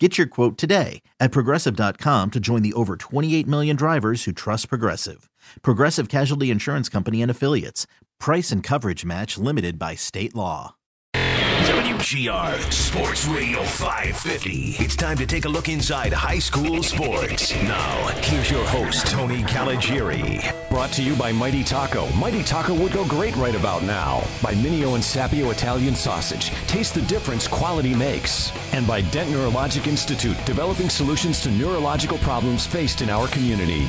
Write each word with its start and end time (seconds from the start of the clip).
Get 0.00 0.18
your 0.18 0.26
quote 0.26 0.58
today 0.58 1.02
at 1.20 1.30
progressive.com 1.30 2.32
to 2.32 2.40
join 2.40 2.62
the 2.62 2.72
over 2.72 2.96
28 2.96 3.46
million 3.46 3.76
drivers 3.76 4.24
who 4.24 4.32
trust 4.32 4.68
Progressive. 4.68 5.30
Progressive 5.62 6.08
Casualty 6.08 6.50
Insurance 6.50 6.88
Company 6.88 7.22
and 7.22 7.30
Affiliates. 7.30 7.86
Price 8.18 8.50
and 8.50 8.60
coverage 8.60 9.04
match 9.04 9.38
limited 9.38 9.78
by 9.78 9.94
state 9.94 10.34
law. 10.34 10.74
WGR 11.14 12.72
Sports 12.72 13.26
Radio 13.26 13.62
550. 13.62 14.76
It's 14.78 14.96
time 14.96 15.16
to 15.16 15.26
take 15.26 15.44
a 15.44 15.48
look 15.48 15.68
inside 15.68 16.12
high 16.12 16.40
school 16.40 16.82
sports. 16.82 17.54
Now, 17.62 18.08
here's 18.22 18.50
your 18.50 18.64
host, 18.66 19.06
Tony 19.06 19.42
Caligiuri. 19.44 20.63
Brought 20.74 20.90
to 20.94 21.04
you 21.04 21.14
by 21.14 21.30
Mighty 21.30 21.62
Taco. 21.62 22.08
Mighty 22.14 22.42
Taco 22.42 22.74
would 22.74 22.90
go 22.90 23.06
great 23.06 23.36
right 23.36 23.54
about 23.54 23.84
now. 23.84 24.24
By 24.42 24.54
Mineo 24.54 24.96
and 24.96 25.04
Sapio 25.04 25.52
Italian 25.52 25.94
Sausage. 25.94 26.50
Taste 26.66 26.94
the 26.94 27.02
difference 27.02 27.46
quality 27.46 27.94
makes. 27.94 28.50
And 28.74 28.84
by 28.84 29.02
Dent 29.02 29.30
Neurologic 29.30 29.86
Institute, 29.86 30.36
developing 30.44 30.88
solutions 30.88 31.40
to 31.42 31.50
neurological 31.52 32.18
problems 32.18 32.66
faced 32.66 33.02
in 33.02 33.08
our 33.08 33.28
community. 33.28 33.86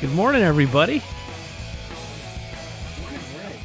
Good 0.00 0.12
morning, 0.12 0.42
everybody. 0.42 1.00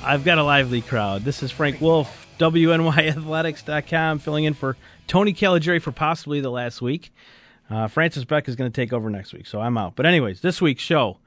I've 0.04 0.24
got 0.24 0.38
a 0.38 0.44
lively 0.44 0.82
crowd. 0.84 1.24
This 1.24 1.42
is 1.42 1.50
Frank 1.50 1.82
Wolf, 1.82 2.28
WNYathletics.com, 2.38 4.20
filling 4.20 4.44
in 4.44 4.54
for 4.54 4.78
Tony 5.08 5.34
Caligiuri 5.34 5.82
for 5.82 5.92
possibly 5.92 6.40
the 6.40 6.52
last 6.52 6.84
week. 6.84 7.12
Uh, 7.74 7.88
Francis 7.88 8.24
Beck 8.24 8.48
is 8.48 8.56
going 8.56 8.72
to 8.72 8.82
take 8.82 8.94
over 8.94 9.10
next 9.10 9.34
week, 9.34 9.48
so 9.48 9.60
I'm 9.60 9.80
out. 9.80 9.96
But 9.96 10.06
anyways, 10.06 10.42
this 10.42 10.62
week's 10.62 10.84
show, 10.84 11.18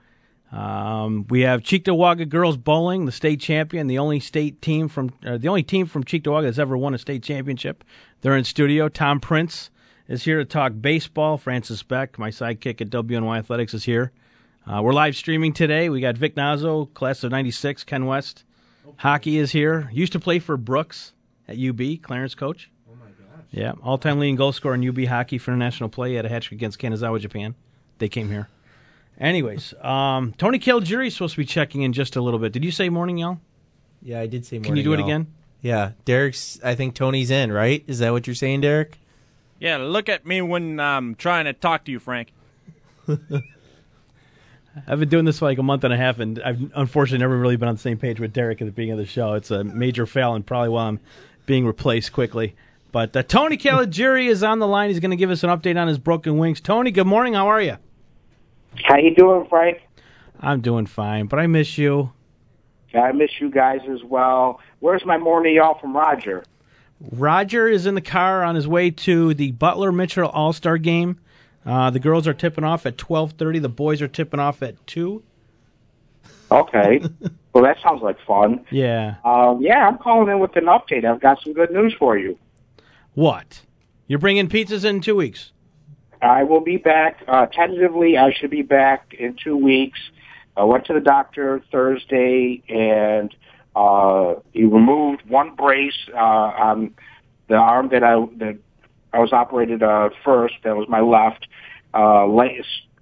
um, 0.52 1.26
we 1.28 1.40
have 1.40 1.60
Cheektowaga 1.62 2.28
girls 2.28 2.56
bowling, 2.56 3.04
the 3.04 3.10
state 3.10 3.40
champion, 3.40 3.88
the 3.88 3.98
only 3.98 4.20
state 4.20 4.62
team 4.62 4.86
from 4.86 5.12
uh, 5.26 5.38
the 5.38 5.48
only 5.48 5.64
team 5.64 5.86
from 5.86 6.04
Cheektowaga 6.04 6.44
that's 6.44 6.60
ever 6.60 6.76
won 6.76 6.94
a 6.94 6.98
state 6.98 7.24
championship. 7.24 7.82
They're 8.20 8.36
in 8.36 8.44
studio. 8.44 8.88
Tom 8.88 9.18
Prince 9.18 9.70
is 10.06 10.22
here 10.22 10.38
to 10.38 10.44
talk 10.44 10.72
baseball. 10.80 11.36
Francis 11.36 11.82
Beck, 11.82 12.16
my 12.16 12.30
sidekick 12.30 12.80
at 12.80 12.90
WNY 12.90 13.38
Athletics, 13.38 13.74
is 13.74 13.84
here. 13.84 14.12
Uh, 14.68 14.80
we're 14.84 14.92
live 14.92 15.16
streaming 15.16 15.52
today. 15.52 15.88
We 15.88 16.00
got 16.00 16.16
Vic 16.16 16.36
Nazo, 16.36 16.94
class 16.94 17.24
of 17.24 17.32
'96, 17.32 17.82
Ken 17.82 18.06
West. 18.06 18.44
Hockey 18.98 19.38
is 19.38 19.50
here. 19.50 19.90
Used 19.92 20.12
to 20.12 20.20
play 20.20 20.38
for 20.38 20.56
Brooks 20.56 21.12
at 21.48 21.58
UB, 21.58 22.00
Clarence 22.02 22.36
coach. 22.36 22.70
My 23.56 23.62
gosh. 23.62 23.74
Yeah, 23.78 23.84
all-time 23.84 24.18
leading 24.18 24.36
goal 24.36 24.52
scorer 24.52 24.74
in 24.74 24.88
UB 24.88 25.04
hockey 25.06 25.38
for 25.38 25.52
international 25.52 25.88
play. 25.88 26.10
He 26.10 26.14
had 26.16 26.26
a 26.26 26.28
hat 26.28 26.42
trick 26.42 26.58
against 26.58 26.78
Kanazawa, 26.78 27.20
Japan. 27.20 27.54
They 27.98 28.08
came 28.08 28.28
here. 28.28 28.48
Anyways, 29.18 29.72
um, 29.80 30.34
Tony 30.36 30.58
Caligiuri 30.58 31.06
is 31.06 31.14
supposed 31.14 31.34
to 31.34 31.38
be 31.38 31.46
checking 31.46 31.82
in 31.82 31.92
just 31.92 32.16
a 32.16 32.20
little 32.20 32.38
bit. 32.38 32.52
Did 32.52 32.64
you 32.64 32.70
say 32.70 32.90
morning, 32.90 33.18
y'all? 33.18 33.40
Yeah, 34.02 34.20
I 34.20 34.26
did 34.26 34.44
say 34.44 34.56
morning. 34.56 34.70
Can 34.70 34.76
you 34.76 34.82
do 34.82 34.92
it 34.92 34.98
y'all. 34.98 35.06
again? 35.06 35.26
Yeah, 35.62 35.92
Derek's. 36.04 36.60
I 36.62 36.74
think 36.74 36.94
Tony's 36.94 37.30
in. 37.30 37.50
Right? 37.50 37.82
Is 37.86 38.00
that 38.00 38.12
what 38.12 38.26
you're 38.26 38.36
saying, 38.36 38.60
Derek? 38.60 38.98
Yeah, 39.58 39.78
look 39.78 40.10
at 40.10 40.26
me 40.26 40.42
when 40.42 40.78
I'm 40.78 41.14
trying 41.14 41.46
to 41.46 41.54
talk 41.54 41.86
to 41.86 41.90
you, 41.90 41.98
Frank. 41.98 42.32
I've 44.86 45.00
been 45.00 45.08
doing 45.08 45.24
this 45.24 45.38
for 45.38 45.46
like 45.46 45.56
a 45.56 45.62
month 45.62 45.84
and 45.84 45.94
a 45.94 45.96
half, 45.96 46.18
and 46.18 46.38
I've 46.42 46.70
unfortunately 46.74 47.22
never 47.24 47.38
really 47.38 47.56
been 47.56 47.68
on 47.68 47.76
the 47.76 47.80
same 47.80 47.96
page 47.96 48.20
with 48.20 48.34
Derek 48.34 48.60
at 48.60 48.66
the 48.66 48.70
beginning 48.70 48.92
of 48.92 48.98
the 48.98 49.06
show. 49.06 49.32
It's 49.32 49.50
a 49.50 49.64
major 49.64 50.04
fail, 50.04 50.34
and 50.34 50.44
probably 50.46 50.68
why 50.68 50.84
I'm 50.84 51.00
being 51.46 51.64
replaced 51.64 52.12
quickly. 52.12 52.54
But 52.96 53.14
uh, 53.14 53.22
Tony 53.24 53.58
Caligiuri 53.58 54.26
is 54.26 54.42
on 54.42 54.58
the 54.58 54.66
line. 54.66 54.88
He's 54.88 55.00
going 55.00 55.10
to 55.10 55.18
give 55.18 55.30
us 55.30 55.44
an 55.44 55.50
update 55.50 55.78
on 55.78 55.86
his 55.86 55.98
broken 55.98 56.38
wings. 56.38 56.62
Tony, 56.62 56.90
good 56.90 57.06
morning. 57.06 57.34
How 57.34 57.46
are 57.48 57.60
you? 57.60 57.76
How 58.84 58.96
you 58.96 59.14
doing, 59.14 59.46
Frank? 59.50 59.82
I'm 60.40 60.62
doing 60.62 60.86
fine, 60.86 61.26
but 61.26 61.38
I 61.38 61.46
miss 61.46 61.76
you. 61.76 62.10
I 62.94 63.12
miss 63.12 63.28
you 63.38 63.50
guys 63.50 63.80
as 63.92 64.02
well. 64.02 64.60
Where's 64.80 65.04
my 65.04 65.18
morning 65.18 65.56
y'all 65.56 65.78
from 65.78 65.94
Roger? 65.94 66.42
Roger 67.12 67.68
is 67.68 67.84
in 67.84 67.96
the 67.96 68.00
car 68.00 68.42
on 68.42 68.54
his 68.54 68.66
way 68.66 68.90
to 68.92 69.34
the 69.34 69.52
Butler 69.52 69.92
Mitchell 69.92 70.30
All 70.30 70.54
Star 70.54 70.78
game. 70.78 71.20
Uh, 71.66 71.90
the 71.90 72.00
girls 72.00 72.26
are 72.26 72.32
tipping 72.32 72.64
off 72.64 72.86
at 72.86 72.96
twelve 72.96 73.32
thirty. 73.32 73.58
The 73.58 73.68
boys 73.68 74.00
are 74.00 74.08
tipping 74.08 74.40
off 74.40 74.62
at 74.62 74.86
two. 74.86 75.22
Okay. 76.50 77.02
well, 77.52 77.62
that 77.62 77.76
sounds 77.82 78.00
like 78.00 78.16
fun. 78.26 78.64
Yeah. 78.70 79.16
Um, 79.22 79.60
yeah, 79.60 79.86
I'm 79.86 79.98
calling 79.98 80.30
in 80.30 80.38
with 80.38 80.56
an 80.56 80.64
update. 80.64 81.04
I've 81.04 81.20
got 81.20 81.42
some 81.42 81.52
good 81.52 81.70
news 81.70 81.94
for 81.98 82.16
you. 82.16 82.38
What? 83.16 83.62
You're 84.08 84.18
bringing 84.18 84.46
pizzas 84.46 84.84
in 84.84 85.00
two 85.00 85.16
weeks. 85.16 85.50
I 86.20 86.42
will 86.42 86.60
be 86.60 86.76
back. 86.76 87.22
Uh, 87.26 87.46
tentatively, 87.46 88.18
I 88.18 88.30
should 88.30 88.50
be 88.50 88.60
back 88.60 89.14
in 89.18 89.38
two 89.42 89.56
weeks. 89.56 89.98
I 90.54 90.64
went 90.64 90.84
to 90.86 90.92
the 90.92 91.00
doctor 91.00 91.62
Thursday, 91.72 92.62
and 92.68 93.34
uh, 93.74 94.34
he 94.52 94.64
removed 94.64 95.22
one 95.26 95.54
brace 95.54 95.96
uh, 96.12 96.18
on 96.18 96.94
the 97.48 97.54
arm 97.54 97.88
that 97.88 98.04
I 98.04 98.22
that 98.36 98.58
I 99.14 99.18
was 99.20 99.32
operated 99.32 99.82
uh, 99.82 100.10
first. 100.22 100.56
That 100.64 100.76
was 100.76 100.86
my 100.86 101.00
left. 101.00 101.46
Uh, 101.94 102.26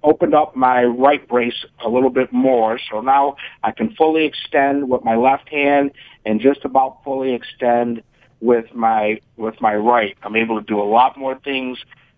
opened 0.01 0.33
up 0.33 0.55
my 0.55 0.85
right 0.85 1.27
brace 1.27 1.65
a 1.83 1.89
little 1.89 2.09
bit 2.09 2.31
more, 2.31 2.79
so 2.89 3.01
now 3.01 3.35
I 3.63 3.71
can 3.71 3.93
fully 3.95 4.23
extend 4.23 4.87
with 4.87 5.03
my 5.03 5.17
left 5.17 5.49
hand 5.49 5.91
and 6.25 6.39
just 6.39 6.63
about 6.63 7.03
fully 7.03 7.33
extend 7.33 8.01
with 8.41 8.73
my 8.73 9.19
with 9.37 9.59
my 9.61 9.75
right. 9.75 10.17
I'm 10.23 10.35
able 10.35 10.59
to 10.59 10.65
do 10.65 10.79
a 10.79 10.83
lot 10.83 11.17
more 11.17 11.37
things 11.39 11.77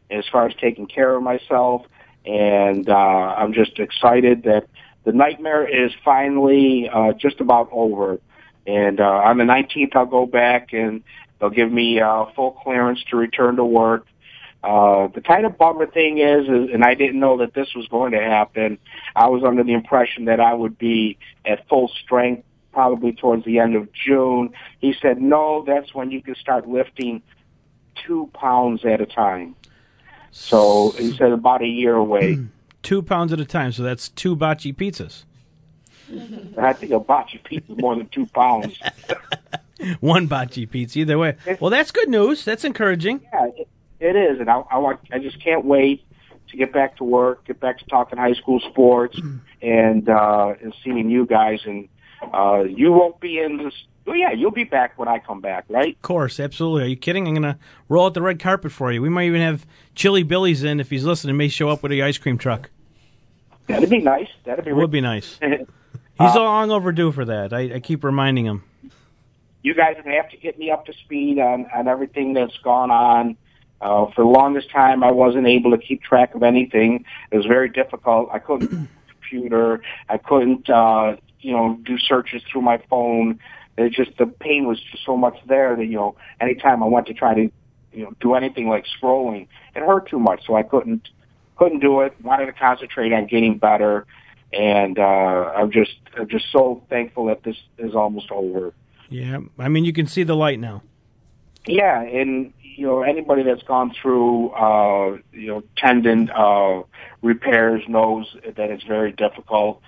as 0.09 0.25
far 0.31 0.47
as 0.47 0.55
taking 0.59 0.88
care 0.88 1.16
of 1.16 1.23
myself, 1.23 1.85
and 2.25 2.89
uh, 2.89 2.94
I'm 2.94 3.53
just 3.53 3.79
excited 3.79 4.44
that 4.44 4.67
the 5.07 5.13
nightmare 5.13 5.66
is 5.66 5.91
finally 6.03 6.89
uh, 6.94 7.13
just 7.13 7.39
about 7.39 7.69
over. 7.72 8.19
And 8.66 9.00
uh, 9.00 9.06
on 9.06 9.38
the 9.38 9.45
19th, 9.45 9.95
I'll 9.95 10.06
go 10.06 10.25
back 10.25 10.73
and 10.73 11.01
they'll 11.39 11.50
give 11.50 11.72
me 11.72 12.01
uh, 12.01 12.25
full 12.35 12.51
clearance 12.51 13.01
to 13.09 13.16
return 13.16 13.56
to 13.56 13.63
work. 13.63 14.06
Uh, 14.63 15.07
the 15.07 15.22
kind 15.22 15.45
of 15.45 15.57
bummer 15.57 15.85
thing 15.85 16.17
is, 16.17 16.44
is, 16.50 16.73
and 16.73 16.83
I 16.83 16.95
didn't 16.95 17.22
know 17.22 17.38
that 17.38 17.53
this 17.53 17.69
was 17.73 17.88
going 17.88 18.11
to 18.11 18.19
happen. 18.19 18.79
I 19.16 19.27
was 19.27 19.44
under 19.45 19.63
the 19.63 19.73
impression 19.73 20.25
that 20.25 20.41
I 20.41 20.53
would 20.53 20.77
be 20.77 21.17
at 21.45 21.69
full 21.69 21.89
strength 22.03 22.44
probably 22.77 23.11
towards 23.11 23.43
the 23.43 23.57
end 23.57 23.75
of 23.75 23.91
June. 23.91 24.53
He 24.77 24.93
said, 25.01 25.19
no, 25.19 25.63
that's 25.65 25.95
when 25.95 26.11
you 26.11 26.21
can 26.21 26.35
start 26.35 26.69
lifting 26.69 27.23
two 28.05 28.29
pounds 28.35 28.85
at 28.85 29.01
a 29.01 29.07
time. 29.07 29.55
So 30.29 30.91
he 30.91 31.11
said 31.13 31.31
about 31.31 31.63
a 31.63 31.67
year 31.67 31.95
away. 31.95 32.38
Two 32.83 33.01
pounds 33.01 33.33
at 33.33 33.39
a 33.39 33.45
time, 33.45 33.71
so 33.71 33.81
that's 33.81 34.09
two 34.09 34.35
bocce 34.35 34.75
pizzas. 34.75 35.23
I 36.55 36.73
think 36.73 36.91
a 36.91 36.99
bocce 36.99 37.43
pizza 37.43 37.71
is 37.71 37.79
more 37.79 37.95
than 37.95 38.09
two 38.09 38.27
pounds. 38.27 38.79
One 39.99 40.29
bocce 40.29 40.69
pizza, 40.69 40.99
either 40.99 41.17
way. 41.17 41.35
Well, 41.59 41.71
that's 41.71 41.89
good 41.89 42.09
news. 42.09 42.45
That's 42.45 42.63
encouraging. 42.63 43.21
Yeah, 43.33 43.49
it, 43.57 43.67
it 43.99 44.15
is, 44.15 44.39
and 44.39 44.51
I, 44.51 44.61
I 44.69 44.77
want. 44.77 44.99
I 45.11 45.17
just 45.17 45.44
can't 45.44 45.65
wait 45.65 46.05
to 46.49 46.57
get 46.57 46.71
back 46.71 46.97
to 46.97 47.03
work, 47.03 47.45
get 47.45 47.59
back 47.59 47.79
to 47.79 47.85
talking 47.85 48.19
high 48.19 48.33
school 48.33 48.59
sports, 48.59 49.19
and 49.63 50.07
uh, 50.07 50.53
and 50.61 50.75
seeing 50.83 51.09
you 51.09 51.25
guys. 51.25 51.61
And 51.65 51.89
uh, 52.33 52.63
you 52.63 52.91
won't 52.91 53.19
be 53.19 53.39
in 53.39 53.57
this. 53.57 53.73
Oh 54.07 54.13
yeah, 54.13 54.31
you'll 54.31 54.51
be 54.51 54.63
back 54.63 54.97
when 54.97 55.07
I 55.09 55.19
come 55.19 55.41
back, 55.41 55.66
right? 55.69 55.95
Of 55.95 56.01
course, 56.01 56.39
absolutely. 56.39 56.83
Are 56.83 56.88
you 56.88 56.95
kidding? 56.95 57.28
I'm 57.28 57.33
gonna 57.33 57.59
roll 57.89 58.05
out 58.05 58.13
the 58.13 58.22
red 58.22 58.39
carpet 58.39 58.72
for 58.72 58.91
you. 58.91 59.01
We 59.01 59.09
might 59.09 59.25
even 59.25 59.41
have 59.41 59.66
Chili 59.95 60.23
Billy's 60.23 60.63
in 60.63 60.79
if 60.79 60.89
he's 60.89 61.03
listening. 61.03 61.35
May 61.35 61.50
show 61.50 61.69
up 61.69 61.83
with 61.83 61.91
the 61.91 62.01
ice 62.01 62.17
cream 62.17 62.38
truck. 62.38 62.69
That'd 63.67 63.89
be 63.89 64.00
nice. 64.00 64.29
That'd 64.45 64.63
be. 64.63 64.72
It 64.72 64.75
would 64.75 64.91
be 64.91 65.01
nice. 65.01 65.39
He's 66.19 66.33
long 66.36 66.71
overdue 66.71 67.12
for 67.12 67.25
that. 67.25 67.53
I, 67.53 67.75
I 67.75 67.80
keep 67.80 68.03
reminding 68.03 68.45
him. 68.45 68.63
you 69.62 69.75
guys 69.75 69.97
are 70.00 70.01
going 70.03 70.15
to 70.15 70.21
have 70.21 70.31
to 70.31 70.38
get 70.38 70.57
me 70.57 70.71
up 70.71 70.86
to 70.88 70.94
speed 70.94 71.38
on 71.38 71.68
on 71.75 71.88
everything 71.88 72.33
that's 72.33 72.57
gone 72.63 72.89
on. 72.89 73.38
Uh, 73.80 74.07
for 74.15 74.24
the 74.24 74.27
longest 74.27 74.71
time, 74.71 75.03
I 75.03 75.12
wasn't 75.12 75.45
able 75.45 75.69
to 75.71 75.77
keep 75.77 76.01
track 76.01 76.33
of 76.33 76.41
anything. 76.41 77.06
It 77.30 77.38
was 77.38 77.45
very 77.45 77.69
difficult. 77.69 78.30
I 78.31 78.39
couldn't 78.39 78.89
computer. 79.09 79.81
I 80.09 80.18
couldn't, 80.18 80.68
uh, 80.69 81.18
you 81.42 81.51
know, 81.51 81.80
do 81.84 81.98
searches 81.98 82.42
through 82.51 82.62
my 82.62 82.81
phone. 82.89 83.39
It 83.78 83.94
just 83.94 84.18
the 84.18 84.25
pain 84.25 84.68
was 84.68 84.81
just 84.92 85.06
so 85.06 85.16
much 85.16 85.38
there 85.48 85.75
that 85.75 85.86
you 85.86 85.95
know, 85.95 86.16
anytime 86.42 86.81
I 86.81 86.88
went 86.88 87.07
to 87.07 87.13
try 87.13 87.34
to, 87.36 87.51
you 87.94 88.04
know, 88.04 88.13
do 88.19 88.34
anything 88.34 88.68
like 88.68 88.86
scrolling, 88.86 89.48
it 89.75 89.80
hurt 89.80 90.10
too 90.10 90.19
much. 90.19 90.45
So 90.45 90.56
I 90.56 90.63
couldn't 90.63 91.10
couldn't 91.57 91.80
do 91.80 92.01
it. 92.01 92.13
Wanted 92.24 92.48
to 92.48 92.54
concentrate 92.54 93.13
on 93.13 93.28
getting 93.28 93.57
better, 93.57 94.06
and 94.54 94.98
uh, 94.98 95.01
I'm 95.01 95.72
just 95.72 95.95
I'm 96.18 96.28
just 96.28 96.45
so 96.51 96.84
thankful 96.89 97.25
that 97.28 97.44
this 97.44 97.57
is 97.78 97.95
almost 97.95 98.31
over. 98.31 98.74
Yeah, 99.10 99.39
I 99.57 99.69
mean, 99.69 99.86
you 99.86 99.94
can 99.94 100.07
see 100.07 100.24
the 100.24 100.36
light 100.36 100.60
now. 100.60 100.84
Yeah, 101.66 102.01
and 102.01 102.54
you 102.62 102.86
know 102.86 103.01
anybody 103.01 103.44
that's 103.44 103.63
gone 103.63 103.94
through 104.01 104.50
uh, 104.51 105.18
you 105.34 105.48
know 105.48 105.63
tendon 105.78 106.30
uh, 106.30 106.84
repairs 107.22 107.84
knows 107.88 108.36
that 108.44 108.69
it's 108.69 108.84
very 108.84 109.12
difficult. 109.12 109.81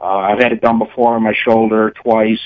Uh, 0.00 0.04
I've 0.04 0.38
had 0.38 0.52
it 0.52 0.60
done 0.60 0.78
before 0.78 1.14
on 1.14 1.22
my 1.22 1.34
shoulder 1.34 1.90
twice, 1.90 2.40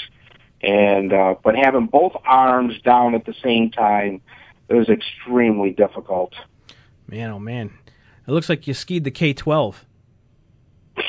and 0.63 1.13
uh, 1.13 1.35
but 1.43 1.57
having 1.57 1.87
both 1.87 2.13
arms 2.25 2.81
down 2.83 3.15
at 3.15 3.25
the 3.25 3.35
same 3.43 3.71
time 3.71 4.21
it 4.69 4.75
was 4.75 4.89
extremely 4.89 5.71
difficult. 5.71 6.35
Man, 7.09 7.31
oh 7.31 7.39
man, 7.39 7.73
it 8.27 8.31
looks 8.31 8.49
like 8.49 8.67
you 8.67 8.75
skied 8.75 9.05
the 9.05 9.11
K 9.11 9.33
twelve. 9.33 9.85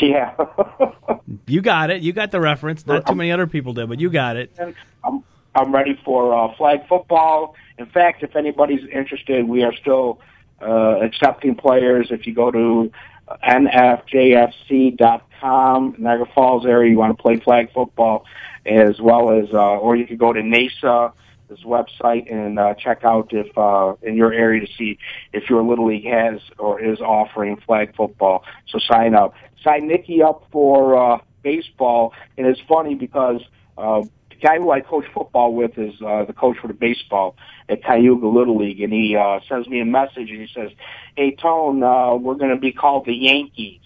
Yeah, 0.01 0.35
You 1.47 1.61
got 1.61 1.89
it. 1.89 2.01
You 2.01 2.13
got 2.13 2.31
the 2.31 2.39
reference. 2.39 2.85
Not 2.85 3.05
too 3.05 3.15
many 3.15 3.31
other 3.31 3.47
people 3.47 3.73
did, 3.73 3.89
but 3.89 3.99
you 3.99 4.09
got 4.09 4.37
it. 4.37 4.51
I'm 5.03 5.23
I'm 5.55 5.73
ready 5.73 5.99
for 6.05 6.33
uh, 6.33 6.55
flag 6.55 6.87
football. 6.87 7.55
In 7.77 7.85
fact, 7.87 8.23
if 8.23 8.35
anybody's 8.35 8.87
interested, 8.91 9.47
we 9.47 9.63
are 9.63 9.75
still 9.75 10.19
uh, 10.61 10.99
accepting 11.01 11.55
players. 11.55 12.07
If 12.11 12.27
you 12.27 12.33
go 12.33 12.51
to 12.51 12.91
nfjfc.com, 13.47 14.95
Niagara 15.97 16.25
Falls 16.33 16.65
area, 16.65 16.91
you 16.91 16.97
want 16.97 17.17
to 17.17 17.21
play 17.21 17.37
flag 17.37 17.71
football, 17.73 18.25
as 18.65 18.99
well 18.99 19.31
as, 19.31 19.53
uh, 19.53 19.77
or 19.77 19.95
you 19.95 20.05
could 20.07 20.19
go 20.19 20.33
to 20.33 20.41
NASA, 20.41 21.13
this 21.49 21.61
website, 21.61 22.31
and 22.31 22.59
uh, 22.59 22.73
check 22.73 23.03
out 23.03 23.31
if 23.33 23.57
uh, 23.57 23.93
in 24.01 24.15
your 24.15 24.33
area 24.33 24.65
to 24.65 24.73
see 24.73 24.99
if 25.33 25.49
your 25.49 25.63
little 25.63 25.87
league 25.87 26.05
has 26.05 26.41
or 26.57 26.81
is 26.81 26.99
offering 26.99 27.55
flag 27.57 27.95
football. 27.95 28.43
So 28.67 28.79
sign 28.79 29.15
up. 29.15 29.33
Sign 29.63 29.87
Nikki 29.87 30.21
up 30.21 30.45
for 30.51 30.97
uh, 30.97 31.19
baseball, 31.43 32.13
and 32.37 32.47
it's 32.47 32.61
funny 32.67 32.95
because. 32.95 33.41
Uh, 33.77 34.03
the 34.39 34.47
guy 34.47 34.57
who 34.57 34.71
I 34.71 34.81
coach 34.81 35.05
football 35.13 35.53
with 35.53 35.77
is 35.77 35.93
uh, 36.01 36.25
the 36.25 36.33
coach 36.33 36.57
for 36.59 36.67
the 36.67 36.73
baseball 36.73 37.35
at 37.69 37.83
Cayuga 37.83 38.27
Little 38.27 38.57
League, 38.57 38.81
and 38.81 38.93
he 38.93 39.15
uh, 39.15 39.39
sends 39.47 39.67
me 39.67 39.79
a 39.79 39.85
message 39.85 40.29
and 40.29 40.41
he 40.41 40.49
says, 40.53 40.71
"Hey 41.15 41.35
Tone, 41.35 41.83
uh, 41.83 42.15
we're 42.15 42.35
going 42.35 42.51
to 42.51 42.57
be 42.57 42.71
called 42.71 43.05
the 43.05 43.13
Yankees." 43.13 43.81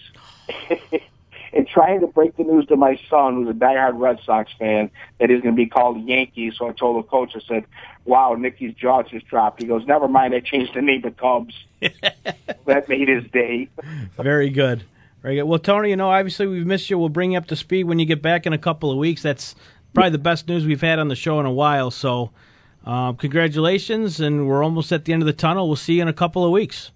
and 1.53 1.67
trying 1.67 2.01
to 2.01 2.07
break 2.07 2.35
the 2.37 2.43
news 2.43 2.65
to 2.67 2.75
my 2.75 2.99
son, 3.09 3.35
who's 3.35 3.49
a 3.49 3.53
diehard 3.53 3.99
Red 3.99 4.19
Sox 4.25 4.51
fan, 4.57 4.89
that 5.19 5.29
he's 5.29 5.41
going 5.41 5.55
to 5.55 5.61
be 5.61 5.67
called 5.67 5.97
the 5.97 6.01
Yankees. 6.01 6.55
So 6.57 6.67
I 6.67 6.73
told 6.73 7.03
the 7.03 7.07
coach, 7.07 7.33
I 7.35 7.39
said, 7.47 7.65
"Wow, 8.05 8.35
Nicky's 8.35 8.73
jaw 8.75 9.03
just 9.03 9.27
dropped." 9.27 9.61
He 9.61 9.67
goes, 9.67 9.85
"Never 9.85 10.07
mind, 10.07 10.33
I 10.33 10.41
changed 10.41 10.73
the 10.73 10.81
name 10.81 11.01
to 11.03 11.11
Cubs." 11.11 11.55
that 11.79 12.89
made 12.89 13.07
his 13.07 13.23
day. 13.31 13.69
Very 14.17 14.49
good. 14.49 14.83
Very 15.21 15.35
good. 15.35 15.43
Well, 15.43 15.59
Tony, 15.59 15.91
you 15.91 15.95
know, 15.95 16.09
obviously 16.09 16.47
we've 16.47 16.65
missed 16.65 16.89
you. 16.89 16.97
We'll 16.97 17.09
bring 17.09 17.33
you 17.33 17.37
up 17.37 17.45
to 17.47 17.55
speed 17.55 17.83
when 17.83 17.99
you 17.99 18.05
get 18.05 18.21
back 18.21 18.47
in 18.47 18.53
a 18.53 18.57
couple 18.57 18.91
of 18.91 18.97
weeks. 18.97 19.21
That's 19.21 19.55
probably 19.93 20.11
the 20.11 20.17
best 20.17 20.47
news 20.47 20.65
we've 20.65 20.81
had 20.81 20.99
on 20.99 21.07
the 21.07 21.15
show 21.15 21.39
in 21.39 21.45
a 21.45 21.51
while. 21.51 21.91
So, 21.91 22.31
uh, 22.85 23.13
congratulations, 23.13 24.19
and 24.19 24.47
we're 24.47 24.63
almost 24.63 24.91
at 24.91 25.05
the 25.05 25.13
end 25.13 25.21
of 25.21 25.27
the 25.27 25.33
tunnel. 25.33 25.67
We'll 25.67 25.75
see 25.75 25.95
you 25.95 26.01
in 26.01 26.07
a 26.07 26.13
couple 26.13 26.45
of 26.45 26.51
weeks. 26.51 26.91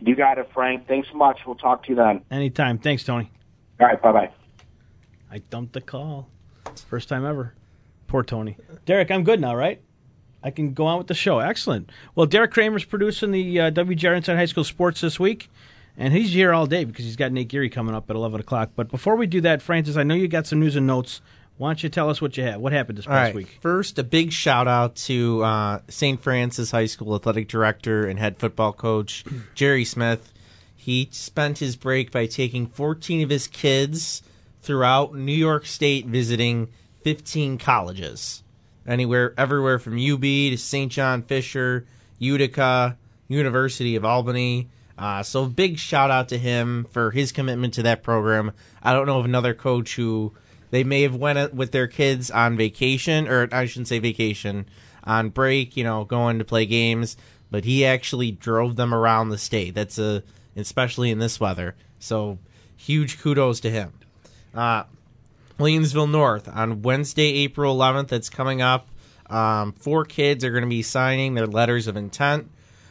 You 0.00 0.14
got 0.14 0.38
it, 0.38 0.48
Frank. 0.52 0.86
Thanks 0.86 1.08
so 1.10 1.16
much. 1.16 1.40
We'll 1.46 1.56
talk 1.56 1.84
to 1.84 1.90
you 1.90 1.96
then. 1.96 2.22
Anytime. 2.30 2.78
Thanks, 2.78 3.02
Tony. 3.02 3.30
All 3.80 3.86
right. 3.86 4.00
Bye 4.00 4.12
bye. 4.12 4.30
I 5.30 5.38
dumped 5.38 5.72
the 5.72 5.80
call. 5.80 6.28
First 6.88 7.08
time 7.08 7.24
ever. 7.24 7.54
Poor 8.06 8.22
Tony. 8.22 8.56
Derek, 8.86 9.10
I'm 9.10 9.24
good 9.24 9.40
now, 9.40 9.54
right? 9.54 9.80
I 10.42 10.50
can 10.50 10.72
go 10.72 10.86
on 10.86 10.98
with 10.98 11.08
the 11.08 11.14
show. 11.14 11.40
Excellent. 11.40 11.90
Well, 12.14 12.26
Derek 12.26 12.52
Kramer's 12.52 12.84
producing 12.84 13.32
the 13.32 13.60
uh, 13.60 13.70
WGR 13.70 14.16
Inside 14.16 14.36
High 14.36 14.46
School 14.46 14.64
Sports 14.64 15.00
this 15.00 15.18
week, 15.18 15.50
and 15.96 16.14
he's 16.14 16.32
here 16.32 16.52
all 16.52 16.66
day 16.66 16.84
because 16.84 17.04
he's 17.04 17.16
got 17.16 17.32
Nate 17.32 17.48
Geary 17.48 17.68
coming 17.68 17.94
up 17.94 18.08
at 18.08 18.16
11 18.16 18.40
o'clock. 18.40 18.70
But 18.76 18.88
before 18.88 19.16
we 19.16 19.26
do 19.26 19.40
that, 19.40 19.60
Francis, 19.60 19.96
I 19.96 20.04
know 20.04 20.14
you 20.14 20.28
got 20.28 20.46
some 20.46 20.60
news 20.60 20.76
and 20.76 20.86
notes. 20.86 21.20
Why 21.58 21.70
don't 21.70 21.82
you 21.82 21.88
tell 21.88 22.08
us 22.08 22.22
what 22.22 22.36
you 22.36 22.44
had? 22.44 22.58
What 22.58 22.72
happened 22.72 22.98
this 22.98 23.06
past 23.06 23.26
right. 23.26 23.34
week? 23.34 23.58
First, 23.60 23.98
a 23.98 24.04
big 24.04 24.32
shout 24.32 24.68
out 24.68 24.94
to 24.96 25.42
uh, 25.42 25.80
St. 25.88 26.22
Francis 26.22 26.70
High 26.70 26.86
School 26.86 27.16
athletic 27.16 27.48
director 27.48 28.06
and 28.06 28.16
head 28.18 28.38
football 28.38 28.72
coach 28.72 29.24
Jerry 29.54 29.84
Smith. 29.84 30.32
He 30.76 31.08
spent 31.10 31.58
his 31.58 31.74
break 31.74 32.12
by 32.12 32.26
taking 32.26 32.68
14 32.68 33.24
of 33.24 33.30
his 33.30 33.48
kids 33.48 34.22
throughout 34.62 35.14
New 35.14 35.32
York 35.32 35.66
State 35.66 36.06
visiting 36.06 36.68
15 37.02 37.58
colleges. 37.58 38.44
Anywhere, 38.86 39.34
everywhere 39.36 39.80
from 39.80 39.94
UB 39.94 40.22
to 40.22 40.56
St. 40.56 40.90
John 40.90 41.22
Fisher, 41.22 41.86
Utica, 42.20 42.96
University 43.26 43.96
of 43.96 44.04
Albany. 44.04 44.68
Uh, 44.96 45.22
so 45.22 45.46
big 45.46 45.78
shout 45.78 46.10
out 46.10 46.28
to 46.28 46.38
him 46.38 46.86
for 46.90 47.10
his 47.10 47.32
commitment 47.32 47.74
to 47.74 47.82
that 47.82 48.02
program. 48.02 48.52
I 48.82 48.92
don't 48.92 49.06
know 49.06 49.18
of 49.18 49.24
another 49.24 49.54
coach 49.54 49.96
who 49.96 50.32
they 50.70 50.84
may 50.84 51.02
have 51.02 51.16
went 51.16 51.54
with 51.54 51.72
their 51.72 51.86
kids 51.86 52.30
on 52.30 52.56
vacation, 52.56 53.28
or 53.28 53.48
I 53.52 53.66
shouldn't 53.66 53.88
say 53.88 53.98
vacation, 53.98 54.66
on 55.04 55.30
break, 55.30 55.76
you 55.76 55.84
know, 55.84 56.04
going 56.04 56.38
to 56.38 56.44
play 56.44 56.66
games, 56.66 57.16
but 57.50 57.64
he 57.64 57.84
actually 57.84 58.30
drove 58.30 58.76
them 58.76 58.92
around 58.92 59.30
the 59.30 59.38
state. 59.38 59.74
That's 59.74 59.98
a 59.98 60.22
especially 60.56 61.10
in 61.10 61.18
this 61.18 61.38
weather. 61.38 61.76
So 61.98 62.38
huge 62.76 63.20
kudos 63.20 63.60
to 63.60 63.70
him. 63.70 63.92
Uh, 64.54 64.84
Williamsville 65.58 66.10
North 66.10 66.48
on 66.48 66.82
Wednesday, 66.82 67.34
April 67.38 67.76
11th. 67.76 68.08
That's 68.08 68.28
coming 68.28 68.60
up. 68.60 68.88
Um, 69.28 69.72
four 69.72 70.04
kids 70.04 70.44
are 70.44 70.50
going 70.50 70.62
to 70.62 70.68
be 70.68 70.82
signing 70.82 71.34
their 71.34 71.46
letters 71.46 71.86
of 71.86 71.96
intent. 71.96 72.50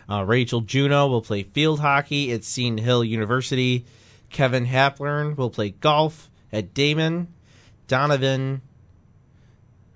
Uh, 0.09 0.24
Rachel 0.24 0.62
Juno 0.62 1.07
will 1.07 1.21
play 1.21 1.44
field 1.44 1.79
hockey 1.79 2.31
at 2.31 2.44
Seton 2.44 2.77
Hill 2.77 3.03
University. 3.03 3.85
Kevin 4.29 4.65
Haplern 4.65 5.35
will 5.35 5.50
play 5.50 5.71
golf 5.71 6.29
at 6.51 6.74
Daemen. 6.74 7.27
Donovan 7.88 8.62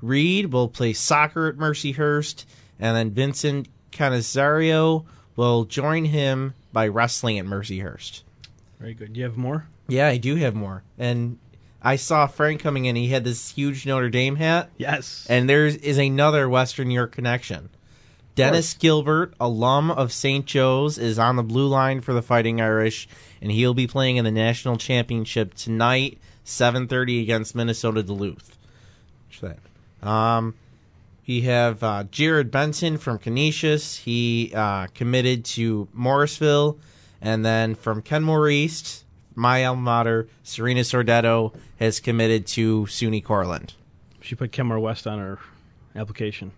Reed 0.02 0.52
will 0.52 0.68
play 0.68 0.94
soccer 0.94 1.48
at 1.48 1.56
Mercyhurst. 1.56 2.46
And 2.80 2.98
then 2.98 3.12
Vincent 3.12 3.68
Canizario 3.92 5.06
will 5.36 5.66
join 5.66 6.06
him 6.06 6.54
by 6.74 6.88
wrestling 6.88 7.38
at 7.38 7.46
Mercyhurst. 7.46 8.24
Very 8.80 8.94
good. 8.94 9.14
Do 9.14 9.20
you 9.20 9.26
have 9.26 9.38
more? 9.38 9.68
Yeah, 9.88 10.08
I 10.08 10.18
do 10.18 10.36
have 10.38 10.56
more. 10.56 10.84
And 10.98 11.38
I 11.82 11.96
saw 11.96 12.28
Frank 12.28 12.62
coming 12.62 12.86
in. 12.86 12.96
He 12.96 13.10
had 13.10 13.24
this 13.24 13.52
huge 13.52 13.86
Notre 13.86 14.10
Dame 14.10 14.38
hat. 14.38 14.70
Yes. 14.78 15.28
And 15.30 15.50
there 15.50 15.68
is 15.68 15.98
another 15.98 16.50
Western 16.50 16.88
New 16.88 16.96
York 16.96 17.12
connection. 17.12 17.70
Dennis 18.34 18.74
Gilbert, 18.74 19.34
alum 19.40 19.92
of 19.92 20.14
St. 20.14 20.46
Joe's, 20.46 20.98
is 20.98 21.20
on 21.20 21.36
the 21.36 21.44
blue 21.44 21.68
line 21.68 22.00
for 22.00 22.14
the 22.14 22.22
Fighting 22.22 22.62
Irish, 22.62 23.08
and 23.42 23.52
he'll 23.52 23.74
be 23.74 23.88
playing 23.88 24.16
in 24.18 24.24
the 24.26 24.32
national 24.32 24.78
championship 24.78 25.54
tonight, 25.54 26.18
7:30 26.46 27.22
against 27.22 27.56
Minnesota 27.56 28.04
Duluth. 28.04 28.58
Um, 30.02 30.56
we 31.28 31.42
have 31.42 31.82
uh, 31.84 32.04
Jared 32.12 32.52
Benson 32.52 32.98
from 32.98 33.18
Canisius. 33.18 33.98
He 34.00 34.52
uh, 34.54 34.88
committed 34.88 35.46
to 35.46 35.88
Morrisville, 35.94 36.78
and 37.22 37.46
then 37.46 37.76
from 37.76 38.02
Kenmore 38.02 38.50
East, 38.50 39.06
my 39.34 39.64
alma 39.64 39.82
mater, 39.82 40.28
Serena 40.44 40.82
Sordetto 40.82 41.56
has 41.80 42.00
committed 42.00 42.48
to 42.48 42.84
SUNY 42.88 43.24
Cortland. 43.24 43.76
She 44.20 44.36
put 44.36 44.52
Kenmore 44.52 44.80
West 44.80 45.08
on 45.08 45.20
her 45.20 45.40
application. 45.96 46.52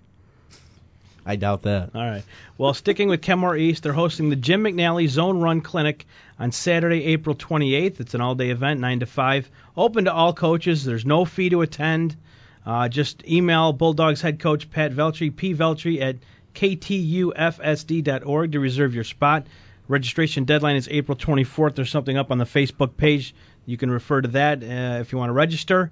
I 1.26 1.36
doubt 1.38 1.62
that. 1.64 1.92
All 1.96 2.02
right. 2.02 2.24
Well, 2.58 2.74
sticking 2.74 3.08
with 3.08 3.22
Kenmore 3.22 3.56
East, 3.56 3.84
they're 3.84 3.94
hosting 3.94 4.30
the 4.30 4.36
Jim 4.36 4.64
McNally 4.64 5.08
Zone 5.08 5.40
Run 5.40 5.62
Clinic 5.62 6.06
on 6.38 6.52
Saturday, 6.52 7.06
April 7.06 7.36
28th. 7.36 8.00
It's 8.00 8.14
an 8.14 8.22
all 8.22 8.36
day 8.36 8.50
event, 8.50 8.80
9 8.80 9.00
to 9.02 9.06
5. 9.06 9.50
Open 9.78 10.06
to 10.06 10.14
all 10.14 10.34
coaches. 10.34 10.84
There's 10.84 11.06
no 11.06 11.24
fee 11.26 11.50
to 11.50 11.62
attend. 11.62 12.18
Uh, 12.66 12.88
just 12.90 13.26
email 13.28 13.74
Bulldogs 13.74 14.22
head 14.22 14.40
coach 14.40 14.70
Pat 14.70 14.92
Veltri, 14.92 15.36
P. 15.36 15.54
Veltri 15.54 16.02
at 16.02 16.18
ktufsd.org 16.56 18.52
to 18.52 18.60
reserve 18.60 18.96
your 18.96 19.04
spot. 19.04 19.48
Registration 19.88 20.46
deadline 20.46 20.76
is 20.78 20.88
April 20.90 21.18
24th. 21.18 21.76
There's 21.76 21.90
something 21.90 22.18
up 22.18 22.32
on 22.32 22.38
the 22.38 22.46
Facebook 22.46 22.96
page. 22.96 23.36
You 23.66 23.78
can 23.78 23.92
refer 23.92 24.22
to 24.22 24.28
that 24.30 24.64
uh, 24.64 25.00
if 25.00 25.12
you 25.12 25.18
want 25.18 25.30
to 25.30 25.34
register. 25.34 25.92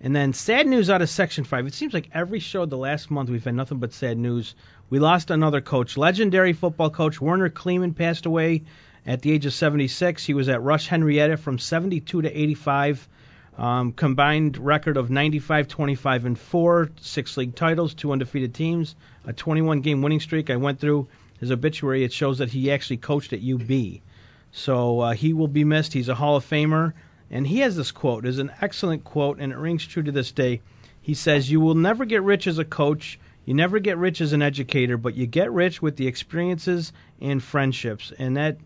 And 0.00 0.16
then 0.16 0.32
sad 0.32 0.66
news 0.66 0.88
out 0.88 1.02
of 1.02 1.10
Section 1.10 1.44
5. 1.44 1.66
It 1.66 1.74
seems 1.74 1.92
like 1.92 2.08
every 2.14 2.40
show 2.40 2.64
the 2.64 2.76
last 2.76 3.10
month 3.10 3.28
we've 3.28 3.44
had 3.44 3.54
nothing 3.54 3.78
but 3.78 3.92
sad 3.92 4.16
news. 4.16 4.54
We 4.88 4.98
lost 4.98 5.30
another 5.30 5.60
coach. 5.60 5.98
Legendary 5.98 6.54
football 6.54 6.88
coach 6.88 7.20
Werner 7.20 7.50
Kleeman 7.50 7.92
passed 7.92 8.24
away 8.24 8.62
at 9.06 9.20
the 9.20 9.30
age 9.30 9.44
of 9.44 9.52
76. 9.52 10.24
He 10.24 10.32
was 10.32 10.48
at 10.48 10.62
Rush 10.62 10.86
Henrietta 10.86 11.36
from 11.36 11.58
72 11.58 12.22
to 12.22 12.40
85. 12.40 13.08
Um, 13.58 13.92
combined 13.92 14.56
record 14.56 14.96
of 14.96 15.10
95, 15.10 15.68
25, 15.68 16.24
and 16.24 16.38
4, 16.38 16.90
six 16.98 17.36
league 17.36 17.54
titles, 17.54 17.92
two 17.92 18.10
undefeated 18.10 18.54
teams, 18.54 18.96
a 19.26 19.34
21 19.34 19.82
game 19.82 20.00
winning 20.00 20.20
streak. 20.20 20.48
I 20.48 20.56
went 20.56 20.80
through 20.80 21.08
his 21.40 21.50
obituary. 21.50 22.04
It 22.04 22.12
shows 22.12 22.38
that 22.38 22.50
he 22.50 22.70
actually 22.70 22.96
coached 22.96 23.34
at 23.34 23.40
UB. 23.44 24.00
So 24.50 25.00
uh, 25.00 25.12
he 25.12 25.34
will 25.34 25.48
be 25.48 25.64
missed. 25.64 25.92
He's 25.92 26.08
a 26.08 26.14
Hall 26.14 26.36
of 26.36 26.48
Famer. 26.48 26.94
And 27.30 27.46
he 27.46 27.60
has 27.60 27.76
this 27.76 27.92
quote. 27.92 28.26
It's 28.26 28.38
an 28.38 28.52
excellent 28.60 29.04
quote, 29.04 29.38
and 29.38 29.52
it 29.52 29.58
rings 29.58 29.86
true 29.86 30.02
to 30.02 30.12
this 30.12 30.32
day. 30.32 30.60
He 31.00 31.14
says, 31.14 31.50
You 31.50 31.60
will 31.60 31.74
never 31.74 32.04
get 32.04 32.22
rich 32.22 32.46
as 32.46 32.58
a 32.58 32.64
coach. 32.64 33.18
You 33.46 33.54
never 33.54 33.78
get 33.78 33.98
rich 33.98 34.20
as 34.20 34.32
an 34.32 34.42
educator, 34.42 34.96
but 34.96 35.14
you 35.14 35.26
get 35.26 35.50
rich 35.50 35.80
with 35.80 35.96
the 35.96 36.06
experiences 36.06 36.92
and 37.20 37.42
friendships. 37.42 38.12
And 38.18 38.36
that, 38.36 38.58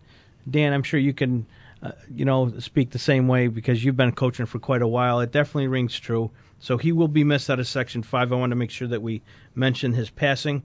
Dan, 0.50 0.72
I'm 0.72 0.82
sure 0.82 0.98
you 0.98 1.12
can, 1.12 1.46
uh, 1.82 1.92
you 2.12 2.24
know, 2.24 2.58
speak 2.58 2.90
the 2.90 2.98
same 2.98 3.28
way 3.28 3.46
because 3.46 3.84
you've 3.84 3.96
been 3.96 4.12
coaching 4.12 4.46
for 4.46 4.58
quite 4.58 4.82
a 4.82 4.88
while. 4.88 5.20
It 5.20 5.30
definitely 5.30 5.68
rings 5.68 5.98
true. 5.98 6.30
So 6.58 6.78
he 6.78 6.92
will 6.92 7.08
be 7.08 7.24
missed 7.24 7.50
out 7.50 7.60
of 7.60 7.68
Section 7.68 8.02
5. 8.02 8.32
I 8.32 8.36
want 8.36 8.50
to 8.50 8.56
make 8.56 8.70
sure 8.70 8.88
that 8.88 9.02
we 9.02 9.22
mention 9.54 9.92
his 9.92 10.10
passing. 10.10 10.62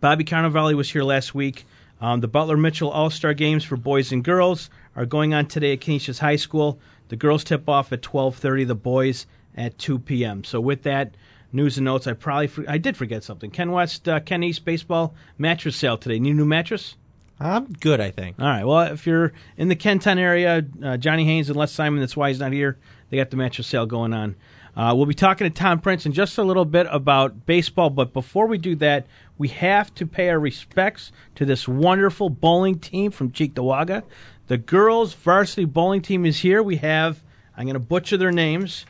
Bobby 0.00 0.24
Carnivale 0.24 0.74
was 0.74 0.90
here 0.90 1.04
last 1.04 1.34
week. 1.34 1.64
Um, 2.00 2.20
the 2.20 2.28
Butler 2.28 2.56
Mitchell 2.56 2.90
All 2.90 3.10
Star 3.10 3.34
Games 3.34 3.64
for 3.64 3.76
boys 3.76 4.12
and 4.12 4.22
girls 4.22 4.70
are 4.98 5.06
going 5.06 5.32
on 5.32 5.46
today 5.46 5.72
at 5.74 5.80
Canisius 5.80 6.18
High 6.18 6.36
School. 6.36 6.80
The 7.08 7.16
girls 7.16 7.44
tip 7.44 7.68
off 7.68 7.92
at 7.92 8.02
12:30. 8.02 8.66
The 8.66 8.74
boys 8.74 9.26
at 9.56 9.78
2 9.78 10.00
p.m. 10.00 10.42
So 10.42 10.60
with 10.60 10.82
that 10.82 11.14
news 11.52 11.78
and 11.78 11.84
notes, 11.84 12.08
I 12.08 12.14
probably 12.14 12.50
I 12.66 12.78
did 12.78 12.96
forget 12.96 13.22
something. 13.22 13.50
Ken 13.52 13.70
West, 13.70 14.08
uh, 14.08 14.18
Ken 14.18 14.42
East 14.42 14.64
baseball 14.64 15.14
mattress 15.38 15.76
sale 15.76 15.96
today. 15.96 16.18
New 16.18 16.34
new 16.34 16.44
mattress. 16.44 16.96
I'm 17.38 17.72
good, 17.74 18.00
I 18.00 18.10
think. 18.10 18.40
All 18.40 18.46
right. 18.46 18.64
Well, 18.64 18.92
if 18.92 19.06
you're 19.06 19.32
in 19.56 19.68
the 19.68 19.76
Kenton 19.76 20.18
area, 20.18 20.66
uh, 20.82 20.96
Johnny 20.96 21.24
Haynes 21.24 21.48
and 21.48 21.56
Les 21.56 21.70
Simon, 21.70 22.00
that's 22.00 22.16
why 22.16 22.30
he's 22.30 22.40
not 22.40 22.52
here. 22.52 22.76
They 23.10 23.16
got 23.16 23.30
the 23.30 23.36
mattress 23.36 23.68
sale 23.68 23.86
going 23.86 24.12
on. 24.12 24.34
Uh, 24.76 24.94
we'll 24.94 25.06
be 25.06 25.14
talking 25.14 25.44
to 25.44 25.50
Tom 25.50 25.80
Prince 25.80 26.06
in 26.06 26.12
just 26.12 26.38
a 26.38 26.42
little 26.42 26.64
bit 26.64 26.86
about 26.90 27.46
baseball, 27.46 27.90
but 27.90 28.12
before 28.12 28.46
we 28.46 28.58
do 28.58 28.74
that, 28.76 29.06
we 29.36 29.48
have 29.48 29.94
to 29.94 30.06
pay 30.06 30.28
our 30.28 30.38
respects 30.38 31.10
to 31.36 31.44
this 31.44 31.66
wonderful 31.66 32.28
bowling 32.28 32.78
team 32.78 33.10
from 33.10 33.30
Cheektowaga. 33.30 34.02
The 34.48 34.58
girls' 34.58 35.12
varsity 35.12 35.66
bowling 35.66 36.00
team 36.02 36.24
is 36.24 36.40
here. 36.40 36.62
We 36.62 36.76
have, 36.76 37.22
I'm 37.56 37.64
going 37.64 37.74
to 37.74 37.80
butcher 37.80 38.16
their 38.16 38.32
names, 38.32 38.86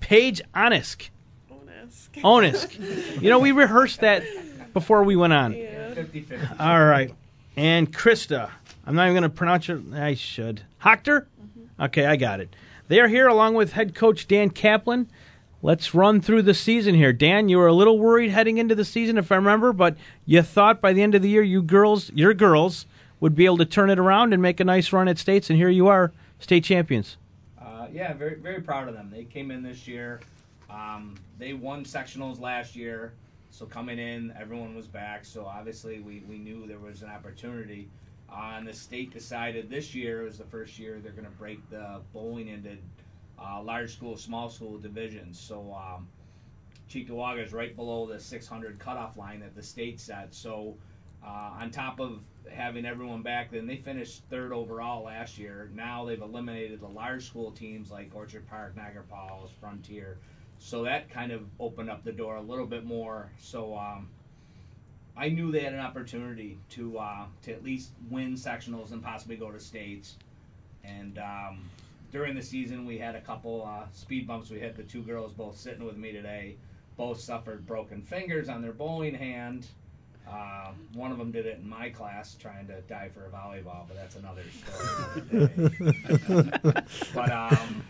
Paige 0.00 0.40
Onisk. 0.54 1.10
Onisk. 2.16 3.22
you 3.22 3.28
know, 3.28 3.38
we 3.38 3.52
rehearsed 3.52 4.00
that 4.00 4.24
before 4.72 5.04
we 5.04 5.16
went 5.16 5.34
on. 5.34 5.54
All 6.58 6.84
right. 6.84 7.14
And 7.56 7.92
Krista. 7.92 8.50
I'm 8.86 8.94
not 8.94 9.04
even 9.04 9.14
going 9.14 9.22
to 9.22 9.28
pronounce 9.28 9.68
it. 9.68 9.80
I 9.92 10.14
should. 10.14 10.62
Hochter? 10.82 11.26
Mm-hmm. 11.26 11.82
Okay, 11.82 12.06
I 12.06 12.16
got 12.16 12.40
it. 12.40 12.56
They 12.88 13.00
are 13.00 13.08
here 13.08 13.28
along 13.28 13.54
with 13.54 13.72
head 13.72 13.94
coach 13.94 14.26
Dan 14.26 14.50
Kaplan. 14.50 15.08
Let's 15.62 15.94
run 15.94 16.22
through 16.22 16.42
the 16.42 16.54
season 16.54 16.94
here. 16.94 17.12
Dan, 17.12 17.50
you 17.50 17.58
were 17.58 17.66
a 17.66 17.72
little 17.74 17.98
worried 17.98 18.30
heading 18.30 18.56
into 18.56 18.74
the 18.74 18.84
season, 18.84 19.18
if 19.18 19.30
I 19.30 19.36
remember, 19.36 19.74
but 19.74 19.94
you 20.24 20.40
thought 20.40 20.80
by 20.80 20.94
the 20.94 21.02
end 21.02 21.14
of 21.14 21.20
the 21.20 21.28
year, 21.28 21.42
you 21.42 21.60
girls, 21.60 22.10
your 22.14 22.32
girls, 22.32 22.86
would 23.20 23.34
be 23.34 23.44
able 23.44 23.58
to 23.58 23.66
turn 23.66 23.90
it 23.90 23.98
around 23.98 24.32
and 24.32 24.42
make 24.42 24.60
a 24.60 24.64
nice 24.64 24.92
run 24.92 25.06
at 25.06 25.18
states, 25.18 25.50
and 25.50 25.58
here 25.58 25.68
you 25.68 25.86
are, 25.86 26.12
state 26.38 26.64
champions. 26.64 27.16
Uh, 27.60 27.86
yeah, 27.92 28.12
very 28.14 28.36
very 28.36 28.60
proud 28.60 28.88
of 28.88 28.94
them. 28.94 29.10
They 29.10 29.24
came 29.24 29.50
in 29.50 29.62
this 29.62 29.86
year. 29.86 30.20
Um, 30.70 31.16
they 31.38 31.52
won 31.52 31.84
sectionals 31.84 32.40
last 32.40 32.74
year, 32.74 33.12
so 33.50 33.66
coming 33.66 33.98
in, 33.98 34.32
everyone 34.40 34.74
was 34.74 34.86
back. 34.86 35.24
So 35.24 35.44
obviously, 35.44 36.00
we, 36.00 36.22
we 36.28 36.38
knew 36.38 36.66
there 36.66 36.78
was 36.78 37.02
an 37.02 37.10
opportunity. 37.10 37.88
Uh, 38.32 38.54
and 38.56 38.66
the 38.66 38.72
state 38.72 39.12
decided 39.12 39.68
this 39.68 39.94
year 39.94 40.22
was 40.22 40.38
the 40.38 40.44
first 40.44 40.78
year 40.78 41.00
they're 41.02 41.12
going 41.12 41.24
to 41.24 41.30
break 41.32 41.68
the 41.68 42.00
bowling 42.12 42.46
into 42.48 42.76
uh, 43.42 43.60
large 43.60 43.92
school, 43.92 44.16
small 44.16 44.48
school 44.48 44.78
divisions. 44.78 45.38
So 45.38 45.76
um, 45.76 46.06
is 46.92 47.52
right 47.52 47.74
below 47.74 48.06
the 48.06 48.20
600 48.20 48.78
cutoff 48.78 49.16
line 49.16 49.40
that 49.40 49.54
the 49.56 49.62
state 49.62 49.98
set. 50.00 50.32
So 50.32 50.76
uh, 51.24 51.52
on 51.60 51.70
top 51.70 52.00
of 52.00 52.20
having 52.50 52.86
everyone 52.86 53.22
back, 53.22 53.50
then 53.50 53.66
they 53.66 53.76
finished 53.76 54.22
third 54.30 54.52
overall 54.52 55.04
last 55.04 55.38
year. 55.38 55.70
Now 55.74 56.04
they've 56.04 56.20
eliminated 56.20 56.80
the 56.80 56.88
large 56.88 57.26
school 57.26 57.50
teams 57.50 57.90
like 57.90 58.10
Orchard 58.14 58.48
Park, 58.48 58.76
Niagara 58.76 59.04
Falls, 59.08 59.50
Frontier. 59.60 60.18
So 60.58 60.84
that 60.84 61.10
kind 61.10 61.32
of 61.32 61.42
opened 61.58 61.90
up 61.90 62.04
the 62.04 62.12
door 62.12 62.36
a 62.36 62.42
little 62.42 62.66
bit 62.66 62.84
more. 62.84 63.30
So 63.40 63.76
um, 63.76 64.08
I 65.16 65.28
knew 65.28 65.50
they 65.50 65.60
had 65.60 65.72
an 65.72 65.80
opportunity 65.80 66.58
to 66.70 66.98
uh, 66.98 67.24
to 67.42 67.52
at 67.52 67.64
least 67.64 67.92
win 68.10 68.34
sectionals 68.34 68.92
and 68.92 69.02
possibly 69.02 69.36
go 69.36 69.50
to 69.50 69.60
states. 69.60 70.16
And 70.84 71.18
um, 71.18 71.70
during 72.12 72.34
the 72.34 72.42
season, 72.42 72.86
we 72.86 72.98
had 72.98 73.14
a 73.14 73.20
couple 73.20 73.64
uh, 73.64 73.86
speed 73.92 74.26
bumps. 74.26 74.50
We 74.50 74.60
had 74.60 74.76
the 74.76 74.82
two 74.82 75.02
girls 75.02 75.32
both 75.32 75.56
sitting 75.56 75.84
with 75.84 75.96
me 75.96 76.12
today. 76.12 76.56
Both 76.96 77.20
suffered 77.20 77.66
broken 77.66 78.02
fingers 78.02 78.48
on 78.48 78.62
their 78.62 78.72
bowling 78.72 79.14
hand. 79.14 79.66
Uh, 80.30 80.70
one 80.94 81.10
of 81.10 81.18
them 81.18 81.32
did 81.32 81.46
it 81.46 81.58
in 81.58 81.68
my 81.68 81.88
class, 81.88 82.34
trying 82.34 82.66
to 82.68 82.80
dive 82.82 83.12
for 83.12 83.26
a 83.26 83.30
volleyball, 83.30 83.86
but 83.88 83.96
that's 83.96 84.16
another 84.16 84.42
story. 84.52 85.48
Another 86.28 86.84
but 87.14 87.32
um, 87.32 87.82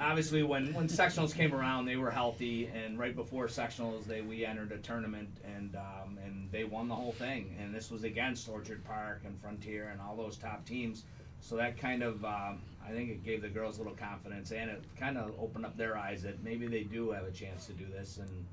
obviously 0.00 0.42
when 0.42 0.72
when 0.74 0.88
sectionals 0.88 1.34
came 1.34 1.54
around 1.54 1.86
they 1.86 1.96
were 1.96 2.10
healthy 2.10 2.66
and 2.66 2.98
right 2.98 3.16
before 3.16 3.46
sectionals 3.46 4.04
they 4.04 4.20
we 4.20 4.44
entered 4.44 4.72
a 4.72 4.78
tournament 4.78 5.28
and 5.56 5.74
um, 5.76 6.18
and 6.24 6.50
they 6.50 6.64
won 6.64 6.88
the 6.88 6.94
whole 6.94 7.12
thing. 7.12 7.54
And 7.60 7.74
this 7.74 7.90
was 7.90 8.04
against 8.04 8.48
orchard 8.48 8.84
park 8.84 9.22
and 9.24 9.38
frontier 9.40 9.88
and 9.92 10.00
all 10.00 10.16
those 10.16 10.36
top 10.36 10.64
teams. 10.64 11.04
So 11.40 11.56
that 11.56 11.78
kind 11.78 12.02
of 12.02 12.24
um, 12.24 12.60
i 12.86 12.90
think 12.90 13.10
it 13.10 13.24
gave 13.24 13.42
the 13.42 13.48
girls 13.48 13.76
a 13.76 13.82
little 13.82 13.96
confidence 13.96 14.52
and 14.52 14.70
it 14.70 14.82
kind 14.98 15.18
of 15.18 15.32
opened 15.38 15.66
up 15.66 15.76
their 15.76 15.96
eyes 15.96 16.22
that 16.22 16.42
maybe 16.42 16.66
they 16.66 16.84
do 16.84 17.10
have 17.10 17.24
a 17.24 17.32
chance 17.32 17.66
to 17.66 17.72
do 17.72 17.84
this. 17.86 18.18
And 18.18 18.46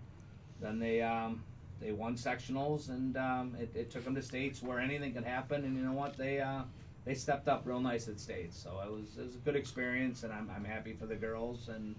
then 0.62 0.80
they 0.80 1.01
um, 1.01 1.44
they 1.82 1.92
won 1.92 2.15
sectionals 2.15 2.89
and 2.89 3.18
um, 3.18 3.56
it, 3.60 3.72
it 3.75 3.92
took 3.92 4.03
them 4.03 4.15
to 4.15 4.22
states 4.22 4.62
where 4.62 4.80
anything 4.80 5.13
could 5.13 5.25
happen 5.25 5.63
and 5.65 5.75
you 5.75 5.84
know 5.84 5.94
what 5.94 6.18
they 6.18 6.39
uh, 6.39 6.62
they 7.06 7.13
stepped 7.13 7.48
up 7.48 7.63
real 7.65 7.80
nice 7.80 8.08
at 8.08 8.20
states. 8.20 8.58
So 8.58 8.80
it 8.86 8.92
was 8.92 9.18
it 9.18 9.25
was 9.25 9.36
a 9.36 9.39
good 9.39 9.56
experience, 9.56 10.24
and 10.24 10.32
I'm 10.32 10.50
I'm 10.56 10.65
happy 10.65 10.94
for 10.94 11.06
the 11.06 11.15
girls, 11.15 11.70
and 11.70 11.96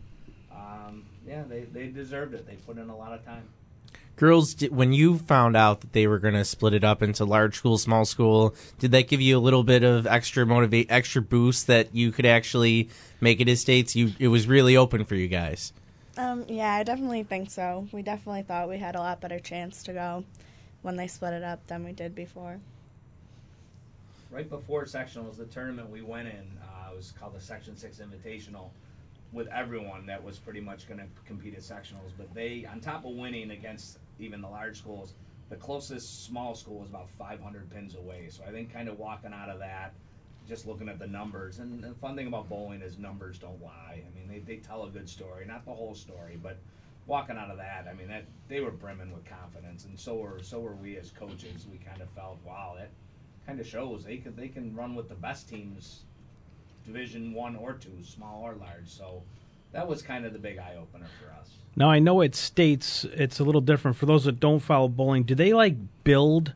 um, 0.50 1.04
yeah, 1.26 1.43
they 1.47 1.61
they 1.61 1.87
deserved 1.88 2.35
it. 2.35 2.47
They 2.47 2.54
put 2.54 2.78
in 2.78 2.88
a 2.88 2.97
lot 2.97 3.12
of 3.12 3.25
time. 3.25 3.49
Girls, 4.16 4.54
when 4.71 4.93
you 4.93 5.19
found 5.19 5.57
out 5.57 5.81
that 5.81 5.93
they 5.93 6.07
were 6.07 6.21
going 6.21 6.35
to 6.35 6.45
split 6.45 6.73
it 6.73 6.85
up 6.85 7.02
into 7.02 7.25
large 7.25 7.57
school, 7.57 7.78
small 7.78 8.04
school, 8.04 8.54
did 8.78 8.93
that 8.93 9.09
give 9.09 9.21
you 9.21 9.37
a 9.37 9.40
little 9.40 9.64
bit 9.64 9.83
of 9.83 10.07
extra 10.07 10.47
motivate, 10.47 10.87
extra 10.88 11.21
boost 11.21 11.66
that 11.66 11.93
you 11.93 12.12
could 12.12 12.25
actually 12.25 12.88
make 13.21 13.40
it 13.40 13.47
to 13.47 13.57
states? 13.57 13.97
You, 13.97 14.12
it 14.21 14.28
was 14.28 14.47
really 14.47 14.76
open 14.76 15.04
for 15.04 15.16
you 15.16 15.26
guys. 15.26 15.73
Um, 16.16 16.44
yeah, 16.49 16.75
I 16.75 16.85
definitely 16.85 17.25
think 17.25 17.50
so. 17.50 17.88
We 17.92 18.02
definitely 18.02 18.42
thought 18.42 18.68
we 18.68 18.78
had 18.78 18.94
a 18.94 19.00
lot 19.00 19.21
better 19.21 19.40
chance 19.40 19.83
to 19.85 19.92
go 19.92 20.25
when 20.83 20.97
they 20.97 21.09
split 21.09 21.33
it 21.33 21.42
up 21.42 21.66
than 21.66 21.85
we 21.85 21.92
did 21.92 22.14
before. 22.14 22.61
Right 24.30 24.49
before 24.49 24.85
sectionals, 24.85 25.37
the 25.37 25.47
tournament 25.47 25.90
we 25.90 26.02
went 26.02 26.28
in 26.28 26.47
uh, 26.62 26.94
was 26.94 27.12
called 27.18 27.35
the 27.35 27.40
Section 27.40 27.76
Six 27.76 28.00
Invitational, 28.00 28.71
with 29.33 29.49
everyone 29.49 30.06
that 30.06 30.23
was 30.23 30.38
pretty 30.38 30.61
much 30.61 30.88
going 30.88 31.00
to 31.00 31.06
compete 31.26 31.54
at 31.54 31.61
sectionals. 31.61 32.12
But 32.16 32.33
they, 32.33 32.66
on 32.71 32.80
top 32.80 33.04
of 33.04 33.12
winning 33.12 33.50
against 33.50 33.99
even 34.21 34.40
the 34.40 34.49
large 34.49 34.78
schools, 34.78 35.14
the 35.50 35.56
closest 35.56 36.25
small 36.25 36.54
school 36.54 36.80
was 36.80 36.90
about 36.90 37.09
500 37.18 37.68
pins 37.71 37.97
away. 37.97 38.28
So 38.30 38.44
I 38.47 38.52
think 38.52 38.73
kind 38.73 38.88
of 38.88 38.99
walking 38.99 39.33
out 39.33 39.49
of 39.49 39.59
that, 39.59 39.92
just 40.49 40.67
looking 40.67 40.89
at 40.89 40.99
the 40.99 41.07
numbers, 41.07 41.59
and 41.59 41.83
the 41.83 41.95
fun 41.95 42.17
thing 42.17 42.27
about 42.27 42.49
bowling 42.49 42.83
is 42.83 42.99
numbers 42.99 43.39
don't 43.39 43.63
lie. 43.63 44.03
I 44.07 44.19
mean, 44.19 44.29
they, 44.29 44.41
they 44.41 44.61
tell 44.61 44.85
a 44.85 44.91
good 44.91 45.09
story, 45.09 45.47
not 45.47 45.65
the 45.65 45.73
whole 45.73 45.95
story, 45.95 46.39
but 46.43 46.59
walking 47.07 47.37
out 47.37 47.51
of 47.51 47.57
that, 47.59 47.87
I 47.91 47.95
mean, 47.95 48.09
that 48.09 48.25
they 48.49 48.61
were 48.61 48.71
brimming 48.71 49.13
with 49.13 49.25
confidence, 49.25 49.85
and 49.85 49.99
so 49.99 50.17
were 50.17 50.41
so 50.43 50.61
were 50.61 50.75
we 50.75 50.97
as 50.97 51.11
coaches. 51.11 51.67
We 51.71 51.79
kind 51.79 52.01
of 52.01 52.09
felt, 52.11 52.39
wow, 52.45 52.75
that 52.79 52.91
kind 53.47 53.61
of 53.61 53.67
shows 53.67 54.05
they 54.05 54.19
could 54.19 54.37
they 54.37 54.49
can 54.49 54.75
run 54.75 54.95
with 54.95 55.09
the 55.09 55.15
best 55.15 55.49
teams, 55.49 56.03
Division 56.87 57.33
One 57.33 57.57
or 57.57 57.73
two, 57.73 58.03
small 58.03 58.43
or 58.43 58.55
large. 58.55 58.89
So 58.89 59.23
that 59.73 59.87
was 59.87 60.03
kind 60.03 60.25
of 60.25 60.33
the 60.33 60.39
big 60.39 60.59
eye 60.59 60.77
opener 60.79 61.07
for 61.21 61.33
us. 61.41 61.51
Now 61.77 61.91
I 61.91 61.99
know 61.99 62.21
it 62.21 62.35
states 62.35 63.05
it's 63.05 63.41
a 63.41 63.45
little 63.45 63.61
different 63.61 63.97
for 63.97 64.07
those 64.07 64.25
that 64.25 64.41
don't 64.41 64.61
follow 64.61 64.89
bowling. 64.89 65.25
Do 65.25 65.35
they 65.35 65.53
like 65.53 65.77
build 66.05 66.53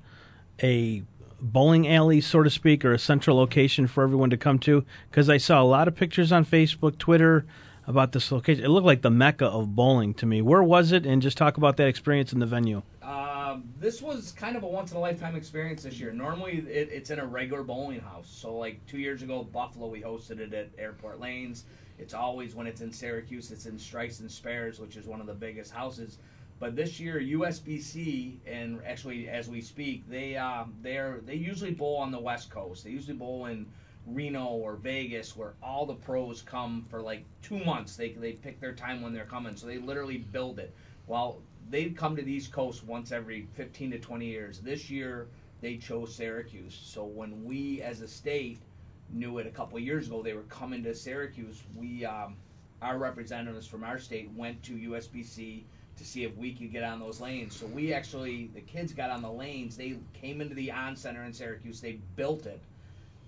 a 0.62 1.02
bowling 1.40 1.88
alley, 1.88 2.20
so 2.20 2.42
to 2.42 2.50
speak, 2.50 2.84
or 2.84 2.92
a 2.92 2.98
central 2.98 3.36
location 3.36 3.86
for 3.86 4.02
everyone 4.02 4.30
to 4.30 4.36
come 4.36 4.58
to? 4.60 4.84
Because 5.10 5.28
I 5.28 5.38
saw 5.38 5.62
a 5.62 5.64
lot 5.64 5.88
of 5.88 5.94
pictures 5.94 6.32
on 6.32 6.44
Facebook, 6.44 6.98
Twitter 6.98 7.46
about 7.86 8.12
this 8.12 8.30
location. 8.30 8.64
It 8.64 8.68
looked 8.68 8.86
like 8.86 9.02
the 9.02 9.10
mecca 9.10 9.46
of 9.46 9.74
bowling 9.74 10.14
to 10.14 10.26
me. 10.26 10.42
Where 10.42 10.62
was 10.62 10.92
it? 10.92 11.06
And 11.06 11.22
just 11.22 11.38
talk 11.38 11.56
about 11.56 11.78
that 11.78 11.88
experience 11.88 12.32
in 12.32 12.38
the 12.38 12.46
venue. 12.46 12.82
Um, 13.02 13.64
this 13.80 14.02
was 14.02 14.32
kind 14.32 14.56
of 14.56 14.62
a 14.62 14.66
once 14.66 14.90
in 14.90 14.98
a 14.98 15.00
lifetime 15.00 15.34
experience 15.34 15.84
this 15.84 15.98
year. 15.98 16.12
Normally, 16.12 16.58
it, 16.68 16.90
it's 16.92 17.10
in 17.10 17.18
a 17.18 17.26
regular 17.26 17.62
bowling 17.62 18.00
house. 18.00 18.28
So, 18.30 18.54
like 18.54 18.84
two 18.86 18.98
years 18.98 19.22
ago, 19.22 19.42
Buffalo, 19.42 19.88
we 19.88 20.02
hosted 20.02 20.38
it 20.38 20.52
at 20.52 20.68
Airport 20.78 21.18
Lanes. 21.18 21.64
It's 21.98 22.14
always 22.14 22.54
when 22.54 22.66
it's 22.66 22.82
in 22.82 22.92
Syracuse, 22.92 23.50
it's 23.50 23.66
in 23.66 23.78
Strikes 23.78 24.20
and 24.20 24.30
Spares, 24.30 24.78
which 24.78 24.96
is 24.96 25.06
one 25.06 25.20
of 25.20 25.26
the 25.26 25.34
biggest 25.34 25.72
houses. 25.72 26.18
But 26.60 26.74
this 26.74 26.98
year, 26.98 27.20
USBC, 27.20 28.38
and 28.44 28.80
actually 28.84 29.28
as 29.28 29.48
we 29.48 29.60
speak, 29.60 30.08
they 30.10 30.36
uh, 30.36 30.64
they're 30.82 31.20
they 31.24 31.36
usually 31.36 31.70
bowl 31.70 31.98
on 31.98 32.10
the 32.10 32.18
West 32.18 32.50
Coast. 32.50 32.82
They 32.82 32.90
usually 32.90 33.16
bowl 33.16 33.46
in 33.46 33.66
Reno 34.06 34.46
or 34.46 34.74
Vegas, 34.74 35.36
where 35.36 35.54
all 35.62 35.86
the 35.86 35.94
pros 35.94 36.42
come 36.42 36.84
for 36.90 37.00
like 37.00 37.24
two 37.42 37.62
months. 37.64 37.94
They 37.94 38.10
they 38.10 38.32
pick 38.32 38.58
their 38.60 38.74
time 38.74 39.02
when 39.02 39.12
they're 39.12 39.24
coming, 39.24 39.56
so 39.56 39.66
they 39.68 39.78
literally 39.78 40.18
build 40.18 40.58
it. 40.58 40.74
Well, 41.06 41.40
they 41.70 41.90
come 41.90 42.16
to 42.16 42.22
the 42.22 42.32
East 42.32 42.50
Coast 42.50 42.84
once 42.84 43.12
every 43.12 43.46
15 43.54 43.92
to 43.92 43.98
20 43.98 44.26
years. 44.26 44.58
This 44.58 44.90
year, 44.90 45.28
they 45.60 45.76
chose 45.76 46.14
Syracuse. 46.14 46.74
So 46.74 47.04
when 47.04 47.44
we, 47.44 47.82
as 47.82 48.00
a 48.00 48.08
state, 48.08 48.58
knew 49.10 49.38
it 49.38 49.46
a 49.46 49.50
couple 49.50 49.78
of 49.78 49.84
years 49.84 50.08
ago, 50.08 50.22
they 50.22 50.34
were 50.34 50.42
coming 50.42 50.82
to 50.84 50.94
Syracuse. 50.94 51.62
We, 51.76 52.04
um, 52.04 52.36
our 52.82 52.98
representatives 52.98 53.66
from 53.66 53.84
our 53.84 53.98
state, 53.98 54.30
went 54.34 54.62
to 54.64 54.72
USBC 54.72 55.64
to 55.98 56.04
see 56.04 56.24
if 56.24 56.36
we 56.36 56.52
could 56.52 56.72
get 56.72 56.84
on 56.84 57.00
those 57.00 57.20
lanes. 57.20 57.54
So 57.54 57.66
we 57.66 57.92
actually, 57.92 58.50
the 58.54 58.60
kids 58.60 58.92
got 58.92 59.10
on 59.10 59.22
the 59.22 59.30
lanes. 59.30 59.76
They 59.76 59.98
came 60.14 60.40
into 60.40 60.54
the 60.54 60.68
Oncenter 60.68 61.26
in 61.26 61.32
Syracuse. 61.32 61.80
They 61.80 61.98
built 62.16 62.46
it, 62.46 62.60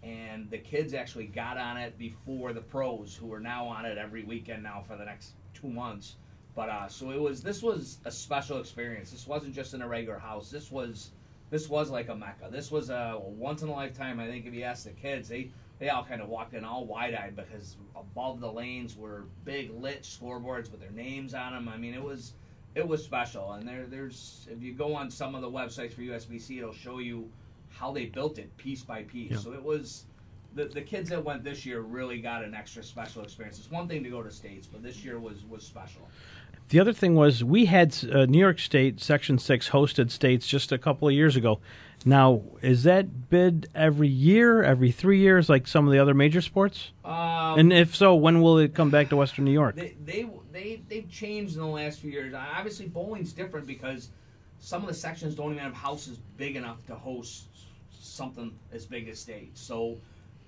and 0.02 0.50
the 0.50 0.58
kids 0.58 0.94
actually 0.94 1.26
got 1.26 1.58
on 1.58 1.76
it 1.76 1.98
before 1.98 2.52
the 2.52 2.60
pros, 2.60 3.14
who 3.14 3.32
are 3.32 3.40
now 3.40 3.66
on 3.66 3.84
it 3.84 3.98
every 3.98 4.24
weekend 4.24 4.62
now 4.62 4.82
for 4.86 4.96
the 4.96 5.04
next 5.04 5.32
two 5.54 5.68
months. 5.68 6.16
But 6.54 6.68
uh, 6.68 6.88
so 6.88 7.10
it 7.10 7.20
was. 7.20 7.42
This 7.42 7.62
was 7.62 7.98
a 8.04 8.10
special 8.10 8.58
experience. 8.58 9.10
This 9.10 9.26
wasn't 9.26 9.54
just 9.54 9.74
in 9.74 9.82
a 9.82 9.88
regular 9.88 10.18
house. 10.18 10.50
This 10.50 10.70
was 10.70 11.10
this 11.50 11.68
was 11.68 11.90
like 11.90 12.08
a 12.08 12.14
mecca. 12.14 12.48
This 12.50 12.70
was 12.70 12.90
a 12.90 13.18
once 13.20 13.62
in 13.62 13.68
a 13.68 13.72
lifetime. 13.72 14.20
I 14.20 14.26
think 14.26 14.46
if 14.46 14.54
you 14.54 14.62
ask 14.62 14.84
the 14.84 14.90
kids, 14.90 15.28
they 15.28 15.50
they 15.78 15.88
all 15.88 16.04
kind 16.04 16.20
of 16.20 16.28
walked 16.28 16.54
in 16.54 16.64
all 16.64 16.84
wide 16.84 17.14
eyed 17.14 17.36
because 17.36 17.76
above 17.96 18.40
the 18.40 18.50
lanes 18.50 18.96
were 18.96 19.24
big 19.44 19.70
lit 19.70 20.02
scoreboards 20.02 20.70
with 20.70 20.80
their 20.80 20.90
names 20.90 21.34
on 21.34 21.52
them. 21.52 21.68
I 21.68 21.76
mean, 21.76 21.94
it 21.94 22.02
was 22.02 22.34
it 22.74 22.86
was 22.86 23.04
special. 23.04 23.52
And 23.52 23.66
there 23.66 23.86
there's 23.86 24.46
if 24.50 24.62
you 24.62 24.72
go 24.72 24.94
on 24.94 25.10
some 25.10 25.34
of 25.34 25.42
the 25.42 25.50
websites 25.50 25.92
for 25.92 26.02
USBC, 26.02 26.58
it'll 26.58 26.72
show 26.72 26.98
you 26.98 27.28
how 27.68 27.92
they 27.92 28.06
built 28.06 28.38
it 28.38 28.54
piece 28.56 28.82
by 28.82 29.02
piece. 29.04 29.32
Yeah. 29.32 29.38
So 29.38 29.52
it 29.52 29.62
was. 29.62 30.06
The, 30.52 30.64
the 30.64 30.80
kids 30.80 31.10
that 31.10 31.24
went 31.24 31.44
this 31.44 31.64
year 31.64 31.82
really 31.82 32.20
got 32.20 32.42
an 32.42 32.56
extra 32.56 32.82
special 32.82 33.22
experience. 33.22 33.60
It's 33.60 33.70
one 33.70 33.86
thing 33.86 34.02
to 34.02 34.10
go 34.10 34.20
to 34.20 34.32
states, 34.32 34.66
but 34.66 34.82
this 34.82 35.04
year 35.04 35.20
was 35.20 35.44
was 35.48 35.62
special. 35.64 36.08
The 36.70 36.80
other 36.80 36.92
thing 36.92 37.14
was 37.14 37.44
we 37.44 37.66
had 37.66 37.96
uh, 38.12 38.26
New 38.26 38.38
York 38.38 38.58
State 38.58 39.00
Section 39.00 39.38
Six 39.38 39.70
hosted 39.70 40.10
states 40.10 40.48
just 40.48 40.72
a 40.72 40.78
couple 40.78 41.06
of 41.06 41.14
years 41.14 41.36
ago. 41.36 41.60
Now, 42.04 42.42
is 42.62 42.84
that 42.84 43.28
bid 43.28 43.68
every 43.74 44.08
year, 44.08 44.62
every 44.62 44.90
three 44.90 45.18
years, 45.18 45.48
like 45.48 45.66
some 45.66 45.86
of 45.86 45.92
the 45.92 45.98
other 45.98 46.14
major 46.14 46.40
sports? 46.40 46.92
Um, 47.04 47.58
and 47.58 47.72
if 47.72 47.94
so, 47.94 48.14
when 48.14 48.40
will 48.40 48.58
it 48.58 48.74
come 48.74 48.90
back 48.90 49.10
to 49.10 49.16
Western 49.16 49.44
New 49.44 49.52
York? 49.52 49.76
They, 49.76 49.96
they 50.04 50.28
they 50.52 50.83
they've 50.88 51.09
changed 51.11 51.54
in 51.54 51.61
the 51.61 51.66
last 51.66 52.00
few 52.00 52.11
years. 52.11 52.35
Obviously, 52.35 52.87
bowling's 52.87 53.33
different 53.33 53.66
because 53.66 54.11
some 54.59 54.83
of 54.83 54.88
the 54.88 54.95
sections 54.95 55.35
don't 55.35 55.52
even 55.52 55.64
have 55.64 55.75
houses 55.75 56.19
big 56.37 56.57
enough 56.57 56.85
to 56.87 56.95
host 56.95 57.47
something 57.90 58.57
as 58.73 58.85
big 58.85 59.09
as 59.09 59.19
state. 59.19 59.57
So 59.57 59.97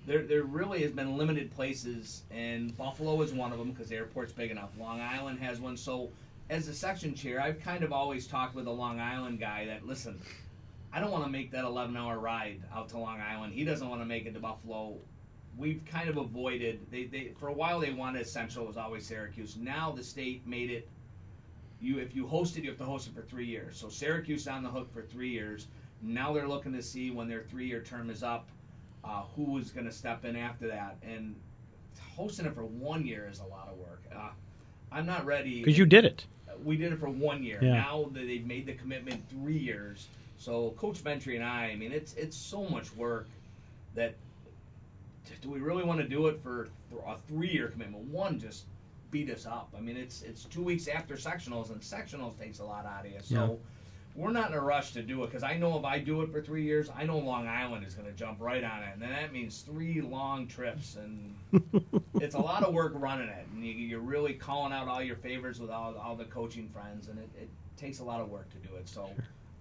there 0.05 0.23
there 0.23 0.43
really 0.43 0.81
has 0.83 0.91
been 0.91 1.17
limited 1.17 1.51
places, 1.51 2.23
and 2.31 2.75
Buffalo 2.77 3.21
is 3.21 3.33
one 3.33 3.51
of 3.51 3.59
them 3.59 3.71
because 3.71 3.89
the 3.89 3.95
airport's 3.95 4.33
big 4.33 4.51
enough. 4.51 4.69
Long 4.77 5.01
Island 5.01 5.39
has 5.39 5.59
one. 5.59 5.77
So 5.77 6.09
as 6.49 6.67
a 6.67 6.73
section 6.73 7.15
chair, 7.15 7.41
I've 7.41 7.59
kind 7.61 7.83
of 7.83 7.93
always 7.93 8.27
talked 8.27 8.55
with 8.55 8.67
a 8.67 8.71
Long 8.71 8.99
Island 8.99 9.39
guy 9.39 9.65
that 9.65 9.85
listen. 9.85 10.19
I 10.95 10.99
don't 10.99 11.09
want 11.09 11.23
to 11.23 11.29
make 11.31 11.49
that 11.51 11.65
11 11.65 11.97
hour 11.97 12.19
ride 12.19 12.61
out 12.71 12.89
to 12.89 12.99
Long 12.99 13.19
Island. 13.19 13.53
He 13.53 13.63
doesn't 13.63 13.89
want 13.89 14.01
to 14.01 14.05
make 14.05 14.27
it 14.27 14.35
to 14.35 14.39
Buffalo 14.39 14.97
we've 15.57 15.81
kind 15.85 16.09
of 16.09 16.17
avoided 16.17 16.79
they, 16.91 17.05
they 17.05 17.31
for 17.39 17.47
a 17.47 17.53
while 17.53 17.79
they 17.79 17.91
wanted 17.91 18.25
central 18.27 18.65
it 18.65 18.67
was 18.67 18.77
always 18.77 19.05
syracuse. 19.05 19.57
Now 19.57 19.91
the 19.91 20.03
state 20.03 20.45
made 20.47 20.69
it 20.69 20.87
you 21.81 21.99
if 21.99 22.15
you 22.15 22.27
host 22.27 22.57
it 22.57 22.63
you 22.63 22.69
have 22.69 22.79
to 22.79 22.85
host 22.85 23.07
it 23.07 23.15
for 23.15 23.21
three 23.21 23.45
years. 23.45 23.77
So 23.77 23.89
syracuse 23.89 24.41
is 24.41 24.47
on 24.47 24.63
the 24.63 24.69
hook 24.69 24.91
for 24.93 25.01
three 25.01 25.29
years. 25.29 25.67
Now 26.01 26.33
they're 26.33 26.47
looking 26.47 26.73
to 26.73 26.81
see 26.81 27.11
when 27.11 27.27
their 27.27 27.43
three 27.43 27.67
year 27.67 27.81
term 27.81 28.09
is 28.09 28.23
up 28.23 28.47
uh, 29.03 29.23
who 29.35 29.57
is 29.57 29.71
going 29.71 29.85
to 29.85 29.91
step 29.91 30.25
in 30.25 30.35
after 30.35 30.67
that. 30.67 30.97
And 31.03 31.35
hosting 32.15 32.45
it 32.45 32.53
for 32.53 32.65
one 32.65 33.05
year 33.05 33.27
is 33.31 33.39
a 33.39 33.45
lot 33.45 33.67
of 33.69 33.77
work. 33.77 34.01
Uh, 34.15 34.29
i'm 34.91 35.05
not 35.05 35.25
ready. 35.25 35.59
Because 35.59 35.77
you 35.77 35.85
did 35.85 36.05
it. 36.05 36.25
we 36.63 36.77
did 36.77 36.93
it 36.93 36.99
for 36.99 37.09
one 37.09 37.43
year. 37.43 37.59
Yeah. 37.61 37.73
Now 37.73 38.09
that 38.13 38.27
they've 38.27 38.45
made 38.45 38.65
the 38.65 38.73
commitment 38.73 39.21
three 39.29 39.57
years, 39.57 40.07
so 40.37 40.71
Coach 40.77 40.99
Ventry 40.99 41.35
and 41.35 41.45
I, 41.45 41.67
I 41.67 41.75
mean, 41.75 41.91
it's 41.91 42.13
it's 42.13 42.37
so 42.37 42.63
much 42.65 42.93
work 42.95 43.27
that 43.95 44.15
do 45.41 45.49
we 45.49 45.59
really 45.59 45.83
want 45.83 45.99
to 45.99 46.07
do 46.07 46.27
it 46.27 46.39
for 46.41 46.69
a 47.07 47.17
three-year 47.27 47.67
commitment? 47.67 48.03
One 48.05 48.39
just 48.39 48.65
beat 49.11 49.29
us 49.29 49.45
up. 49.45 49.73
I 49.77 49.81
mean, 49.81 49.97
it's 49.97 50.21
it's 50.21 50.45
two 50.45 50.63
weeks 50.63 50.87
after 50.87 51.15
sectionals, 51.15 51.71
and 51.71 51.81
sectionals 51.81 52.37
takes 52.39 52.59
a 52.59 52.65
lot 52.65 52.85
out 52.85 53.05
of 53.05 53.11
you. 53.11 53.19
So. 53.21 53.35
Yeah. 53.35 53.55
We're 54.15 54.31
not 54.31 54.51
in 54.51 54.55
a 54.55 54.61
rush 54.61 54.91
to 54.93 55.01
do 55.01 55.23
it 55.23 55.31
because 55.31 55.41
I 55.41 55.57
know 55.57 55.75
if 55.75 55.85
I 55.85 55.97
do 55.97 56.21
it 56.21 56.31
for 56.31 56.39
three 56.39 56.61
years, 56.61 56.87
I 56.95 57.03
know 57.03 57.17
Long 57.17 57.47
Island 57.47 57.83
is 57.83 57.95
going 57.95 58.07
to 58.07 58.13
jump 58.13 58.39
right 58.39 58.63
on 58.63 58.83
it, 58.83 58.89
and 58.93 59.01
then 59.01 59.09
that 59.09 59.33
means 59.33 59.61
three 59.61 60.01
long 60.01 60.45
trips, 60.45 60.97
and 60.97 61.33
it's 62.21 62.35
a 62.35 62.39
lot 62.39 62.61
of 62.61 62.75
work 62.75 62.93
running 62.95 63.27
it, 63.29 63.47
and 63.51 63.65
you, 63.65 63.73
you're 63.73 64.01
really 64.01 64.35
calling 64.35 64.71
out 64.71 64.87
all 64.87 65.01
your 65.01 65.15
favors 65.15 65.59
with 65.59 65.71
all, 65.71 65.95
all 65.97 66.15
the 66.15 66.25
coaching 66.25 66.69
friends, 66.69 67.07
and 67.07 67.17
it, 67.17 67.29
it 67.41 67.49
takes 67.75 68.01
a 68.01 68.03
lot 68.03 68.21
of 68.21 68.29
work 68.29 68.47
to 68.51 68.57
do 68.57 68.75
it. 68.75 68.87
So 68.87 69.09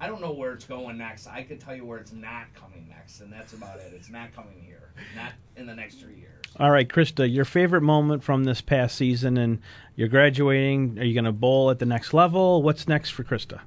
I 0.03 0.09
don't 0.09 0.21
know 0.21 0.33
where 0.33 0.53
it's 0.53 0.65
going 0.65 0.99
next. 0.99 1.29
I 1.29 1.45
could 1.45 1.61
tell 1.61 1.77
you 1.77 1.85
where 1.85 1.99
it's 1.99 2.13
not 2.13 2.53
coming 2.55 2.89
next, 2.89 3.21
and 3.21 3.33
that's 3.33 3.53
about 3.53 3.79
it. 3.79 3.93
It's 3.95 4.11
not 4.11 4.35
coming 4.35 4.61
here, 4.61 4.93
not 5.15 5.31
in 5.57 5.65
the 5.65 5.77
next 5.77 6.01
three 6.01 6.17
years. 6.17 6.43
All 6.59 6.73
right, 6.73 6.89
Krista, 6.89 7.33
your 7.33 7.45
favorite 7.45 7.83
moment 7.83 8.25
from 8.25 8.43
this 8.43 8.61
past 8.61 8.97
season, 8.97 9.37
and 9.37 9.61
you're 9.95 10.09
graduating. 10.09 10.99
Are 10.99 11.05
you 11.05 11.15
going 11.15 11.27
to 11.27 11.31
bowl 11.31 11.71
at 11.71 11.79
the 11.79 11.87
next 11.87 12.13
level? 12.13 12.65
What's 12.65 12.89
next 12.89 13.11
for 13.11 13.23
Krista? 13.23 13.61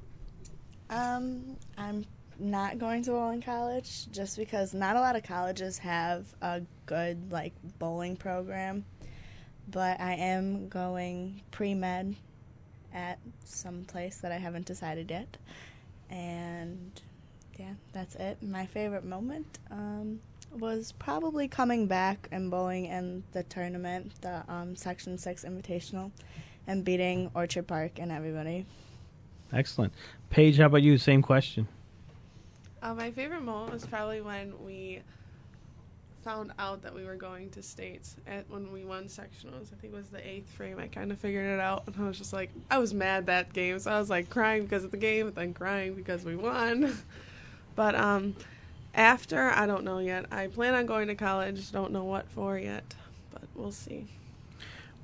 Um, 0.90 1.56
I'm 1.78 2.04
not 2.38 2.78
going 2.78 3.02
to 3.04 3.12
bowl 3.12 3.30
in 3.30 3.40
college 3.40 4.06
just 4.12 4.36
because 4.36 4.74
not 4.74 4.94
a 4.94 5.00
lot 5.00 5.16
of 5.16 5.22
colleges 5.22 5.78
have 5.78 6.26
a 6.42 6.60
good 6.84 7.32
like 7.32 7.54
bowling 7.78 8.14
program. 8.14 8.84
But 9.70 10.02
I 10.02 10.12
am 10.12 10.68
going 10.68 11.40
pre 11.50 11.72
med 11.72 12.14
at 12.92 13.20
some 13.46 13.84
place 13.84 14.18
that 14.18 14.32
I 14.32 14.36
haven't 14.36 14.66
decided 14.66 15.10
yet. 15.10 15.38
And 16.10 17.00
yeah, 17.58 17.74
that's 17.92 18.14
it. 18.16 18.42
My 18.42 18.66
favorite 18.66 19.04
moment 19.04 19.58
um, 19.70 20.20
was 20.58 20.92
probably 20.92 21.48
coming 21.48 21.86
back 21.86 22.28
and 22.30 22.50
bowling 22.50 22.86
in 22.86 23.22
the 23.32 23.42
tournament, 23.44 24.12
the 24.20 24.44
um, 24.48 24.76
Section 24.76 25.18
6 25.18 25.44
Invitational, 25.44 26.10
and 26.66 26.84
beating 26.84 27.30
Orchard 27.34 27.66
Park 27.66 27.98
and 27.98 28.12
everybody. 28.12 28.66
Excellent. 29.52 29.92
Paige, 30.30 30.58
how 30.58 30.66
about 30.66 30.82
you? 30.82 30.98
Same 30.98 31.22
question. 31.22 31.68
Uh, 32.82 32.94
my 32.94 33.10
favorite 33.10 33.42
moment 33.42 33.72
was 33.72 33.86
probably 33.86 34.20
when 34.20 34.52
we 34.64 35.02
found 36.26 36.50
out 36.58 36.82
that 36.82 36.92
we 36.92 37.04
were 37.04 37.14
going 37.14 37.48
to 37.50 37.62
states 37.62 38.16
at 38.26 38.50
when 38.50 38.72
we 38.72 38.84
won 38.84 39.04
sectionals. 39.04 39.72
I 39.72 39.76
think 39.80 39.92
it 39.92 39.96
was 39.96 40.08
the 40.08 40.28
eighth 40.28 40.50
frame. 40.50 40.76
I 40.80 40.88
kind 40.88 41.12
of 41.12 41.20
figured 41.20 41.46
it 41.46 41.60
out, 41.60 41.84
and 41.86 41.94
I 42.00 42.08
was 42.08 42.18
just 42.18 42.32
like, 42.32 42.50
I 42.68 42.78
was 42.78 42.92
mad 42.92 43.26
that 43.26 43.52
game, 43.52 43.78
so 43.78 43.92
I 43.92 44.00
was 44.00 44.10
like 44.10 44.28
crying 44.28 44.64
because 44.64 44.82
of 44.82 44.90
the 44.90 44.96
game, 44.96 45.28
and 45.28 45.36
then 45.36 45.54
crying 45.54 45.94
because 45.94 46.24
we 46.24 46.34
won. 46.34 46.98
but 47.76 47.94
um, 47.94 48.34
after, 48.92 49.50
I 49.50 49.66
don't 49.66 49.84
know 49.84 50.00
yet. 50.00 50.26
I 50.32 50.48
plan 50.48 50.74
on 50.74 50.84
going 50.86 51.06
to 51.06 51.14
college. 51.14 51.70
Don't 51.70 51.92
know 51.92 52.02
what 52.02 52.28
for 52.28 52.58
yet, 52.58 52.96
but 53.30 53.42
we'll 53.54 53.70
see. 53.70 54.08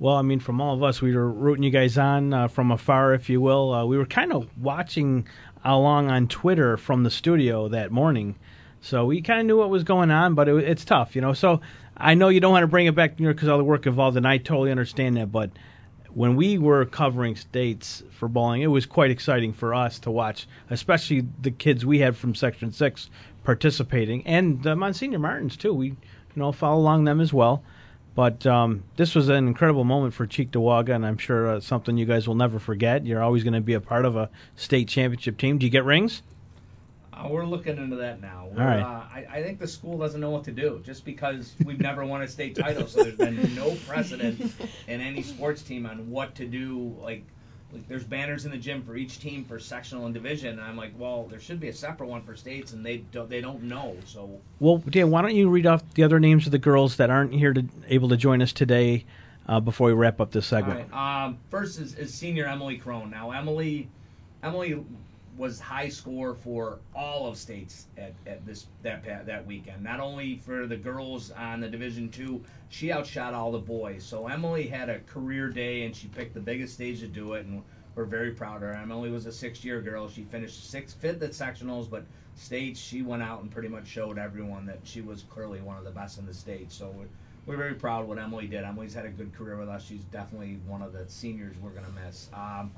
Well, 0.00 0.16
I 0.16 0.22
mean, 0.22 0.40
from 0.40 0.60
all 0.60 0.74
of 0.74 0.82
us, 0.82 1.00
we 1.00 1.14
were 1.14 1.30
rooting 1.30 1.62
you 1.62 1.70
guys 1.70 1.96
on 1.98 2.34
uh, 2.34 2.48
from 2.48 2.72
afar, 2.72 3.14
if 3.14 3.30
you 3.30 3.40
will. 3.40 3.72
Uh, 3.72 3.84
we 3.84 3.96
were 3.96 4.06
kind 4.06 4.32
of 4.32 4.48
watching 4.60 5.28
along 5.64 6.10
on 6.10 6.26
Twitter 6.26 6.76
from 6.76 7.04
the 7.04 7.10
studio 7.12 7.68
that 7.68 7.92
morning, 7.92 8.34
so 8.82 9.06
we 9.06 9.22
kind 9.22 9.40
of 9.40 9.46
knew 9.46 9.56
what 9.56 9.70
was 9.70 9.84
going 9.84 10.10
on. 10.10 10.34
But 10.34 10.48
it, 10.48 10.56
it's 10.64 10.84
tough, 10.84 11.16
you 11.16 11.22
know. 11.22 11.32
So 11.32 11.62
I 11.96 12.14
know 12.14 12.28
you 12.28 12.40
don't 12.40 12.52
want 12.52 12.64
to 12.64 12.68
bring 12.68 12.86
it 12.86 12.94
back 12.94 13.18
New 13.18 13.24
York 13.24 13.36
because 13.36 13.48
all 13.48 13.56
the 13.56 13.64
work 13.64 13.86
involved, 13.86 14.16
and 14.16 14.26
I 14.26 14.36
totally 14.36 14.70
understand 14.70 15.16
that. 15.16 15.32
But 15.32 15.50
when 16.12 16.36
we 16.36 16.58
were 16.58 16.84
covering 16.84 17.36
states 17.36 18.02
for 18.10 18.28
bowling, 18.28 18.60
it 18.60 18.66
was 18.66 18.84
quite 18.84 19.10
exciting 19.10 19.52
for 19.52 19.72
us 19.72 19.98
to 20.00 20.10
watch, 20.10 20.46
especially 20.68 21.26
the 21.40 21.50
kids 21.50 21.86
we 21.86 22.00
had 22.00 22.16
from 22.16 22.34
Section 22.34 22.72
Six 22.72 23.08
participating, 23.44 24.26
and 24.26 24.62
the 24.62 24.76
Monsignor 24.76 25.18
Martins 25.18 25.56
too. 25.56 25.72
We, 25.72 25.86
you 25.88 25.96
know, 26.36 26.52
follow 26.52 26.80
along 26.80 27.04
them 27.04 27.20
as 27.20 27.32
well. 27.32 27.62
But 28.14 28.46
um, 28.46 28.82
this 28.96 29.14
was 29.14 29.30
an 29.30 29.48
incredible 29.48 29.84
moment 29.84 30.12
for 30.12 30.26
Cheektowaga, 30.26 30.94
and 30.94 31.06
I'm 31.06 31.16
sure 31.16 31.48
uh, 31.48 31.60
something 31.60 31.96
you 31.96 32.04
guys 32.04 32.28
will 32.28 32.34
never 32.34 32.58
forget. 32.58 33.06
You're 33.06 33.22
always 33.22 33.42
going 33.42 33.54
to 33.54 33.62
be 33.62 33.72
a 33.72 33.80
part 33.80 34.04
of 34.04 34.16
a 34.16 34.28
state 34.54 34.88
championship 34.88 35.38
team. 35.38 35.56
Do 35.56 35.64
you 35.64 35.72
get 35.72 35.84
rings? 35.84 36.22
Uh, 37.22 37.28
we're 37.28 37.44
looking 37.44 37.76
into 37.76 37.96
that 37.96 38.20
now. 38.20 38.48
We're, 38.52 38.62
All 38.62 38.68
right. 38.68 38.80
uh, 38.80 39.04
I, 39.12 39.26
I 39.38 39.42
think 39.42 39.58
the 39.58 39.66
school 39.66 39.98
doesn't 39.98 40.20
know 40.20 40.30
what 40.30 40.44
to 40.44 40.52
do 40.52 40.80
just 40.84 41.04
because 41.04 41.54
we've 41.64 41.80
never 41.80 42.04
won 42.04 42.22
a 42.22 42.28
state 42.28 42.56
title, 42.56 42.86
so 42.86 43.02
there's 43.02 43.16
been 43.16 43.54
no 43.54 43.76
precedent 43.86 44.40
in 44.88 45.00
any 45.00 45.22
sports 45.22 45.62
team 45.62 45.86
on 45.86 46.10
what 46.10 46.34
to 46.36 46.46
do. 46.46 46.96
Like, 47.00 47.24
like 47.72 47.88
there's 47.88 48.04
banners 48.04 48.44
in 48.44 48.50
the 48.50 48.56
gym 48.58 48.82
for 48.82 48.96
each 48.96 49.18
team 49.20 49.44
for 49.44 49.58
sectional 49.58 50.04
and 50.06 50.14
division, 50.14 50.58
and 50.58 50.60
I'm 50.60 50.76
like, 50.76 50.92
well, 50.98 51.26
there 51.30 51.40
should 51.40 51.60
be 51.60 51.68
a 51.68 51.72
separate 51.72 52.08
one 52.08 52.22
for 52.22 52.36
states, 52.36 52.72
and 52.72 52.84
they 52.84 52.98
don't 52.98 53.30
they 53.30 53.40
don't 53.40 53.62
know. 53.62 53.96
So 54.04 54.40
Well, 54.60 54.78
Dan, 54.78 55.10
why 55.10 55.22
don't 55.22 55.34
you 55.34 55.48
read 55.48 55.66
off 55.66 55.82
the 55.94 56.02
other 56.02 56.20
names 56.20 56.46
of 56.46 56.52
the 56.52 56.58
girls 56.58 56.96
that 56.96 57.10
aren't 57.10 57.32
here 57.32 57.52
to 57.52 57.64
able 57.88 58.08
to 58.10 58.16
join 58.16 58.42
us 58.42 58.52
today 58.52 59.04
uh, 59.48 59.60
before 59.60 59.86
we 59.88 59.94
wrap 59.94 60.20
up 60.20 60.32
this 60.32 60.46
segment? 60.46 60.90
All 60.92 60.98
right. 60.98 61.24
Um, 61.26 61.38
first 61.50 61.80
is, 61.80 61.94
is 61.94 62.12
senior 62.12 62.46
Emily 62.46 62.76
Crone. 62.76 63.10
Now 63.10 63.30
Emily, 63.30 63.88
Emily 64.42 64.84
was 65.36 65.58
high 65.58 65.88
score 65.88 66.34
for 66.34 66.78
all 66.94 67.26
of 67.26 67.38
states 67.38 67.86
at, 67.96 68.12
at 68.26 68.44
this 68.44 68.66
that 68.82 69.04
that 69.26 69.46
weekend. 69.46 69.82
Not 69.82 70.00
only 70.00 70.36
for 70.36 70.66
the 70.66 70.76
girls 70.76 71.30
on 71.30 71.60
the 71.60 71.68
Division 71.68 72.10
Two, 72.10 72.42
she 72.68 72.92
outshot 72.92 73.32
all 73.32 73.52
the 73.52 73.58
boys. 73.58 74.04
So 74.04 74.28
Emily 74.28 74.66
had 74.66 74.90
a 74.90 75.00
career 75.00 75.48
day, 75.48 75.84
and 75.84 75.96
she 75.96 76.08
picked 76.08 76.34
the 76.34 76.40
biggest 76.40 76.74
stage 76.74 77.00
to 77.00 77.06
do 77.06 77.32
it, 77.34 77.46
and 77.46 77.62
we're 77.94 78.04
very 78.04 78.32
proud 78.32 78.56
of 78.56 78.62
her. 78.62 78.74
Emily 78.74 79.10
was 79.10 79.26
a 79.26 79.32
six-year 79.32 79.80
girl. 79.80 80.08
She 80.08 80.24
finished 80.24 80.70
sixth, 80.70 80.96
fifth 81.00 81.22
at 81.22 81.30
sectionals, 81.32 81.88
but 81.88 82.04
states 82.34 82.80
she 82.80 83.02
went 83.02 83.22
out 83.22 83.42
and 83.42 83.50
pretty 83.50 83.68
much 83.68 83.86
showed 83.86 84.18
everyone 84.18 84.66
that 84.66 84.78
she 84.84 85.00
was 85.00 85.24
clearly 85.24 85.60
one 85.60 85.76
of 85.76 85.84
the 85.84 85.90
best 85.90 86.18
in 86.18 86.26
the 86.26 86.34
state. 86.34 86.72
So. 86.72 86.94
We're, 87.44 87.56
very 87.56 87.74
proud 87.74 88.02
of 88.02 88.08
what 88.08 88.20
Emily 88.20 88.46
did. 88.46 88.62
Emily's 88.62 88.94
had 88.94 89.04
a 89.04 89.08
good 89.08 89.34
career 89.34 89.56
with 89.56 89.68
us. 89.68 89.84
She's 89.84 90.04
definitely 90.04 90.60
one 90.64 90.80
of 90.80 90.92
the 90.92 91.08
seniors 91.08 91.56
we're 91.58 91.70
going 91.70 91.86
to 91.86 92.06
miss. 92.06 92.30
Um, 92.32 92.70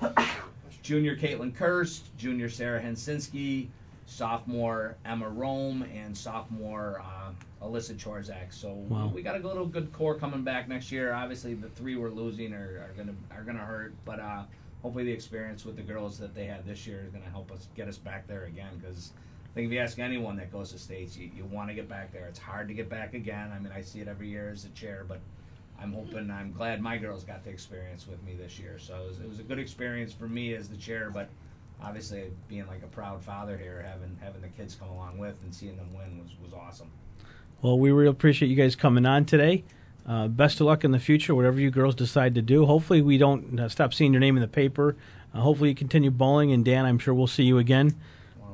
junior 0.83 1.17
Caitlin 1.17 1.53
Kirst, 1.53 2.03
junior 2.17 2.49
Sarah 2.49 2.81
Hensinski, 2.81 3.69
sophomore 4.07 4.97
Emma 5.05 5.29
Rome, 5.29 5.83
and 5.95 6.17
sophomore 6.17 7.03
uh, 7.05 7.65
Alyssa 7.65 7.95
Chorzak. 7.97 8.53
So 8.53 8.73
Wow. 8.89 9.11
we, 9.15 9.23
got 9.23 9.37
a 9.41 9.47
little 9.47 9.67
good 9.67 9.93
core 9.93 10.15
coming 10.15 10.43
back 10.43 10.69
next 10.69 10.93
year. 10.93 11.13
Obviously, 11.13 11.55
the 11.55 11.69
three 11.71 11.97
we're 11.97 12.11
losing 12.11 12.53
are, 12.53 12.87
are 12.89 12.95
gonna 12.97 13.15
are 13.31 13.43
gonna 13.43 13.65
hurt, 13.65 13.95
but 14.05 14.21
uh, 14.21 14.43
hopefully 14.83 15.05
the 15.05 15.13
experience 15.13 15.65
with 15.65 15.77
the 15.77 15.83
girls 15.83 16.19
that 16.19 16.35
they 16.35 16.45
had 16.45 16.67
this 16.67 16.87
year 16.87 17.03
is 17.07 17.13
gonna 17.13 17.31
help 17.31 17.51
us 17.51 17.69
get 17.75 17.89
us 17.89 17.97
back 17.97 18.27
there 18.27 18.45
again. 18.45 18.79
Because 18.79 19.13
I 19.17 19.55
think 19.55 19.67
if 19.67 19.73
you 19.73 19.79
ask 19.79 19.99
anyone 19.99 20.37
that 20.37 20.53
goes 20.53 20.73
to 20.73 20.79
states, 20.79 21.17
you, 21.17 21.31
you 21.35 21.45
want 21.45 21.69
to 21.69 21.75
get 21.75 21.89
back 21.89 22.13
there. 22.13 22.27
It's 22.27 22.39
hard 22.39 22.69
to 22.69 22.75
get 22.75 22.89
back 22.89 23.15
again. 23.15 23.53
I 23.55 23.59
mean, 23.59 23.73
I 23.75 23.81
see 23.81 24.01
it 24.01 24.09
every 24.09 24.29
year 24.29 24.51
as 24.51 24.65
a 24.65 24.71
chair, 24.71 25.05
but 25.09 25.21
I'm 25.85 25.93
hoping, 25.93 26.31
I'm 26.31 26.51
glad 26.53 26.81
my 26.81 26.97
girls 26.97 27.25
got 27.25 27.45
the 27.45 27.51
experience 27.51 28.07
with 28.09 28.23
me 28.25 28.35
this 28.35 28.59
year. 28.59 28.79
So 28.79 28.95
it 28.95 29.07
was, 29.07 29.21
it 29.21 29.29
was 29.29 29.39
a 29.39 29.43
good 29.43 29.59
experience 29.59 30.15
for 30.15 30.27
me 30.27 30.55
as 30.55 30.67
the 30.67 30.79
chair, 30.79 31.11
but 31.13 31.29
obviously 31.83 32.31
being 32.49 32.67
like 32.67 32.83
a 32.83 32.87
proud 32.87 33.23
father 33.23 33.59
here, 33.59 33.85
having 33.87 34.17
having 34.23 34.41
the 34.41 34.49
kids 34.49 34.75
come 34.75 34.89
along 34.89 35.19
with 35.19 35.35
and 35.45 35.55
seeing 35.55 35.77
them 35.77 35.93
win 35.93 36.23
was, 36.23 36.31
was 36.43 36.55
awesome. 36.55 36.91
Well, 37.61 37.79
we 37.79 37.93
really 37.93 38.09
appreciate 38.09 38.49
you 38.49 38.57
guys 38.57 38.75
coming 38.75 39.05
on 39.05 39.27
today. 39.27 39.63
Uh, 40.07 40.29
best 40.29 40.59
of 40.61 40.67
luck 40.67 40.85
in 40.85 40.91
the 40.91 40.99
future, 40.99 41.35
whatever 41.35 41.61
you 41.61 41.71
girls 41.71 41.95
decide 41.95 42.35
to 42.37 42.43
do. 42.43 42.65
Hopefully, 42.65 43.03
we 43.03 43.19
don't 43.19 43.61
uh, 43.61 43.69
stop 43.69 43.93
seeing 43.93 44.15
your 44.15 44.21
name 44.21 44.39
in 44.39 44.41
the 44.41 44.49
paper. 44.49 44.97
Uh, 45.35 45.41
hopefully, 45.41 45.69
you 45.69 45.75
continue 45.75 46.11
bowling. 46.11 46.51
And 46.51 46.65
Dan, 46.65 46.87
I'm 46.87 46.99
sure 46.99 47.13
we'll 47.13 47.27
see 47.27 47.45
you 47.45 47.59
again. 47.59 47.95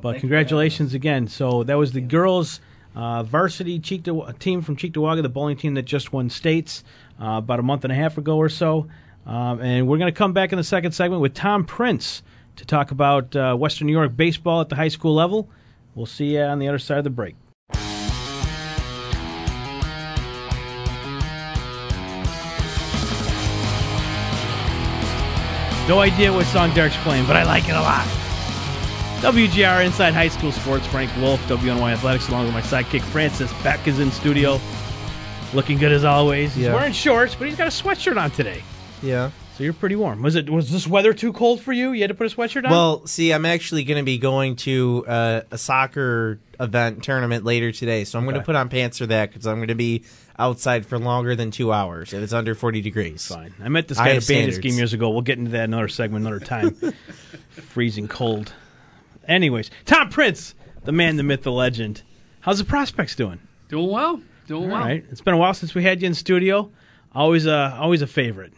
but 0.01 0.19
congratulations 0.19 0.95
again. 0.95 1.29
So 1.29 1.63
that 1.63 1.79
was 1.79 1.93
the 1.93 2.01
girls 2.01 2.61
uh, 2.95 3.23
varsity 3.23 3.79
Cheektowa- 3.79 4.39
team 4.39 4.63
from 4.63 4.77
Cheektowaga, 4.77 5.23
the 5.23 5.29
bowling 5.29 5.57
team 5.57 5.75
that 5.75 5.85
just 5.85 6.13
won 6.13 6.31
states 6.31 6.83
uh, 7.21 7.39
about 7.39 7.61
a 7.61 7.63
month 7.63 7.85
and 7.85 7.93
a 7.93 7.97
half 7.97 8.19
ago 8.19 8.37
or 8.37 8.49
so. 8.49 8.89
Um, 9.27 9.61
and 9.61 9.87
we're 9.87 9.99
going 9.99 10.13
to 10.13 10.17
come 10.17 10.33
back 10.33 10.53
in 10.53 10.57
the 10.57 10.65
second 10.65 10.93
segment 10.93 11.21
with 11.21 11.35
Tom 11.35 11.65
Prince 11.65 12.23
to 12.57 12.65
talk 12.65 12.91
about 12.91 13.35
uh, 13.37 13.55
Western 13.55 13.87
New 13.87 13.93
York 13.93 14.17
baseball 14.17 14.61
at 14.61 14.69
the 14.69 14.77
high 14.77 14.89
school 14.89 15.15
level. 15.15 15.49
We'll 15.95 16.07
see 16.07 16.37
you 16.37 16.41
on 16.41 16.59
the 16.59 16.69
other 16.69 16.79
side 16.79 16.99
of 16.99 17.05
the 17.05 17.11
break. 17.11 17.37
No 25.89 25.99
idea 25.99 26.33
what 26.33 26.47
song 26.47 26.73
Derek's 26.73 26.97
playing, 26.99 27.27
but 27.27 27.37
I 27.37 27.43
like 27.43 27.69
it 27.69 27.75
a 27.75 27.81
lot. 27.81 28.07
WGR 29.21 29.85
Inside 29.85 30.15
High 30.15 30.29
School 30.29 30.53
Sports, 30.53 30.87
Frank 30.87 31.11
Wolf, 31.17 31.41
WNY 31.49 31.93
Athletics, 31.93 32.29
along 32.29 32.45
with 32.45 32.55
my 32.55 32.63
sidekick 32.63 33.03
Francis 33.03 33.53
Beck 33.63 33.87
is 33.89 33.99
in 33.99 34.11
studio. 34.13 34.61
Looking 35.53 35.79
good 35.79 35.93
as 35.93 36.05
always. 36.05 36.55
He's 36.55 36.65
Yeah. 36.67 36.75
wearing 36.75 36.93
shorts, 36.93 37.35
but 37.35 37.49
he's 37.49 37.57
got 37.57 37.67
a 37.67 37.71
sweatshirt 37.71 38.21
on 38.21 38.31
today. 38.31 38.63
Yeah. 39.03 39.31
So 39.57 39.65
you're 39.65 39.73
pretty 39.73 39.97
warm. 39.97 40.23
Was 40.23 40.37
it 40.37 40.49
was 40.49 40.71
this 40.71 40.87
weather 40.87 41.13
too 41.13 41.33
cold 41.33 41.61
for 41.61 41.73
you? 41.73 41.93
You 41.93 42.03
had 42.03 42.09
to 42.09 42.15
put 42.15 42.33
a 42.33 42.35
sweatshirt 42.35 42.65
on? 42.65 42.71
Well, 42.71 43.07
see, 43.07 43.33
I'm 43.33 43.45
actually 43.45 43.85
going 43.85 43.99
to 43.99 44.05
be 44.05 44.17
going 44.17 44.57
to 44.57 45.05
uh, 45.07 45.41
a 45.51 45.59
soccer 45.59 46.39
event 46.59 47.03
tournament 47.03 47.45
later 47.45 47.71
today, 47.73 48.05
so 48.05 48.19
I'm 48.19 48.25
going 48.25 48.37
to 48.37 48.43
put 48.43 48.57
on 48.57 48.69
pants 48.71 48.99
for 48.99 49.07
that 49.07 49.31
because 49.31 49.47
I'm 49.47 49.57
going 49.57 49.69
to 49.69 49.75
be 49.75 50.05
outside 50.39 50.87
for 50.87 50.99
longer 50.99 51.37
than 51.37 51.51
two 51.51 51.73
hours 51.73 52.15
if 52.15 52.23
it's 52.23 52.33
under 52.33 52.55
40 52.55 52.81
degrees. 52.81 53.27
Fine. 53.27 53.53
I 53.63 53.69
met 53.69 53.87
this 53.89 53.99
I 53.99 54.05
guy 54.05 54.11
at 54.11 54.13
a 54.13 54.15
have 54.15 54.29
bandit 54.29 54.55
standards. 54.55 54.57
scheme 54.57 54.75
years 54.79 54.93
ago. 54.95 55.11
We'll 55.11 55.21
get 55.23 55.37
into 55.39 55.51
that 55.51 55.65
another 55.65 55.89
segment, 55.89 56.25
another 56.27 56.43
time. 56.43 56.71
Freezing 57.51 58.09
cold. 58.09 58.53
Anyways, 59.29 59.71
Tom 59.85 60.09
Prince, 60.09 60.55
the 60.85 60.93
man, 60.93 61.17
the 61.17 61.23
myth, 61.23 61.43
the 61.43 61.53
legend. 61.53 62.01
How's 62.41 62.59
the 62.59 62.65
prospects 62.65 63.15
doing? 63.15 63.41
Doing 63.69 63.91
well. 63.91 64.23
Doing 64.51 64.65
All 64.65 64.79
well. 64.79 64.81
right. 64.81 65.05
It's 65.13 65.21
been 65.21 65.35
a 65.35 65.37
while 65.37 65.55
since 65.55 65.77
we 65.77 65.85
had 65.85 66.03
you 66.03 66.09
in 66.09 66.15
studio. 66.15 66.73
Always 67.15 67.47
a 67.47 67.77
always 67.79 68.03
a 68.03 68.07
favorite. 68.09 68.53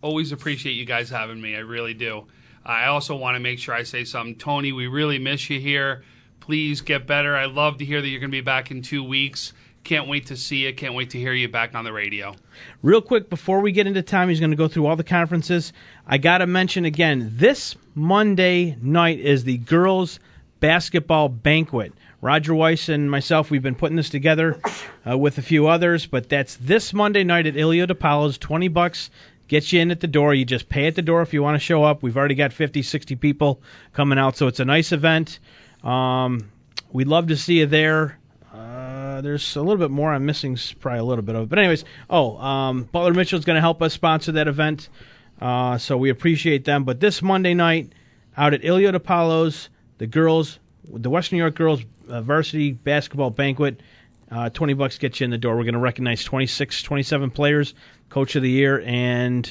Always 0.00 0.32
appreciate 0.32 0.72
you 0.72 0.86
guys 0.86 1.10
having 1.10 1.38
me. 1.38 1.54
I 1.54 1.58
really 1.58 1.92
do. 1.92 2.26
I 2.64 2.86
also 2.86 3.14
want 3.14 3.34
to 3.34 3.38
make 3.38 3.58
sure 3.58 3.74
I 3.74 3.82
say 3.82 4.04
something. 4.04 4.36
Tony, 4.36 4.72
we 4.72 4.86
really 4.86 5.18
miss 5.18 5.50
you 5.50 5.60
here. 5.60 6.02
Please 6.40 6.80
get 6.80 7.06
better. 7.06 7.36
I 7.36 7.44
love 7.44 7.76
to 7.76 7.84
hear 7.84 8.00
that 8.00 8.08
you're 8.08 8.20
going 8.20 8.30
to 8.30 8.36
be 8.38 8.40
back 8.40 8.70
in 8.70 8.80
two 8.80 9.04
weeks. 9.04 9.52
Can't 9.84 10.08
wait 10.08 10.24
to 10.28 10.36
see 10.36 10.64
you. 10.64 10.72
Can't 10.72 10.94
wait 10.94 11.10
to 11.10 11.18
hear 11.18 11.34
you 11.34 11.46
back 11.50 11.74
on 11.74 11.84
the 11.84 11.92
radio. 11.92 12.34
Real 12.80 13.02
quick, 13.02 13.28
before 13.28 13.60
we 13.60 13.70
get 13.70 13.86
into 13.86 14.00
time, 14.00 14.30
he's 14.30 14.40
going 14.40 14.48
to 14.48 14.56
go 14.56 14.66
through 14.66 14.86
all 14.86 14.96
the 14.96 15.04
conferences. 15.04 15.74
I 16.06 16.16
got 16.16 16.38
to 16.38 16.46
mention 16.46 16.86
again 16.86 17.32
this 17.34 17.76
Monday 17.94 18.78
night 18.80 19.18
is 19.20 19.44
the 19.44 19.58
girls' 19.58 20.20
basketball 20.60 21.28
banquet. 21.28 21.92
Roger 22.20 22.52
Weiss 22.52 22.88
and 22.88 23.10
myself, 23.10 23.50
we've 23.50 23.62
been 23.62 23.76
putting 23.76 23.96
this 23.96 24.10
together 24.10 24.60
uh, 25.08 25.16
with 25.16 25.38
a 25.38 25.42
few 25.42 25.68
others, 25.68 26.06
but 26.06 26.28
that's 26.28 26.56
this 26.56 26.92
Monday 26.92 27.22
night 27.22 27.46
at 27.46 27.54
Ilio 27.54 27.86
DiPaolo's. 27.86 28.38
20 28.38 28.66
bucks 28.68 29.10
gets 29.46 29.72
you 29.72 29.80
in 29.80 29.92
at 29.92 30.00
the 30.00 30.08
door. 30.08 30.34
You 30.34 30.44
just 30.44 30.68
pay 30.68 30.88
at 30.88 30.96
the 30.96 31.02
door 31.02 31.22
if 31.22 31.32
you 31.32 31.44
want 31.44 31.54
to 31.54 31.60
show 31.60 31.84
up. 31.84 32.02
We've 32.02 32.16
already 32.16 32.34
got 32.34 32.52
50, 32.52 32.82
60 32.82 33.14
people 33.16 33.62
coming 33.92 34.18
out, 34.18 34.36
so 34.36 34.48
it's 34.48 34.58
a 34.58 34.64
nice 34.64 34.90
event. 34.90 35.38
Um, 35.84 36.50
we'd 36.90 37.06
love 37.06 37.28
to 37.28 37.36
see 37.36 37.60
you 37.60 37.66
there. 37.66 38.18
Uh, 38.52 39.20
there's 39.20 39.54
a 39.54 39.60
little 39.60 39.76
bit 39.76 39.92
more 39.92 40.12
I'm 40.12 40.26
missing, 40.26 40.58
probably 40.80 40.98
a 40.98 41.04
little 41.04 41.22
bit 41.22 41.36
of 41.36 41.44
it. 41.44 41.48
But, 41.48 41.60
anyways, 41.60 41.84
oh, 42.10 42.36
um, 42.38 42.84
Butler 42.90 43.14
Mitchell's 43.14 43.44
going 43.44 43.56
to 43.56 43.60
help 43.60 43.80
us 43.80 43.94
sponsor 43.94 44.32
that 44.32 44.48
event. 44.48 44.88
Uh, 45.40 45.78
so 45.78 45.96
we 45.96 46.10
appreciate 46.10 46.64
them. 46.64 46.82
But 46.82 46.98
this 46.98 47.22
Monday 47.22 47.54
night, 47.54 47.92
out 48.36 48.54
at 48.54 48.62
Ilio 48.62 48.92
DiPaolo's, 48.92 49.68
the 49.98 50.08
girls, 50.08 50.58
the 50.92 51.10
Western 51.10 51.38
New 51.38 51.42
York 51.42 51.54
girls 51.54 51.82
uh, 52.08 52.20
varsity 52.22 52.72
basketball 52.72 53.30
banquet, 53.30 53.80
uh, 54.30 54.50
20 54.50 54.74
bucks 54.74 54.98
gets 54.98 55.20
you 55.20 55.24
in 55.24 55.30
the 55.30 55.38
door. 55.38 55.56
We're 55.56 55.64
going 55.64 55.74
to 55.74 55.80
recognize 55.80 56.24
26, 56.24 56.82
27 56.82 57.30
players, 57.30 57.74
coach 58.08 58.36
of 58.36 58.42
the 58.42 58.50
year, 58.50 58.82
and 58.84 59.50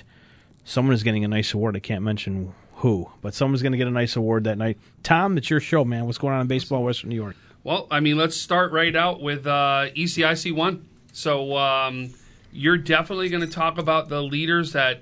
someone 0.63 0.93
is 0.93 1.03
getting 1.03 1.23
a 1.23 1.27
nice 1.27 1.53
award. 1.53 1.75
I 1.75 1.79
can't 1.79 2.03
mention 2.03 2.53
who, 2.75 3.09
but 3.21 3.33
someone's 3.33 3.61
going 3.61 3.71
to 3.71 3.77
get 3.77 3.87
a 3.87 3.91
nice 3.91 4.15
award 4.15 4.43
that 4.43 4.57
night. 4.57 4.77
Tom, 5.03 5.37
it's 5.37 5.49
your 5.49 5.59
show, 5.59 5.83
man. 5.83 6.05
What's 6.05 6.17
going 6.17 6.33
on 6.33 6.41
in 6.41 6.47
baseball, 6.47 6.83
Western 6.83 7.09
New 7.09 7.15
York? 7.15 7.35
Well, 7.63 7.87
I 7.89 7.99
mean, 7.99 8.17
let's 8.17 8.37
start 8.37 8.71
right 8.71 8.95
out 8.95 9.21
with 9.21 9.47
uh, 9.47 9.87
ECIC 9.95 10.55
one. 10.55 10.87
So 11.11 11.57
um, 11.57 12.11
you're 12.51 12.77
definitely 12.77 13.29
going 13.29 13.41
to 13.41 13.51
talk 13.51 13.77
about 13.77 14.09
the 14.09 14.21
leaders 14.21 14.73
that 14.73 15.01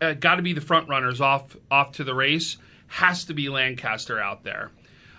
uh, 0.00 0.12
got 0.12 0.36
to 0.36 0.42
be 0.42 0.52
the 0.52 0.60
front 0.60 0.88
runners 0.88 1.20
off 1.20 1.56
off 1.70 1.92
to 1.92 2.04
the 2.04 2.14
race. 2.14 2.58
Has 2.88 3.24
to 3.24 3.34
be 3.34 3.48
Lancaster 3.48 4.20
out 4.20 4.44
there. 4.44 4.70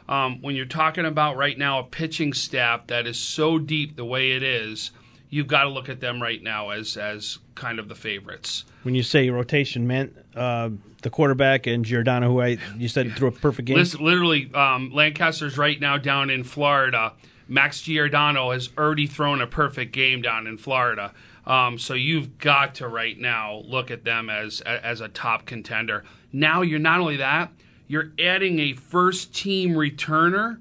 Um, 0.10 0.42
when 0.42 0.56
you're 0.56 0.66
talking 0.66 1.06
about 1.06 1.36
right 1.36 1.58
now 1.58 1.80
a 1.80 1.84
pitching 1.84 2.34
staff 2.34 2.88
that 2.88 3.08
is 3.08 3.20
so 3.20 3.60
deep 3.60 3.96
the 3.96 4.06
way 4.06 4.32
it 4.32 4.44
is, 4.44 4.92
you've 5.30 5.48
got 5.48 5.64
to 5.64 5.70
look 5.70 5.90
at 5.90 6.00
them 6.00 6.22
right 6.22 6.42
now 6.42 6.70
as 6.70 6.98
as 6.98 7.40
kind 7.56 7.80
of 7.80 7.90
the 7.90 7.96
favorites. 7.96 8.64
When 8.84 8.96
you 8.96 9.04
say 9.04 9.30
rotation, 9.30 9.88
man, 9.88 10.14
uh, 10.36 10.70
the 11.02 11.10
quarterback 11.10 11.68
and 11.68 11.84
Giordano, 11.84 12.30
who 12.30 12.42
I 12.42 12.58
you 12.78 12.88
said 12.88 13.14
threw 13.16 13.28
a 13.28 13.32
perfect 13.32 13.68
game. 13.68 13.78
Listen, 13.78 14.04
literally, 14.04 14.52
um, 14.54 14.92
Lancaster's 14.94 15.58
right 15.58 15.80
now 15.80 15.98
down 15.98 16.30
in 16.30 16.44
Florida. 16.44 17.14
Max 17.50 17.82
Giordano 17.82 18.52
has 18.52 18.70
already 18.78 19.08
thrown 19.08 19.42
a 19.42 19.48
perfect 19.48 19.94
game 19.94 20.22
down 20.22 20.48
in 20.48 20.58
Florida. 20.58 21.14
Um, 21.46 21.78
so 21.78 21.94
you've 21.94 22.38
got 22.40 22.76
to 22.76 22.88
right 22.88 23.18
now 23.18 23.62
look 23.66 23.90
at 23.90 24.04
them 24.04 24.30
as 24.30 24.62
as 24.62 25.02
a 25.02 25.08
top 25.08 25.46
contender. 25.46 26.04
Now 26.34 26.62
you're 26.62 26.80
not 26.80 27.00
only 27.00 27.18
that, 27.18 27.52
you're 27.88 28.12
adding 28.20 28.60
a 28.60 28.74
first 28.74 29.34
team 29.34 29.72
returner 29.72 30.60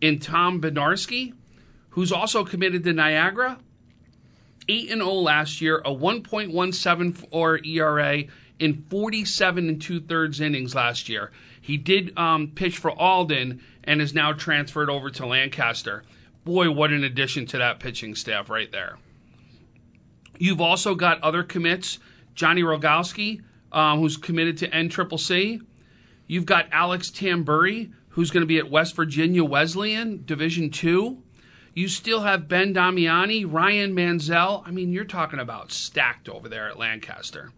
in 0.00 0.18
Tom 0.18 0.60
Benarski, 0.60 1.32
who's 1.90 2.12
also 2.12 2.44
committed 2.44 2.84
to 2.84 2.92
Niagara. 2.92 3.58
8 4.68 4.90
and 4.90 5.00
0 5.00 5.12
last 5.12 5.60
year, 5.60 5.78
a 5.84 5.90
1.174 5.90 7.66
ERA 7.66 8.24
in 8.58 8.84
47 8.90 9.68
and 9.68 9.80
two 9.80 10.00
thirds 10.00 10.40
innings 10.40 10.74
last 10.74 11.08
year. 11.08 11.30
He 11.60 11.76
did 11.76 12.16
um, 12.18 12.48
pitch 12.54 12.78
for 12.78 12.90
Alden 12.90 13.62
and 13.84 14.02
is 14.02 14.14
now 14.14 14.32
transferred 14.32 14.90
over 14.90 15.10
to 15.10 15.26
Lancaster. 15.26 16.02
Boy, 16.44 16.70
what 16.70 16.90
an 16.92 17.04
addition 17.04 17.46
to 17.46 17.58
that 17.58 17.78
pitching 17.78 18.14
staff 18.14 18.50
right 18.50 18.70
there. 18.72 18.98
You've 20.38 20.60
also 20.60 20.94
got 20.94 21.22
other 21.22 21.42
commits 21.42 21.98
Johnny 22.34 22.62
Rogowski, 22.62 23.42
um, 23.72 24.00
who's 24.00 24.16
committed 24.16 24.58
to 24.58 24.68
NCCC. 24.68 25.62
You've 26.26 26.46
got 26.46 26.66
Alex 26.72 27.10
Tambury, 27.10 27.92
who's 28.10 28.30
going 28.30 28.42
to 28.42 28.46
be 28.46 28.58
at 28.58 28.70
West 28.70 28.96
Virginia 28.96 29.44
Wesleyan, 29.44 30.24
Division 30.24 30.70
Two. 30.70 31.22
You 31.74 31.88
still 31.88 32.22
have 32.22 32.48
Ben 32.48 32.72
Damiani, 32.72 33.44
Ryan 33.46 33.94
Manzel. 33.94 34.66
I 34.66 34.70
mean, 34.70 34.92
you're 34.92 35.04
talking 35.04 35.38
about 35.38 35.70
stacked 35.70 36.28
over 36.28 36.48
there 36.48 36.68
at 36.68 36.78
Lancaster. 36.78 37.52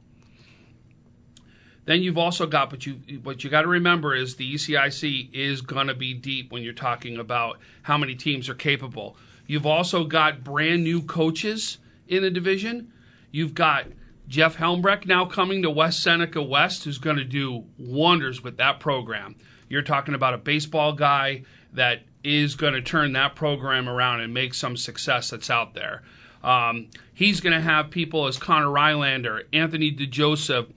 Then 1.85 2.03
you've 2.03 2.19
also 2.19 2.47
got, 2.47 2.69
but 2.69 2.85
you 2.85 2.97
what 3.23 3.43
you 3.43 3.49
got 3.49 3.63
to 3.63 3.69
remember 3.69 4.15
is 4.15 4.37
the 4.37 4.55
ECIC 4.55 5.31
is 5.33 5.63
going 5.63 5.87
to 5.87 5.95
be 5.95 6.13
deep 6.13 6.53
when 6.53 6.63
you're 6.63 6.75
talking 6.75 7.17
about 7.17 7.61
how 7.83 7.97
many 7.97 8.15
teams 8.15 8.49
are 8.51 8.55
capable. 8.55 9.17
You've 9.47 9.65
also 9.65 10.05
got 10.05 10.45
brand 10.45 10.85
new 10.85 11.01
coaches 11.01 11.79
in 12.07 12.23
the 12.23 12.31
division. 12.31 12.93
You've 13.31 13.55
got 13.55 13.87
Jeff 14.29 14.57
Helmbrecht 14.57 15.07
now 15.07 15.25
coming 15.25 15.63
to 15.63 15.71
West 15.71 16.03
Seneca 16.03 16.43
West, 16.43 16.85
who's 16.85 16.99
going 16.99 17.17
to 17.17 17.25
do 17.25 17.65
wonders 17.79 18.43
with 18.43 18.59
that 18.59 18.79
program. 18.79 19.35
You're 19.69 19.83
talking 19.83 20.15
about 20.15 20.35
a 20.35 20.39
baseball 20.39 20.93
guy 20.93 21.45
that 21.73 22.03
is 22.23 22.55
going 22.55 22.75
to 22.75 22.83
turn 22.83 23.13
that 23.15 23.35
program 23.35 23.89
around 23.89 24.21
and 24.21 24.35
make 24.35 24.53
some 24.53 24.77
success 24.77 25.31
that's 25.31 25.51
out 25.51 25.75
there. 25.75 26.03
Um, 26.45 26.89
he's 27.15 27.41
going 27.41 27.55
to 27.55 27.61
have 27.61 27.91
people 27.91 28.27
as 28.27 28.37
Connor 28.37 28.67
Rylander, 28.67 29.45
Anthony 29.53 29.91
DeJoseph, 29.91 30.71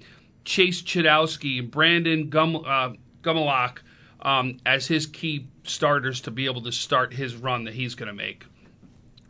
Chase 0.45 0.81
Chidowski, 0.81 1.59
and 1.59 1.69
Brandon 1.69 2.29
Gum, 2.29 2.55
uh, 2.55 2.93
Gumelak 3.21 3.79
um, 4.21 4.57
as 4.65 4.87
his 4.87 5.05
key 5.05 5.47
starters 5.63 6.21
to 6.21 6.31
be 6.31 6.45
able 6.45 6.61
to 6.63 6.71
start 6.71 7.13
his 7.13 7.35
run 7.35 7.65
that 7.65 7.73
he's 7.73 7.95
going 7.95 8.07
to 8.07 8.13
make. 8.13 8.45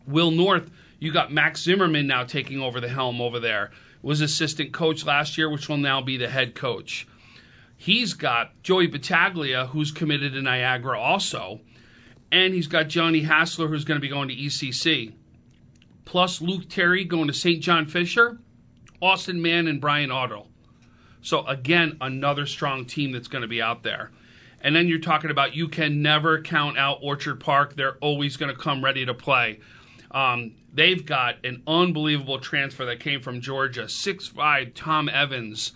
Will 0.08 0.32
North, 0.32 0.70
you 1.00 1.12
got 1.12 1.32
Max 1.32 1.62
Zimmerman 1.62 2.08
now 2.08 2.24
taking 2.24 2.60
over 2.62 2.80
the 2.80 2.88
helm 2.88 3.20
over 3.22 3.40
there. 3.40 3.72
Was 4.02 4.22
assistant 4.22 4.72
coach 4.74 5.06
last 5.06 5.38
year, 5.38 5.50
which 5.50 5.70
will 5.70 5.78
now 5.78 6.02
be 6.02 6.18
the 6.18 6.30
head 6.30 6.56
coach. 6.56 7.08
He's 7.78 8.14
got 8.14 8.62
Joey 8.64 8.88
Battaglia, 8.88 9.68
who's 9.68 9.92
committed 9.92 10.34
to 10.34 10.42
Niagara 10.42 11.00
also. 11.00 11.62
and 12.32 12.54
he's 12.54 12.68
got 12.68 12.88
Johnny 12.88 13.22
Hassler, 13.22 13.68
who's 13.68 13.84
going 13.84 13.98
to 13.98 14.02
be 14.02 14.08
going 14.08 14.30
to 14.30 14.36
ECC. 14.36 15.14
Plus 16.06 16.42
Luke 16.42 16.70
Terry 16.70 17.04
going 17.04 17.28
to 17.28 17.34
St. 17.34 17.62
John 17.62 17.86
Fisher, 17.86 18.40
Austin 19.02 19.42
Mann, 19.42 19.68
and 19.68 19.82
Brian 19.82 20.12
Otto. 20.12 20.48
So 21.22 21.46
again, 21.46 21.98
another 22.02 22.46
strong 22.46 22.86
team 22.86 23.12
that's 23.12 23.28
going 23.28 23.44
to 23.44 23.48
be 23.48 23.62
out 23.62 23.84
there. 23.84 24.12
And 24.62 24.76
then 24.76 24.88
you're 24.88 25.00
talking 25.00 25.32
about 25.32 25.56
you 25.56 25.68
can 25.68 26.02
never 26.02 26.42
count 26.42 26.78
out 26.78 27.00
Orchard 27.02 27.40
Park. 27.40 27.76
They're 27.76 27.98
always 27.98 28.38
going 28.38 28.54
to 28.54 28.60
come 28.60 28.84
ready 28.84 29.06
to 29.06 29.14
play. 29.14 29.60
Um, 30.12 30.54
they've 30.74 31.06
got 31.06 31.44
an 31.46 31.64
unbelievable 31.68 32.40
transfer 32.40 32.86
that 32.86 33.00
came 33.00 33.22
from 33.22 33.42
Georgia. 33.42 33.88
Six-five 33.90 34.74
Tom 34.74 35.10
Evans. 35.10 35.74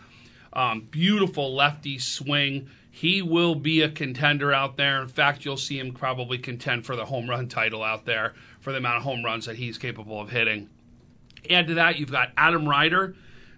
Um, 0.54 0.88
beautiful 0.90 1.54
lefty 1.54 2.00
swing. 2.00 2.70
He 2.90 3.22
will 3.22 3.56
be 3.56 3.82
a 3.82 3.90
contender 3.90 4.54
out 4.54 4.78
there. 4.78 5.02
In 5.02 5.10
fact, 5.10 5.44
you'll 5.44 5.58
see 5.58 5.78
him 5.78 5.94
probably 5.94 6.38
contend 6.38 6.86
for 6.86 6.96
the 6.96 7.06
home 7.06 7.30
run 7.30 7.50
title 7.50 7.84
out 7.84 8.06
there 8.06 8.34
for 8.62 8.72
the 8.72 8.78
amount 8.78 8.98
of 8.98 9.04
home 9.04 9.24
runs 9.24 9.46
that 9.46 9.58
he's 9.58 9.78
capable 9.78 10.22
of 10.22 10.30
hitting. 10.30 10.70
Add 11.50 11.68
to 11.68 11.74
that, 11.74 12.00
you've 12.00 12.12
got 12.12 12.32
Adam 12.38 12.68
Ryder, 12.68 13.16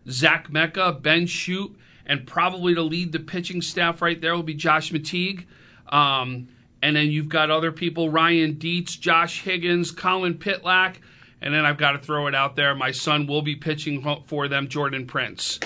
Zach 0.10 0.52
Mecca, 0.52 0.92
Ben 0.92 1.28
Shute, 1.28 1.78
and 2.06 2.26
probably 2.26 2.74
to 2.74 2.82
lead 2.82 3.12
the 3.12 3.20
pitching 3.20 3.62
staff 3.62 4.02
right 4.02 4.20
there 4.20 4.36
will 4.36 4.42
be 4.42 4.56
Josh 4.56 4.92
Mateague. 4.92 5.46
Um, 5.90 6.48
and 6.82 6.96
then 6.96 7.12
you've 7.12 7.30
got 7.30 7.52
other 7.52 7.72
people 7.72 8.10
Ryan 8.10 8.54
Dietz, 8.54 8.96
Josh 8.96 9.44
Higgins, 9.44 9.92
Colin 9.92 10.36
Pitlack. 10.36 10.96
And 11.42 11.54
then 11.54 11.66
I've 11.66 11.78
got 11.78 11.92
to 11.92 12.00
throw 12.00 12.28
it 12.28 12.36
out 12.36 12.56
there. 12.56 12.74
My 12.74 12.92
son 12.92 13.28
will 13.28 13.42
be 13.42 13.56
pitching 13.56 14.04
for 14.26 14.48
them, 14.48 14.68
Jordan 14.68 15.06
Prince. 15.06 15.60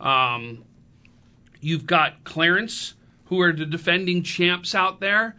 Um, 0.00 0.64
you've 1.60 1.86
got 1.86 2.24
Clarence, 2.24 2.94
who 3.26 3.40
are 3.40 3.52
the 3.52 3.64
defending 3.64 4.22
champs 4.22 4.74
out 4.74 5.00
there. 5.00 5.36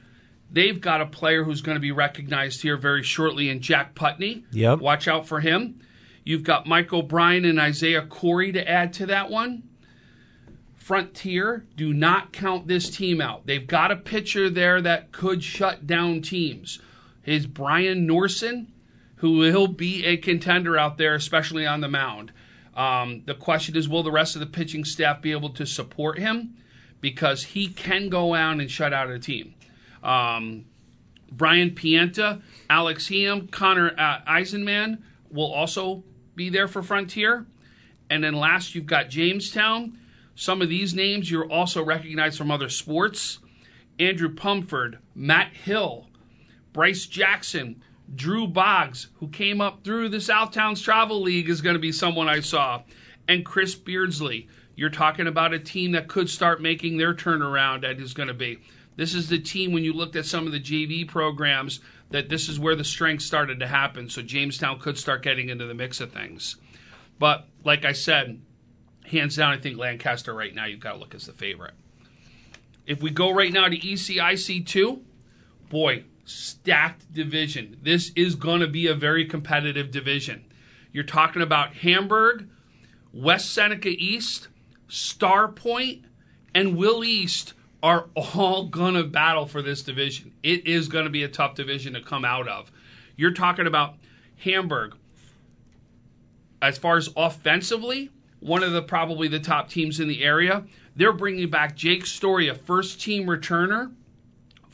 They've 0.50 0.80
got 0.80 1.02
a 1.02 1.06
player 1.06 1.44
who's 1.44 1.62
going 1.62 1.76
to 1.76 1.82
be 1.82 1.92
recognized 1.92 2.62
here 2.62 2.78
very 2.78 3.04
shortly 3.04 3.50
in 3.50 3.60
Jack 3.60 3.96
Putney. 3.96 4.46
Yep. 4.52 4.80
Watch 4.80 5.08
out 5.08 5.28
for 5.28 5.40
him. 5.40 5.82
You've 6.24 6.44
got 6.44 6.68
Mike 6.68 6.94
O'Brien 6.94 7.44
and 7.44 7.60
Isaiah 7.60 8.06
Corey 8.06 8.52
to 8.54 8.68
add 8.70 8.94
to 8.94 9.06
that 9.08 9.30
one. 9.30 9.64
Frontier, 10.76 11.66
do 11.78 11.94
not 11.94 12.34
count 12.34 12.68
this 12.68 12.90
team 12.90 13.22
out. 13.22 13.46
They've 13.46 13.66
got 13.66 13.92
a 13.92 13.96
pitcher 13.96 14.50
there 14.50 14.82
that 14.82 15.12
could 15.12 15.44
shut 15.44 15.88
down 15.88 16.22
teams. 16.22 16.80
Is 17.26 17.48
Brian 17.48 18.06
Norson, 18.06 18.73
who 19.24 19.38
will 19.38 19.68
be 19.68 20.04
a 20.04 20.18
contender 20.18 20.78
out 20.78 20.98
there, 20.98 21.16
especially 21.16 21.66
on 21.66 21.80
the 21.80 21.88
mound. 21.88 22.34
Um, 22.76 23.24
the 23.26 23.34
question 23.34 23.78
is, 23.78 23.88
will 23.88 24.04
the 24.04 24.12
rest 24.12 24.36
of 24.36 24.42
the 24.42 24.46
pitching 24.46 24.84
staff 24.84 25.22
be 25.22 25.32
able 25.32 25.52
to 25.52 25.66
support 25.66 26.20
him? 26.20 26.58
Because 27.00 27.42
he 27.42 27.70
can 27.70 28.10
go 28.10 28.34
out 28.34 28.60
and 28.60 28.70
shut 28.70 28.92
out 28.92 29.10
a 29.10 29.18
team. 29.18 29.56
Um, 30.04 30.66
Brian 31.32 31.72
Pienta, 31.72 32.42
Alex 32.70 33.08
Heam, 33.08 33.48
Connor 33.48 33.96
uh, 33.98 34.30
Eisenman 34.30 35.02
will 35.32 35.54
also 35.54 36.04
be 36.36 36.50
there 36.50 36.68
for 36.68 36.84
Frontier. 36.84 37.46
And 38.10 38.26
then 38.26 38.34
last, 38.34 38.76
you've 38.76 38.88
got 38.88 39.08
Jamestown. 39.08 39.98
Some 40.36 40.62
of 40.62 40.68
these 40.68 40.94
names 40.94 41.32
you're 41.32 41.50
also 41.50 41.82
recognized 41.82 42.38
from 42.38 42.52
other 42.52 42.68
sports 42.68 43.40
Andrew 43.98 44.36
Pumford, 44.36 45.00
Matt 45.16 45.54
Hill, 45.54 46.10
Bryce 46.74 47.06
Jackson, 47.06 47.82
Drew 48.14 48.48
Boggs, 48.48 49.08
who 49.16 49.28
came 49.28 49.62
up 49.62 49.84
through 49.84 50.10
the 50.10 50.18
Southtowns 50.18 50.84
Travel 50.84 51.22
League, 51.22 51.50
is 51.50 51.62
going 51.62 51.76
to 51.76 51.80
be 51.80 51.92
someone 51.92 52.30
I 52.30 52.40
saw, 52.42 52.84
and 53.28 53.46
Chris 53.46 53.76
Beardsley. 53.76 54.48
You're 54.76 54.90
talking 54.90 55.28
about 55.28 55.54
a 55.54 55.60
team 55.60 55.92
that 55.92 56.08
could 56.08 56.30
start 56.30 56.62
making 56.62 56.98
their 56.98 57.14
turnaround, 57.14 57.82
that 57.82 58.00
is 58.00 58.14
going 58.14 58.28
to 58.28 58.34
be. 58.34 58.60
This 58.96 59.14
is 59.14 59.30
the 59.30 59.40
team, 59.40 59.72
when 59.72 59.84
you 59.84 59.94
looked 59.94 60.16
at 60.16 60.26
some 60.26 60.46
of 60.46 60.52
the 60.52 60.60
JV 60.60 61.08
programs, 61.08 61.80
that 62.12 62.30
this 62.30 62.48
is 62.48 62.60
where 62.60 62.76
the 62.76 62.84
strength 62.84 63.24
started 63.24 63.60
to 63.60 63.68
happen. 63.68 64.10
So 64.10 64.22
Jamestown 64.22 64.80
could 64.80 64.98
start 64.98 65.24
getting 65.24 65.50
into 65.50 65.66
the 65.66 65.74
mix 65.74 66.00
of 66.00 66.12
things. 66.12 66.58
But 67.18 67.48
like 67.64 67.86
I 67.86 67.94
said, 67.94 68.42
hands 69.06 69.36
down, 69.36 69.54
I 69.54 69.58
think 69.58 69.78
Lancaster 69.78 70.34
right 70.34 70.54
now 70.54 70.66
you've 70.66 70.80
got 70.80 70.94
to 70.94 71.00
look 71.00 71.16
as 71.16 71.26
the 71.26 71.34
favorite. 71.34 71.74
If 72.86 73.02
we 73.02 73.10
go 73.10 73.32
right 73.32 73.52
now 73.52 73.68
to 73.68 73.78
ECIC 73.78 74.66
two, 74.66 75.02
boy, 75.70 76.04
stacked 76.26 77.12
division. 77.14 77.78
This 77.82 78.12
is 78.16 78.36
going 78.36 78.62
to 78.62 78.68
be 78.68 78.88
a 78.88 78.96
very 78.96 79.26
competitive 79.26 79.92
division. 79.92 80.46
You're 80.92 81.04
talking 81.04 81.42
about 81.42 81.74
Hamburg, 81.74 82.48
West 83.12 83.54
Seneca 83.54 83.90
East, 83.90 84.48
Starpoint, 84.90 86.04
and 86.54 86.78
Will 86.78 87.04
East 87.04 87.54
are 87.82 88.08
all 88.16 88.68
going 88.68 88.94
to 88.94 89.04
battle 89.04 89.46
for 89.46 89.62
this 89.62 89.82
division. 89.82 90.34
It 90.44 90.66
is 90.66 90.88
going 90.88 91.04
to 91.04 91.10
be 91.10 91.24
a 91.24 91.28
tough 91.28 91.56
division 91.56 91.94
to 91.94 92.02
come 92.02 92.24
out 92.24 92.48
of. 92.48 92.72
You're 93.16 93.34
talking 93.34 93.68
about 93.68 93.96
Hamburg. 94.38 94.96
As 96.62 96.78
far 96.78 96.96
as 96.96 97.10
offensively, 97.18 98.10
one 98.40 98.64
of 98.64 98.72
the 98.72 98.82
probably 98.82 99.28
the 99.28 99.40
top 99.40 99.70
teams 99.70 100.00
in 100.00 100.08
the 100.08 100.24
area. 100.24 100.64
They're 100.96 101.14
bringing 101.14 101.50
back 101.50 101.76
Jake 101.76 102.06
Story, 102.06 102.48
a 102.48 102.56
first 102.56 103.02
team 103.02 103.26
returner, 103.26 103.94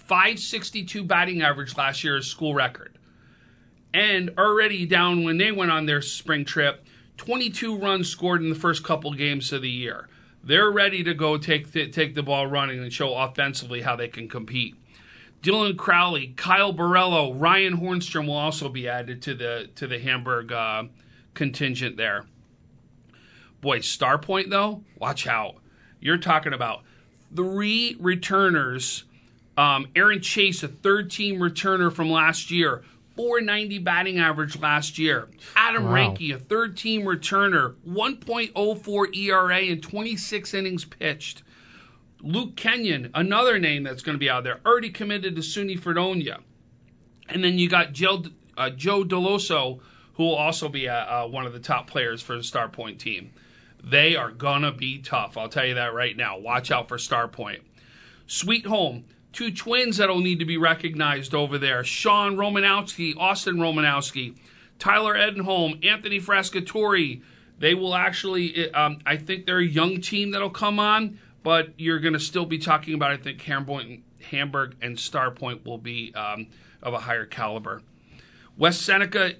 562 0.09 1.03
batting 1.03 1.43
average 1.43 1.77
last 1.77 2.03
year, 2.03 2.19
school 2.23 2.55
record. 2.55 2.97
And 3.93 4.31
already 4.39 4.87
down 4.87 5.23
when 5.23 5.37
they 5.37 5.51
went 5.51 5.69
on 5.69 5.85
their 5.85 6.01
spring 6.01 6.45
trip, 6.45 6.83
22 7.17 7.77
runs 7.77 8.09
scored 8.09 8.41
in 8.41 8.49
the 8.49 8.55
first 8.55 8.83
couple 8.83 9.13
games 9.13 9.53
of 9.53 9.61
the 9.61 9.69
year. 9.69 10.09
They're 10.43 10.71
ready 10.71 11.03
to 11.03 11.13
go 11.13 11.37
take 11.37 11.71
th- 11.71 11.93
take 11.93 12.15
the 12.15 12.23
ball 12.23 12.47
running 12.47 12.79
and 12.79 12.91
show 12.91 13.13
offensively 13.13 13.81
how 13.81 13.95
they 13.95 14.07
can 14.07 14.27
compete. 14.27 14.75
Dylan 15.43 15.77
Crowley, 15.77 16.33
Kyle 16.35 16.73
Borello, 16.73 17.39
Ryan 17.39 17.77
Hornstrom 17.77 18.25
will 18.25 18.33
also 18.33 18.67
be 18.67 18.87
added 18.87 19.21
to 19.23 19.35
the 19.35 19.69
to 19.75 19.85
the 19.85 19.99
Hamburg 19.99 20.51
uh, 20.51 20.85
contingent 21.35 21.97
there. 21.97 22.25
Boy, 23.61 23.79
Starpoint 23.79 24.49
though, 24.49 24.83
watch 24.97 25.27
out. 25.27 25.57
You're 25.99 26.17
talking 26.17 26.53
about 26.53 26.83
three 27.35 27.95
returners. 27.99 29.03
Um, 29.59 29.87
Aaron 29.93 30.21
Chase, 30.21 30.63
a 30.63 30.69
third 30.69 31.11
team 31.11 31.37
returner 31.37 31.91
from 31.91 32.09
last 32.09 32.49
year, 32.49 32.81
490 33.17 33.79
batting 33.79 34.17
average 34.17 34.57
last 34.57 34.97
year. 34.97 35.27
Adam 35.53 35.83
Wow. 35.83 36.15
Ranke, 36.15 36.33
a 36.33 36.39
third 36.39 36.77
team 36.77 37.01
returner, 37.01 37.75
1.04 37.85 39.17
ERA 39.17 39.59
in 39.59 39.81
26 39.81 40.53
innings 40.53 40.85
pitched. 40.85 41.43
Luke 42.21 42.55
Kenyon, 42.55 43.11
another 43.13 43.59
name 43.59 43.83
that's 43.83 44.01
going 44.01 44.15
to 44.15 44.19
be 44.19 44.29
out 44.29 44.45
there, 44.45 44.61
already 44.65 44.91
committed 44.91 45.35
to 45.35 45.41
SUNY 45.41 45.77
Fredonia. 45.77 46.39
And 47.27 47.43
then 47.43 47.59
you 47.59 47.67
got 47.67 47.91
Joe, 47.91 48.23
uh, 48.57 48.69
Joe 48.69 49.03
Deloso, 49.03 49.81
who 50.13 50.23
will 50.23 50.35
also 50.35 50.69
be 50.69 50.87
uh, 50.87 50.93
uh, 50.93 51.27
one 51.27 51.45
of 51.45 51.51
the 51.51 51.59
top 51.59 51.89
players 51.89 52.21
for 52.21 52.37
the 52.37 52.43
Starpoint 52.43 52.97
team. 52.97 53.33
They 53.83 54.15
are 54.15 54.31
going 54.31 54.61
to 54.61 54.71
be 54.71 54.99
tough. 54.99 55.35
I'll 55.35 55.49
tell 55.49 55.65
you 55.65 55.73
that 55.73 55.93
right 55.93 56.15
now. 56.15 56.39
Watch 56.39 56.71
out 56.71 56.87
for 56.87 56.95
Starpoint. 56.95 57.59
Sweet 58.25 58.65
Home, 58.65 59.03
two 59.33 59.51
twins 59.51 59.97
that'll 59.97 60.19
need 60.19 60.39
to 60.39 60.45
be 60.45 60.57
recognized 60.57 61.33
over 61.33 61.57
there 61.57 61.83
Sean 61.83 62.35
Romanowski, 62.35 63.15
Austin 63.17 63.55
Romanowski, 63.55 64.35
Tyler 64.77 65.15
Edenholm, 65.15 65.85
Anthony 65.85 66.19
Frascatori. 66.19 67.21
They 67.59 67.73
will 67.73 67.93
actually, 67.93 68.71
um, 68.73 68.99
I 69.05 69.17
think 69.17 69.45
they're 69.45 69.59
a 69.59 69.65
young 69.65 69.99
team 69.99 70.31
that'll 70.31 70.49
come 70.49 70.79
on, 70.79 71.19
but 71.43 71.73
you're 71.77 71.99
going 71.99 72.13
to 72.13 72.19
still 72.19 72.45
be 72.45 72.57
talking 72.57 72.93
about, 72.93 73.11
I 73.11 73.17
think, 73.17 73.41
Hamburg, 73.41 74.01
Hamburg 74.21 74.75
and 74.81 74.95
Starpoint 74.95 75.65
will 75.65 75.77
be 75.77 76.13
um, 76.15 76.47
of 76.81 76.93
a 76.93 76.99
higher 76.99 77.25
caliber. 77.25 77.81
West 78.57 78.81
Seneca 78.81 79.33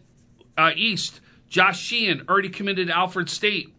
uh, 0.58 0.71
East, 0.75 1.21
Josh 1.47 1.80
Sheehan, 1.80 2.25
already 2.28 2.49
committed 2.49 2.88
to 2.88 2.95
Alfred 2.95 3.30
State. 3.30 3.73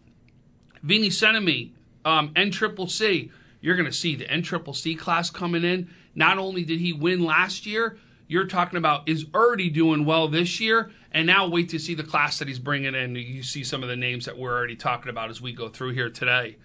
Vinny 0.83 1.11
Senemi, 1.11 1.73
um, 2.05 2.33
N 2.35 2.51
Triple 2.51 2.87
C. 2.87 3.31
You're 3.61 3.77
going 3.77 3.91
to 3.91 3.93
see 3.93 4.17
the 4.17 4.31
N 4.31 4.43
Triple 4.43 4.73
C 4.73 4.95
class 4.95 5.31
coming 5.31 5.65
in. 5.65 5.91
Not 6.15 6.39
only 6.39 6.65
did 6.65 6.81
he 6.81 6.93
win 6.93 7.25
last 7.25 7.67
year, 7.67 7.99
you're 8.27 8.47
talking 8.47 8.77
about 8.77 9.09
is 9.09 9.27
already 9.35 9.71
doing 9.71 10.05
well 10.05 10.29
this 10.29 10.61
year, 10.61 10.91
and 11.11 11.27
now 11.27 11.49
wait 11.49 11.69
to 11.71 11.79
see 11.79 11.95
the 11.95 12.05
class 12.05 12.39
that 12.39 12.49
he's 12.49 12.59
bringing 12.59 12.95
in. 12.95 13.17
You 13.17 13.43
see 13.43 13.65
some 13.65 13.83
of 13.83 13.89
the 13.89 13.97
names 13.97 14.27
that 14.27 14.39
we're 14.39 14.53
already 14.53 14.77
talking 14.77 15.11
about 15.11 15.31
as 15.31 15.41
we 15.41 15.53
go 15.53 15.69
through 15.69 15.95
here 15.95 16.11
today. 16.11 16.57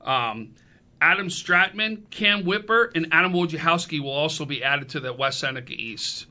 Um, 0.00 0.54
Adam 1.02 1.28
Stratman, 1.28 2.08
Cam 2.10 2.44
Whipper, 2.44 2.90
and 2.94 3.08
Adam 3.12 3.32
Wojciechowski 3.32 4.00
will 4.00 4.10
also 4.10 4.44
be 4.44 4.62
added 4.62 4.88
to 4.90 5.00
the 5.00 5.12
West 5.12 5.40
Seneca 5.40 5.72
East. 5.72 6.26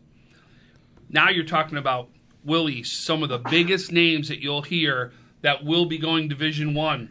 Now 1.10 1.30
you're 1.30 1.46
talking 1.46 1.78
about 1.78 2.10
Willie, 2.44 2.82
some 2.84 3.22
of 3.22 3.30
the 3.30 3.38
biggest 3.38 3.92
names 3.92 4.30
that 4.30 4.42
you'll 4.42 4.62
hear 4.62 5.12
that 5.42 5.64
will 5.64 5.86
be 5.86 5.98
going 5.98 6.28
Division 6.28 6.74
One. 6.74 7.10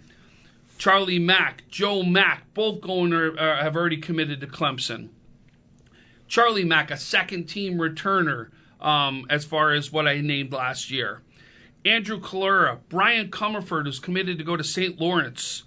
Charlie 0.78 1.18
Mack, 1.18 1.64
Joe 1.68 2.02
Mack, 2.02 2.52
both 2.54 2.80
going 2.80 3.12
or, 3.12 3.38
uh, 3.38 3.62
have 3.62 3.76
already 3.76 3.98
committed 3.98 4.40
to 4.40 4.46
Clemson. 4.46 5.10
Charlie 6.30 6.64
Mack, 6.64 6.92
a 6.92 6.96
second 6.96 7.46
team 7.46 7.78
returner, 7.78 8.50
um, 8.80 9.26
as 9.28 9.44
far 9.44 9.72
as 9.72 9.90
what 9.90 10.06
I 10.06 10.20
named 10.20 10.52
last 10.52 10.88
year. 10.88 11.22
Andrew 11.84 12.20
Kalura, 12.20 12.78
Brian 12.88 13.32
Comerford, 13.32 13.86
who's 13.86 13.98
committed 13.98 14.38
to 14.38 14.44
go 14.44 14.56
to 14.56 14.62
St. 14.62 15.00
Lawrence. 15.00 15.64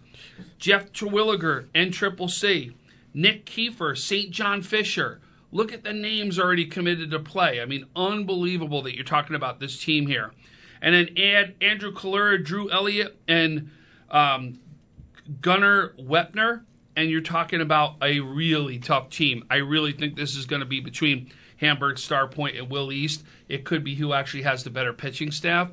Jeff 0.58 0.94
Terwilliger, 0.94 1.68
N 1.76 1.92
Triple 1.92 2.30
C. 2.30 2.72
Nick 3.14 3.46
Kiefer, 3.46 3.96
St. 3.98 4.32
John 4.32 4.62
Fisher. 4.62 5.20
Look 5.52 5.74
at 5.74 5.84
the 5.84 5.92
names 5.92 6.40
already 6.40 6.66
committed 6.66 7.12
to 7.12 7.20
play. 7.20 7.62
I 7.62 7.66
mean, 7.66 7.86
unbelievable 7.94 8.82
that 8.84 8.96
you're 8.96 9.04
talking 9.04 9.36
about 9.36 9.60
this 9.60 9.78
team 9.78 10.08
here. 10.08 10.32
And 10.82 10.96
then 10.96 11.18
add 11.18 11.56
Andrew 11.60 11.94
Kalura, 11.94 12.44
Drew 12.44 12.72
Elliott, 12.72 13.20
and 13.28 13.70
um, 14.10 14.60
Gunnar 15.42 15.94
Wepner, 16.00 16.62
and 16.96 17.10
you're 17.10 17.22
talking 17.22 17.62
about 17.62 17.96
a 18.02 18.20
really 18.20 18.80
tough 18.80 19.10
team. 19.10 19.46
I 19.50 19.58
really 19.58 19.92
think 19.92 20.16
this 20.16 20.36
is 20.36 20.46
going 20.46 20.62
to 20.62 20.66
be 20.66 20.80
between 20.80 21.32
Hamburg, 21.58 21.98
Starpoint, 21.98 22.58
and 22.58 22.70
Will 22.70 22.92
East. 22.92 23.24
It 23.48 23.66
could 23.66 23.84
be 23.84 23.96
who 23.96 24.14
actually 24.14 24.44
has 24.44 24.64
the 24.64 24.70
better 24.70 24.94
pitching 24.94 25.32
staff. 25.32 25.70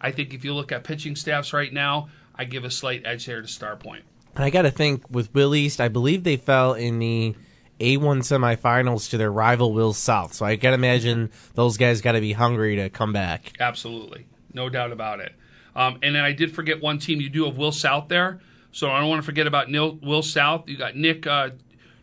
I 0.00 0.10
think 0.10 0.34
if 0.34 0.44
you 0.44 0.54
look 0.54 0.72
at 0.72 0.84
pitching 0.84 1.16
staffs 1.16 1.52
right 1.52 1.72
now, 1.72 2.08
I 2.34 2.44
give 2.44 2.64
a 2.64 2.70
slight 2.70 3.02
edge 3.04 3.26
there 3.26 3.40
to 3.40 3.48
Starpoint. 3.48 4.02
And 4.34 4.44
I 4.44 4.50
got 4.50 4.62
to 4.62 4.70
think 4.70 5.04
with 5.10 5.32
Will 5.34 5.54
East, 5.54 5.80
I 5.80 5.88
believe 5.88 6.24
they 6.24 6.36
fell 6.36 6.74
in 6.74 6.98
the 6.98 7.34
A1 7.80 8.20
semifinals 8.20 9.10
to 9.10 9.16
their 9.16 9.30
rival 9.30 9.72
Will 9.72 9.92
South. 9.92 10.34
So 10.34 10.44
I 10.44 10.56
got 10.56 10.70
to 10.70 10.74
imagine 10.74 11.30
those 11.54 11.76
guys 11.76 12.00
got 12.00 12.12
to 12.12 12.20
be 12.20 12.32
hungry 12.32 12.76
to 12.76 12.90
come 12.90 13.12
back. 13.12 13.52
Absolutely. 13.60 14.26
No 14.52 14.68
doubt 14.68 14.92
about 14.92 15.20
it. 15.20 15.32
Um, 15.76 15.98
and 16.02 16.14
then 16.14 16.24
I 16.24 16.32
did 16.32 16.54
forget 16.54 16.80
one 16.80 16.98
team. 16.98 17.20
You 17.20 17.28
do 17.28 17.44
have 17.44 17.56
Will 17.56 17.72
South 17.72 18.08
there. 18.08 18.40
So 18.74 18.90
I 18.90 18.98
don't 18.98 19.08
want 19.08 19.22
to 19.22 19.26
forget 19.26 19.46
about 19.46 19.70
Nil, 19.70 20.00
Will 20.02 20.22
South. 20.22 20.68
You 20.68 20.76
got 20.76 20.96
Nick 20.96 21.28
uh, 21.28 21.50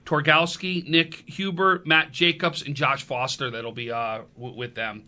Torgalski, 0.06 0.88
Nick 0.88 1.30
Huber, 1.30 1.84
Matt 1.86 2.14
Jacobs, 2.14 2.62
and 2.62 2.76
Josh 2.76 3.04
Foster 3.04 3.52
that'll 3.52 3.74
be 3.74 3.92
uh, 3.92 4.22
w- 4.38 4.56
with 4.56 4.74
them. 4.74 5.04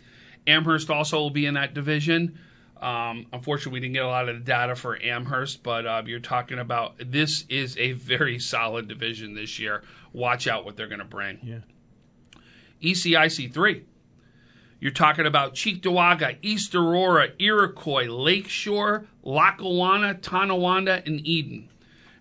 Amherst 0.46 0.90
also 0.90 1.20
will 1.20 1.30
be 1.30 1.46
in 1.46 1.54
that 1.54 1.74
division. 1.74 2.38
Um, 2.82 3.28
unfortunately, 3.32 3.72
we 3.72 3.80
didn't 3.80 3.94
get 3.94 4.04
a 4.04 4.10
lot 4.10 4.28
of 4.28 4.36
the 4.36 4.44
data 4.44 4.76
for 4.76 5.02
Amherst, 5.02 5.64
but 5.64 5.86
uh, 5.86 6.04
you're 6.06 6.20
talking 6.20 6.60
about 6.60 6.96
this 7.00 7.46
is 7.48 7.78
a 7.78 7.94
very 7.94 8.40
solid 8.40 8.90
division 8.90 9.34
this 9.34 9.58
year. 9.58 9.84
Watch 10.12 10.48
out 10.48 10.66
what 10.66 10.76
they're 10.76 10.90
going 10.90 11.00
to 11.00 11.06
bring. 11.06 11.40
Yeah. 11.42 11.60
ECIC 12.82 13.54
3. 13.54 13.86
You're 14.84 14.92
talking 14.92 15.26
about 15.26 15.56
Cheektowaga, 15.56 16.40
East 16.42 16.76
Aurora, 16.76 17.30
Iroquois, 17.40 18.08
Lakeshore, 18.10 19.06
Lackawanna, 19.24 20.16
Tonawanda, 20.16 21.02
and 21.06 21.26
Eden. 21.26 21.70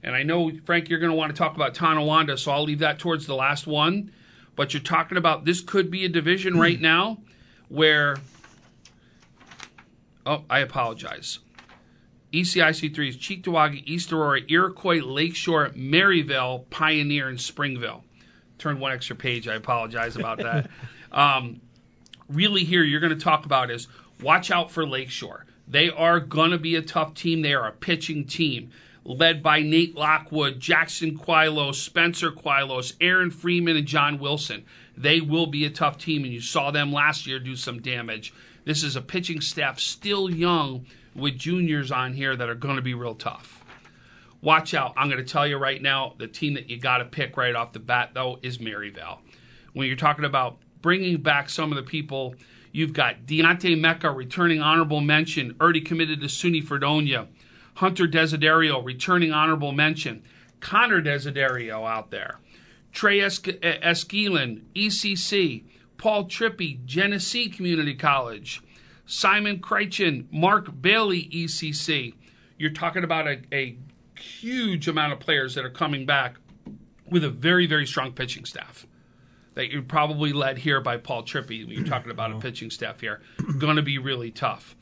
And 0.01 0.15
I 0.15 0.23
know, 0.23 0.53
Frank, 0.65 0.89
you're 0.89 1.01
going 1.01 1.11
to 1.11 1.17
want 1.17 1.35
to 1.35 1.37
talk 1.37 1.57
about 1.57 1.75
Tonawanda, 1.75 2.39
so 2.39 2.53
I'll 2.53 2.63
leave 2.63 2.79
that 2.79 3.01
towards 3.01 3.27
the 3.27 3.35
last 3.35 3.67
one. 3.67 4.13
But 4.55 4.73
you're 4.73 4.81
talking 4.81 5.19
about 5.19 5.45
this 5.45 5.61
could 5.61 5.91
be 5.91 6.05
a 6.05 6.09
division 6.09 6.57
right 6.57 6.81
now 6.81 7.19
where. 7.69 8.19
Oh, 10.25 10.45
I 10.49 10.61
apologize. 10.61 11.41
ECIC 12.33 12.95
3 12.95 13.09
is 13.09 13.17
Cheektowaga, 13.17 13.83
East 13.87 14.13
Aurora, 14.13 14.43
Iroquois, 14.49 15.01
Lakeshore, 15.01 15.73
Maryvale, 15.75 16.61
Pioneer, 16.71 17.29
and 17.29 17.41
Springville. 17.41 18.05
Turn 18.59 18.79
one 18.79 18.93
extra 18.93 19.17
page. 19.17 19.49
I 19.49 19.55
apologize 19.55 20.15
about 20.15 20.39
that. 20.39 20.71
um, 21.11 21.61
really, 22.29 22.65
here 22.65 22.83
you're 22.83 23.01
going 23.01 23.17
to 23.17 23.25
talk 23.25 23.45
about 23.45 23.71
is 23.71 23.89
watch 24.21 24.51
out 24.51 24.71
for 24.71 24.87
Lakeshore. 24.87 25.47
They 25.67 25.91
are 25.91 26.21
going 26.21 26.51
to 26.51 26.59
be 26.59 26.77
a 26.77 26.83
tough 26.83 27.15
team. 27.15 27.43
They 27.43 27.55
are 27.55 27.67
a 27.67 27.73
pitching 27.73 28.27
team 28.27 28.71
led 29.05 29.43
by 29.43 29.63
Nate 29.63 29.97
Lockwood, 29.97 30.61
Jackson 30.61 31.17
Quilos, 31.17 31.81
Spencer 31.81 32.31
Quilos, 32.31 32.95
Aaron 33.01 33.31
Freeman, 33.31 33.77
and 33.77 33.87
John 33.87 34.19
Wilson. 34.19 34.65
They 34.97 35.21
will 35.21 35.47
be 35.47 35.65
a 35.65 35.71
tough 35.71 35.99
team, 35.99 36.25
and 36.25 36.33
you 36.33 36.41
saw 36.41 36.71
them 36.71 36.93
last 36.93 37.27
year 37.27 37.39
do 37.39 37.57
some 37.57 37.81
damage. 37.81 38.33
This 38.65 38.85
is 38.85 38.95
a 38.95 39.03
pitching 39.03 39.41
staff 39.41 39.81
still 39.81 40.31
young 40.31 40.87
with 41.15 41.39
juniors 41.39 41.91
on 41.91 42.15
here 42.15 42.37
that 42.37 42.49
are 42.49 42.55
going 42.55 42.77
to 42.77 42.83
be 42.83 42.95
real 42.95 43.15
tough. 43.15 43.65
Watch 44.41 44.75
out. 44.75 44.95
I'm 44.97 45.09
going 45.09 45.25
to 45.25 45.31
tell 45.31 45.47
you 45.47 45.57
right 45.57 45.81
now 45.81 46.15
the 46.19 46.29
team 46.29 46.55
that 46.55 46.69
you 46.69 46.79
got 46.79 46.99
to 46.99 47.05
pick 47.05 47.37
right 47.37 47.55
off 47.55 47.73
the 47.73 47.81
bat, 47.81 48.11
though, 48.15 48.39
is 48.43 48.61
Maryvale. 48.61 49.21
When 49.73 49.87
you're 49.87 49.97
talking 49.97 50.25
about 50.25 50.59
bringing 50.83 51.23
back 51.23 51.49
some 51.49 51.73
of 51.73 51.77
the 51.77 51.83
people, 51.83 52.35
you've 52.73 52.93
got 52.93 53.25
Deontay 53.25 53.81
Mecca 53.81 54.11
returning 54.11 54.61
honorable 54.61 55.01
mention, 55.01 55.57
already 55.61 55.81
committed 55.81 56.21
to 56.21 56.27
SUNY 56.27 56.63
Fredonia. 56.63 57.29
Hunter 57.77 58.07
Desiderio 58.07 58.85
returning 58.85 59.33
honorable 59.33 59.73
mention. 59.73 60.23
Connor 60.61 61.01
Desiderio 61.01 61.89
out 61.89 62.11
there. 62.11 62.39
Trey 62.93 63.19
Esquilin, 63.21 64.59
uh, 64.59 64.65
ECC. 64.75 65.65
Paul 65.97 66.25
Trippy, 66.25 66.85
Genesee 66.85 67.49
Community 67.49 67.95
College. 67.95 68.61
Simon 69.07 69.61
Kreitchen, 69.61 70.27
Mark 70.33 70.83
Bailey, 70.83 71.29
ECC. 71.33 72.15
You're 72.59 72.71
talking 72.71 73.05
about 73.05 73.27
a, 73.27 73.41
a 73.53 73.77
huge 74.19 74.89
amount 74.89 75.13
of 75.13 75.21
players 75.21 75.55
that 75.55 75.65
are 75.65 75.71
coming 75.71 76.05
back 76.05 76.37
with 77.09 77.25
a 77.25 77.31
very, 77.31 77.67
very 77.67 77.87
strong 77.87 78.13
pitching 78.13 78.45
staff 78.45 78.87
that 79.55 79.71
you're 79.71 79.83
probably 79.83 80.33
led 80.33 80.59
here 80.59 80.81
by 80.81 80.97
Paul 80.97 81.23
Trippi. 81.23 81.67
You're 81.69 81.85
talking 81.85 82.11
about 82.11 82.31
a 82.31 82.35
mm-hmm. 82.35 82.43
pitching 82.43 82.71
staff 82.71 83.01
here. 83.01 83.21
Going 83.59 83.77
to 83.77 83.83
be 83.83 83.99
really 83.99 84.31
tough. 84.31 84.77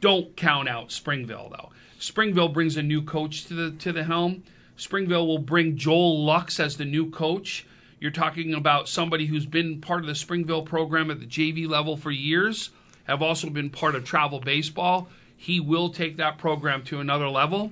Don't 0.00 0.36
count 0.36 0.68
out 0.68 0.90
Springville 0.90 1.50
though. 1.50 1.70
Springville 1.98 2.48
brings 2.48 2.76
a 2.76 2.82
new 2.82 3.02
coach 3.02 3.44
to 3.44 3.54
the 3.54 3.70
to 3.78 3.92
the 3.92 4.04
helm. 4.04 4.42
Springville 4.76 5.26
will 5.26 5.38
bring 5.38 5.76
Joel 5.76 6.24
Lux 6.24 6.58
as 6.58 6.76
the 6.76 6.84
new 6.84 7.10
coach. 7.10 7.66
You're 8.00 8.10
talking 8.10 8.52
about 8.52 8.88
somebody 8.88 9.26
who's 9.26 9.46
been 9.46 9.80
part 9.80 10.00
of 10.00 10.06
the 10.06 10.16
Springville 10.16 10.62
program 10.62 11.08
at 11.08 11.20
the 11.20 11.26
JV 11.26 11.68
level 11.68 11.96
for 11.96 12.10
years, 12.10 12.70
have 13.04 13.22
also 13.22 13.48
been 13.48 13.70
part 13.70 13.94
of 13.94 14.04
travel 14.04 14.40
baseball. 14.40 15.08
He 15.36 15.60
will 15.60 15.90
take 15.90 16.16
that 16.16 16.38
program 16.38 16.82
to 16.84 16.98
another 16.98 17.28
level. 17.28 17.70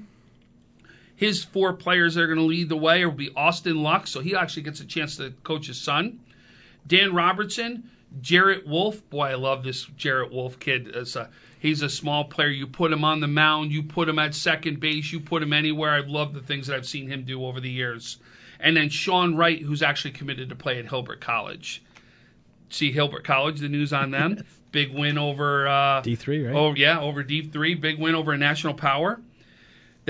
His 1.21 1.45
four 1.45 1.75
players 1.75 2.15
that 2.15 2.23
are 2.23 2.27
going 2.27 2.39
to 2.39 2.45
lead 2.47 2.71
the 2.71 2.79
way 2.79 3.05
will 3.05 3.13
be 3.13 3.29
Austin 3.37 3.83
Lux, 3.83 4.11
so 4.11 4.21
he 4.21 4.35
actually 4.35 4.63
gets 4.63 4.81
a 4.81 4.87
chance 4.87 5.19
to 5.19 5.35
coach 5.45 5.67
his 5.67 5.79
son. 5.79 6.21
Dan 6.87 7.13
Robertson, 7.13 7.91
Jarrett 8.23 8.67
Wolf. 8.67 9.07
Boy, 9.11 9.27
I 9.27 9.35
love 9.35 9.63
this 9.63 9.85
Jarrett 9.99 10.33
Wolf 10.33 10.59
kid. 10.59 10.97
A, 10.97 11.29
he's 11.59 11.83
a 11.83 11.91
small 11.91 12.25
player. 12.25 12.49
You 12.49 12.67
put 12.67 12.91
him 12.91 13.05
on 13.05 13.21
the 13.21 13.29
mound, 13.29 13.71
you 13.71 13.83
put 13.83 14.09
him 14.09 14.19
at 14.19 14.35
second 14.35 14.81
base, 14.81 15.13
you 15.13 15.21
put 15.21 15.43
him 15.43 15.53
anywhere. 15.53 15.91
I 15.91 16.01
love 16.01 16.33
the 16.33 16.41
things 16.41 16.69
that 16.69 16.77
I've 16.77 16.87
seen 16.87 17.09
him 17.09 17.25
do 17.25 17.45
over 17.45 17.61
the 17.61 17.69
years. 17.69 18.17
And 18.59 18.75
then 18.75 18.89
Sean 18.89 19.37
Wright, 19.37 19.61
who's 19.61 19.83
actually 19.83 20.13
committed 20.13 20.49
to 20.49 20.57
play 20.57 20.79
at 20.79 20.89
Hilbert 20.89 21.21
College. 21.21 21.83
See 22.71 22.93
Hilbert 22.93 23.25
College, 23.25 23.61
the 23.61 23.69
news 23.69 23.93
on 23.93 24.11
them. 24.11 24.43
Big 24.73 24.95
win 24.95 25.19
over 25.19 25.69
uh, 25.69 26.01
D3, 26.01 26.47
right? 26.47 26.57
Oh 26.57 26.73
yeah, 26.75 26.99
over 26.99 27.23
D3. 27.23 27.79
Big 27.79 27.99
win 27.99 28.15
over 28.15 28.33
a 28.33 28.39
national 28.39 28.73
power. 28.73 29.21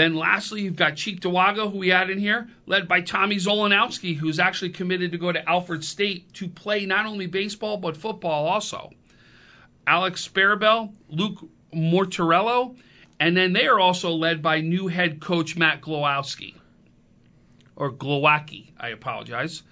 Then 0.01 0.15
lastly, 0.15 0.63
you've 0.63 0.77
got 0.77 0.95
Cheektowaga, 0.95 1.71
who 1.71 1.77
we 1.77 1.89
had 1.89 2.09
in 2.09 2.19
here, 2.19 2.49
led 2.65 2.89
by 2.89 3.03
Tommy 3.03 3.37
Zolanowski, 3.37 4.17
who's 4.17 4.39
actually 4.39 4.71
committed 4.71 5.13
to 5.13 5.19
go 5.19 5.31
to 5.31 5.47
Alfred 5.47 5.85
State 5.85 6.33
to 6.33 6.49
play 6.49 6.87
not 6.87 7.05
only 7.05 7.27
baseball 7.27 7.77
but 7.77 7.99
football 7.99 8.47
also. 8.47 8.93
Alex 9.87 10.27
Sparabell, 10.27 10.95
Luke 11.11 11.47
Mortarello, 11.75 12.79
and 13.21 13.37
then 13.37 13.53
they 13.53 13.67
are 13.67 13.79
also 13.79 14.11
led 14.11 14.41
by 14.41 14.63
new 14.63 14.89
head 14.89 15.21
coach 15.21 15.59
Matt 15.59 15.83
Glowowski. 15.83 16.55
Or 17.77 17.93
Glowacki, 17.93 18.71
I 18.81 18.89
apologize. 18.89 19.65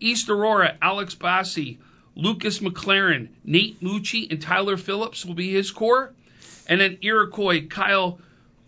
East 0.00 0.30
Aurora, 0.30 0.78
Alex 0.80 1.14
Bassi, 1.14 1.78
Lucas 2.14 2.60
McLaren, 2.60 3.28
Nate 3.44 3.82
Mucci, 3.82 4.30
and 4.30 4.40
Tyler 4.40 4.78
Phillips 4.78 5.26
will 5.26 5.34
be 5.34 5.52
his 5.52 5.70
core. 5.70 6.14
And 6.66 6.80
then 6.80 6.96
Iroquois, 7.02 7.66
Kyle 7.66 8.18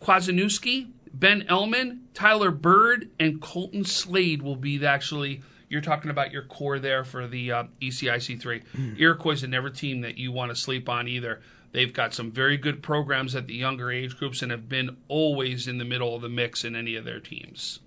Kwazanewski, 0.03 0.89
Ben 1.19 1.47
Elman, 1.49 2.03
Tyler 2.13 2.51
Bird, 2.51 3.11
and 3.19 3.41
Colton 3.41 3.85
Slade 3.85 4.43
will 4.43 4.57
be 4.57 4.77
the 4.77 4.87
actually. 4.87 5.43
You're 5.69 5.81
talking 5.81 6.11
about 6.11 6.31
your 6.31 6.43
core 6.43 6.79
there 6.79 7.05
for 7.05 7.27
the 7.27 7.51
uh, 7.51 7.65
ECIC 7.81 8.41
three. 8.41 8.61
Mm. 8.77 9.01
Iroquois 9.01 9.33
is 9.33 9.43
never 9.45 9.71
team 9.71 10.03
that 10.03 10.19
you 10.19 10.31
want 10.31 10.51
to 10.51 10.55
sleep 10.55 10.89
on 10.89 11.09
either. 11.09 11.41
They've 11.73 11.93
got 11.93 12.15
some 12.15 12.31
very 12.31 12.57
good 12.57 12.83
programs 12.83 13.35
at 13.35 13.47
the 13.47 13.55
younger 13.55 13.91
age 13.91 14.17
groups 14.17 14.43
and 14.43 14.53
have 14.53 14.69
been 14.69 14.99
always 15.09 15.67
in 15.67 15.79
the 15.79 15.85
middle 15.85 16.15
of 16.15 16.23
the 16.23 16.29
mix 16.29 16.65
in 16.65 16.77
any 16.77 16.95
of 16.97 17.05
their 17.05 17.19
teams. 17.19 17.81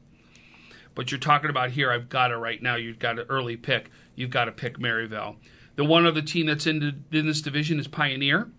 But 0.95 1.11
you're 1.11 1.19
talking 1.19 1.49
about 1.49 1.71
here, 1.71 1.91
I've 1.91 2.09
got 2.09 2.31
it 2.31 2.37
right 2.37 2.61
now. 2.61 2.75
You've 2.75 2.99
got 2.99 3.19
an 3.19 3.27
early 3.29 3.55
pick. 3.55 3.91
You've 4.15 4.31
got 4.31 4.45
to 4.45 4.51
pick 4.51 4.79
Maryvale. 4.79 5.37
The 5.75 5.85
one 5.85 6.05
other 6.05 6.21
team 6.21 6.47
that's 6.47 6.67
in, 6.67 6.79
the, 6.79 7.17
in 7.17 7.27
this 7.27 7.41
division 7.41 7.79
is 7.79 7.87
Pioneer 7.87 8.49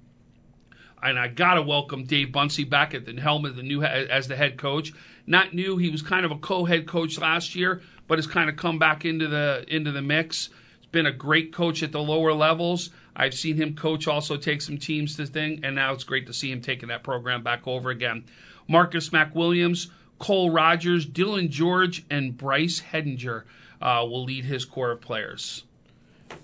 and 1.02 1.18
I 1.18 1.28
gotta 1.28 1.62
welcome 1.62 2.04
Dave 2.04 2.28
Bunsey 2.28 2.68
back 2.68 2.94
at 2.94 3.04
the 3.04 3.20
helm 3.20 3.44
of 3.44 3.56
the 3.56 3.62
new 3.62 3.82
as 3.82 4.28
the 4.28 4.36
head 4.36 4.56
coach. 4.58 4.92
Not 5.26 5.54
new; 5.54 5.76
he 5.76 5.90
was 5.90 6.02
kind 6.02 6.24
of 6.24 6.30
a 6.30 6.38
co-head 6.38 6.86
coach 6.86 7.18
last 7.18 7.54
year, 7.54 7.82
but 8.06 8.18
has 8.18 8.26
kind 8.26 8.50
of 8.50 8.56
come 8.56 8.78
back 8.78 9.04
into 9.04 9.28
the 9.28 9.64
into 9.68 9.92
the 9.92 10.02
mix. 10.02 10.50
He's 10.80 10.90
been 10.90 11.06
a 11.06 11.12
great 11.12 11.52
coach 11.52 11.82
at 11.82 11.92
the 11.92 12.02
lower 12.02 12.32
levels. 12.32 12.90
I've 13.16 13.34
seen 13.34 13.56
him 13.56 13.74
coach 13.74 14.06
also 14.06 14.36
take 14.36 14.62
some 14.62 14.78
teams 14.78 15.16
to 15.16 15.26
thing, 15.26 15.60
and 15.62 15.74
now 15.74 15.92
it's 15.92 16.04
great 16.04 16.26
to 16.26 16.32
see 16.32 16.50
him 16.50 16.60
taking 16.60 16.88
that 16.88 17.02
program 17.02 17.42
back 17.42 17.66
over 17.66 17.90
again. 17.90 18.24
Marcus 18.68 19.12
Mack 19.12 19.34
Williams, 19.34 19.90
Cole 20.18 20.50
Rogers, 20.50 21.06
Dylan 21.06 21.50
George, 21.50 22.04
and 22.08 22.36
Bryce 22.36 22.80
Hedinger 22.92 23.44
uh, 23.82 24.04
will 24.08 24.24
lead 24.24 24.44
his 24.44 24.64
core 24.64 24.92
of 24.92 25.00
players 25.00 25.64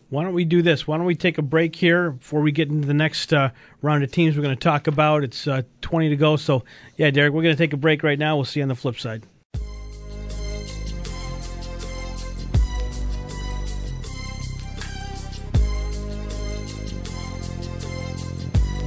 why 0.08 0.22
don't 0.22 0.34
we 0.34 0.44
do 0.44 0.62
this? 0.62 0.86
Why 0.86 0.96
don't 0.96 1.06
we 1.06 1.16
take 1.16 1.38
a 1.38 1.42
break 1.42 1.74
here 1.74 2.12
before 2.12 2.40
we 2.40 2.52
get 2.52 2.68
into 2.68 2.86
the 2.86 2.94
next 2.94 3.32
uh, 3.32 3.50
round 3.82 4.04
of 4.04 4.12
teams 4.12 4.36
we're 4.36 4.42
going 4.42 4.56
to 4.56 4.60
talk 4.60 4.86
about? 4.86 5.24
It's 5.24 5.48
uh, 5.48 5.62
20 5.80 6.10
to 6.10 6.16
go. 6.16 6.36
So, 6.36 6.64
yeah, 6.96 7.10
Derek, 7.10 7.32
we're 7.32 7.42
going 7.42 7.56
to 7.56 7.58
take 7.58 7.72
a 7.72 7.76
break 7.76 8.02
right 8.02 8.18
now. 8.18 8.36
We'll 8.36 8.44
see 8.44 8.60
you 8.60 8.64
on 8.64 8.68
the 8.68 8.76
flip 8.76 8.98
side. 8.98 9.24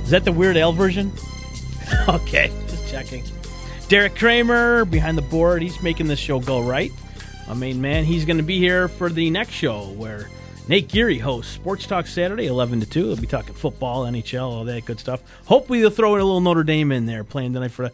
Is 0.04 0.12
that 0.12 0.26
the 0.26 0.32
Weird 0.32 0.58
Al 0.58 0.74
version? 0.74 1.12
okay, 2.10 2.52
just 2.68 2.90
checking. 2.90 3.24
Derek 3.90 4.16
Kramer 4.16 4.86
behind 4.86 5.18
the 5.18 5.22
board. 5.24 5.62
He's 5.62 5.84
making 5.84 6.08
this 6.08 6.18
show 6.18 6.40
go 6.40 6.62
right. 6.62 6.92
I 7.48 7.54
main 7.54 7.80
man. 7.82 8.06
He's 8.06 8.26
going 8.26 8.38
to 8.38 8.44
be 8.44 8.58
here 8.58 8.88
for 8.88 9.10
the 9.10 9.30
next 9.30 9.52
show 9.52 9.90
where 9.90 10.30
Nate 10.70 10.88
Geary 10.88 11.18
hosts 11.18 11.52
Sports 11.52 11.88
Talk 11.88 12.06
Saturday, 12.06 12.46
11 12.46 12.82
to 12.82 12.86
2. 12.86 13.08
He'll 13.08 13.16
be 13.16 13.26
talking 13.26 13.56
football, 13.56 14.06
NHL, 14.06 14.44
all 14.44 14.64
that 14.66 14.86
good 14.86 15.00
stuff. 15.00 15.20
Hopefully, 15.46 15.82
they'll 15.82 15.90
throw 15.90 16.14
in 16.14 16.22
a 16.22 16.24
little 16.24 16.42
Notre 16.42 16.64
Dame 16.64 16.92
in 16.92 17.08
there, 17.08 17.24
playing 17.24 17.54
tonight 17.54 17.72
for 17.72 17.90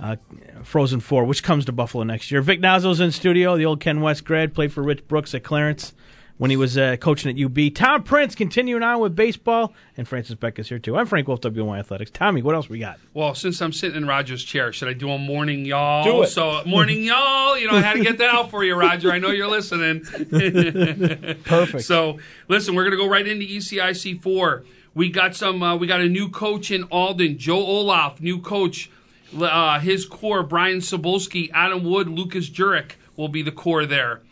uh, 0.00 0.16
Frozen 0.62 1.00
Four, 1.00 1.26
which 1.26 1.42
comes 1.42 1.66
to 1.66 1.72
Buffalo 1.72 2.04
next 2.04 2.30
year. 2.30 2.40
Vic 2.40 2.62
Nazzo's 2.62 3.00
in 3.00 3.12
studio, 3.12 3.58
the 3.58 3.66
old 3.66 3.80
Ken 3.80 4.00
West 4.00 4.24
grad, 4.24 4.54
played 4.54 4.72
for 4.72 4.82
Rich 4.82 5.06
Brooks 5.06 5.34
at 5.34 5.44
Clarence 5.44 5.92
when 6.38 6.50
he 6.50 6.56
was 6.56 6.78
uh, 6.78 6.96
coaching 6.98 7.30
at 7.30 7.44
UB. 7.44 7.74
Tom 7.74 8.02
Prince 8.02 8.34
continuing 8.34 8.82
on 8.82 9.00
with 9.00 9.14
baseball, 9.14 9.74
and 9.96 10.08
Francis 10.08 10.36
Beck 10.36 10.58
is 10.58 10.68
here 10.68 10.78
too. 10.78 10.96
I'm 10.96 11.06
Frank 11.06 11.28
Wolf, 11.28 11.40
WNY 11.40 11.78
Athletics. 11.78 12.10
Tommy, 12.12 12.42
what 12.42 12.54
else 12.54 12.68
we 12.68 12.78
got? 12.78 12.98
Well, 13.12 13.34
since 13.34 13.60
I'm 13.60 13.72
sitting 13.72 13.96
in 13.96 14.06
Roger's 14.06 14.42
chair, 14.42 14.72
should 14.72 14.88
I 14.88 14.92
do 14.92 15.10
a 15.10 15.18
morning 15.18 15.64
y'all? 15.64 16.04
Do 16.04 16.22
it. 16.22 16.28
So 16.28 16.62
morning 16.64 17.02
y'all. 17.04 17.58
You 17.58 17.70
know, 17.70 17.76
I 17.76 17.82
had 17.82 17.94
to 17.94 18.02
get 18.02 18.18
that 18.18 18.34
out 18.34 18.50
for 18.50 18.64
you, 18.64 18.74
Roger. 18.74 19.10
I 19.10 19.18
know 19.18 19.30
you're 19.30 19.48
listening. 19.48 20.00
Perfect. 21.44 21.84
So 21.84 22.18
listen, 22.48 22.74
we're 22.74 22.84
gonna 22.84 22.96
go 22.96 23.08
right 23.08 23.26
into 23.26 23.44
ECIC 23.44 24.22
four. 24.22 24.64
We 24.94 25.10
got 25.10 25.34
some. 25.36 25.62
Uh, 25.62 25.76
we 25.76 25.86
got 25.86 26.00
a 26.00 26.08
new 26.08 26.28
coach 26.28 26.70
in 26.70 26.84
Alden, 26.84 27.38
Joe 27.38 27.64
Olaf, 27.64 28.20
new 28.20 28.40
coach. 28.40 28.90
Uh, 29.38 29.78
his 29.80 30.06
core: 30.06 30.42
Brian 30.42 30.78
Cebulski, 30.78 31.50
Adam 31.52 31.84
Wood, 31.84 32.08
Lucas 32.08 32.48
Jurek 32.48 32.92
will 33.16 33.28
be 33.28 33.42
the 33.42 33.52
core 33.52 33.84
there. 33.84 34.22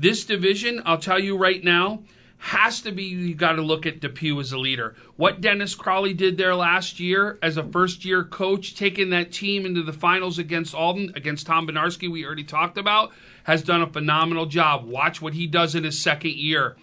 This 0.00 0.24
division, 0.24 0.80
I'll 0.84 0.98
tell 0.98 1.18
you 1.18 1.36
right 1.36 1.62
now, 1.64 2.04
has 2.36 2.80
to 2.82 2.92
be 2.92 3.02
you 3.02 3.34
got 3.34 3.54
to 3.54 3.62
look 3.62 3.84
at 3.84 3.98
Depew 3.98 4.38
as 4.38 4.52
a 4.52 4.58
leader. 4.58 4.94
What 5.16 5.40
Dennis 5.40 5.74
Crawley 5.74 6.14
did 6.14 6.36
there 6.36 6.54
last 6.54 7.00
year 7.00 7.36
as 7.42 7.56
a 7.56 7.64
first 7.64 8.04
year 8.04 8.22
coach, 8.22 8.76
taking 8.76 9.10
that 9.10 9.32
team 9.32 9.66
into 9.66 9.82
the 9.82 9.92
finals 9.92 10.38
against 10.38 10.72
Alden, 10.72 11.14
against 11.16 11.48
Tom 11.48 11.66
Benarski, 11.66 12.08
we 12.08 12.24
already 12.24 12.44
talked 12.44 12.78
about, 12.78 13.10
has 13.42 13.60
done 13.60 13.82
a 13.82 13.88
phenomenal 13.88 14.46
job. 14.46 14.86
Watch 14.86 15.20
what 15.20 15.34
he 15.34 15.48
does 15.48 15.74
in 15.74 15.82
his 15.82 16.00
second 16.00 16.34
year. 16.34 16.76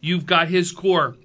You've 0.00 0.24
got 0.24 0.48
his 0.48 0.72
core. 0.72 1.16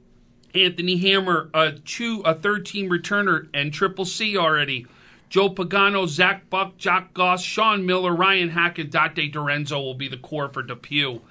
Anthony 0.54 0.98
Hammer, 0.98 1.50
a 1.54 1.72
two, 1.72 2.22
a 2.26 2.34
third 2.34 2.66
team 2.66 2.90
returner, 2.90 3.48
and 3.54 3.72
Triple 3.72 4.04
C 4.04 4.36
already. 4.36 4.88
Joe 5.30 5.50
Pagano, 5.50 6.08
Zach 6.08 6.50
Buck, 6.50 6.78
Jock 6.78 7.14
Goss, 7.14 7.44
Sean 7.44 7.86
Miller, 7.86 8.16
Ryan 8.16 8.50
Hackett, 8.50 8.90
Dante 8.90 9.30
Dorenzo 9.30 9.82
will 9.82 9.94
be 9.94 10.08
the 10.08 10.18
core 10.18 10.50
for 10.50 10.64
Depew. 10.64 11.22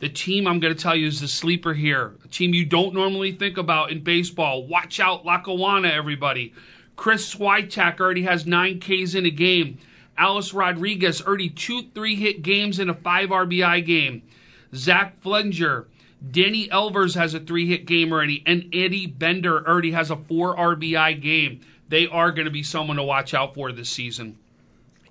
The 0.00 0.08
team 0.08 0.46
I'm 0.46 0.60
going 0.60 0.74
to 0.74 0.80
tell 0.80 0.96
you 0.96 1.06
is 1.06 1.20
the 1.20 1.28
sleeper 1.28 1.74
here. 1.74 2.14
A 2.24 2.28
team 2.28 2.52
you 2.52 2.66
don't 2.66 2.92
normally 2.92 3.32
think 3.32 3.56
about 3.56 3.90
in 3.90 4.02
baseball. 4.02 4.66
Watch 4.66 5.00
out, 5.00 5.24
Lackawanna, 5.24 5.88
everybody. 5.88 6.52
Chris 6.96 7.34
Switek 7.34 8.00
already 8.00 8.22
has 8.24 8.44
nine 8.44 8.80
Ks 8.80 9.14
in 9.14 9.24
a 9.24 9.30
game. 9.30 9.78
Alice 10.18 10.52
Rodriguez 10.52 11.22
already 11.22 11.48
two 11.48 11.84
three 11.94 12.16
hit 12.16 12.42
games 12.42 12.78
in 12.78 12.90
a 12.90 12.94
five 12.94 13.30
RBI 13.30 13.86
game. 13.86 14.22
Zach 14.74 15.22
Flenger, 15.22 15.86
Danny 16.30 16.68
Elvers 16.68 17.14
has 17.14 17.34
a 17.34 17.40
three 17.40 17.66
hit 17.66 17.86
game 17.86 18.12
already, 18.12 18.42
and 18.44 18.68
Eddie 18.74 19.06
Bender 19.06 19.66
already 19.66 19.92
has 19.92 20.10
a 20.10 20.16
four 20.16 20.56
RBI 20.56 21.20
game. 21.22 21.60
They 21.92 22.06
are 22.06 22.32
going 22.32 22.46
to 22.46 22.50
be 22.50 22.62
someone 22.62 22.96
to 22.96 23.02
watch 23.02 23.34
out 23.34 23.52
for 23.52 23.70
this 23.70 23.90
season. 23.90 24.38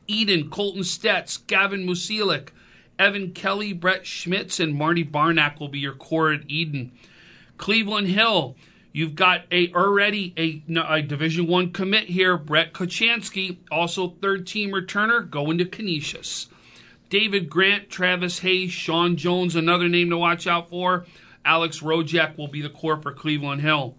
Eden, 0.08 0.50
Colton 0.50 0.82
Stetz, 0.82 1.38
Gavin 1.46 1.86
Musilik, 1.86 2.50
Evan 2.98 3.34
Kelly, 3.34 3.72
Brett 3.72 4.08
Schmitz, 4.08 4.60
and 4.60 4.74
Marty 4.74 5.04
Barnack 5.04 5.60
will 5.60 5.68
be 5.68 5.78
your 5.78 5.94
core 5.94 6.34
at 6.34 6.42
Eden. 6.48 6.92
Cleveland 7.58 8.08
Hill, 8.08 8.56
you've 8.92 9.14
got 9.14 9.44
a 9.52 9.72
already 9.74 10.34
a, 10.36 10.64
a 10.76 11.04
Division 11.04 11.46
One 11.46 11.72
commit 11.72 12.06
here, 12.06 12.36
Brett 12.36 12.74
Kochansky, 12.74 13.58
also 13.70 14.16
third 14.20 14.48
team 14.48 14.72
returner, 14.72 15.30
going 15.30 15.60
to 15.60 15.66
Canisius. 15.66 16.48
David 17.12 17.48
Grant, 17.48 17.92
Travis 17.92 18.40
Hayes, 18.40 18.72
Sean 18.72 19.18
Jones, 19.18 19.56
another 19.56 19.88
name 19.88 20.10
to 20.10 20.18
watch 20.18 20.48
out 20.48 20.72
for. 20.72 21.06
Alex 21.46 21.82
Rojak 21.82 22.40
will 22.40 22.48
be 22.48 22.64
the 22.64 22.70
core 22.70 23.00
for 23.00 23.14
Cleveland 23.14 23.62
Hill. 23.62 23.96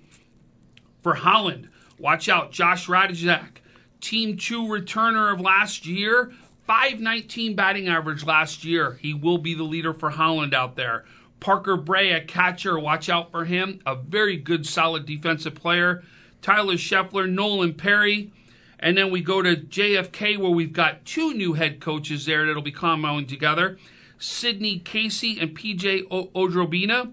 For 1.05 1.15
Holland, 1.15 1.69
watch 2.03 2.29
out, 2.29 2.51
Josh 2.53 2.89
Radizak, 2.89 3.59
Team 4.01 4.37
2 4.37 4.65
returner 4.65 5.33
of 5.33 5.41
last 5.41 5.87
year, 5.87 6.33
519 6.67 7.55
batting 7.55 7.89
average 7.89 8.27
last 8.27 8.65
year. 8.65 8.99
He 9.01 9.15
will 9.15 9.39
be 9.39 9.55
the 9.55 9.63
leader 9.63 9.95
for 9.95 10.11
Holland 10.11 10.53
out 10.53 10.77
there. 10.77 11.05
Parker 11.41 11.77
Bray, 11.77 12.13
a 12.13 12.21
catcher, 12.21 12.79
watch 12.79 13.09
out 13.09 13.31
for 13.31 13.45
him. 13.45 13.81
A 13.87 13.95
very 13.95 14.37
good, 14.37 14.67
solid 14.67 15.07
defensive 15.07 15.55
player. 15.55 16.03
Tyler 16.41 16.75
Scheffler, 16.75 17.29
Nolan 17.29 17.75
Perry. 17.75 18.33
And 18.79 18.99
then 18.99 19.11
we 19.11 19.21
go 19.21 19.43
to 19.43 19.57
JFK, 19.57 20.39
where 20.39 20.51
we've 20.51 20.73
got 20.73 21.05
two 21.05 21.35
new 21.35 21.53
head 21.53 21.81
coaches 21.81 22.27
there 22.27 22.47
that'll 22.47 22.63
be 22.63 22.73
coming 22.73 23.27
together 23.27 23.79
Sidney 24.19 24.79
Casey 24.79 25.39
and 25.41 25.57
PJ 25.57 26.07
o- 26.11 26.27
Odrobina. 26.29 27.13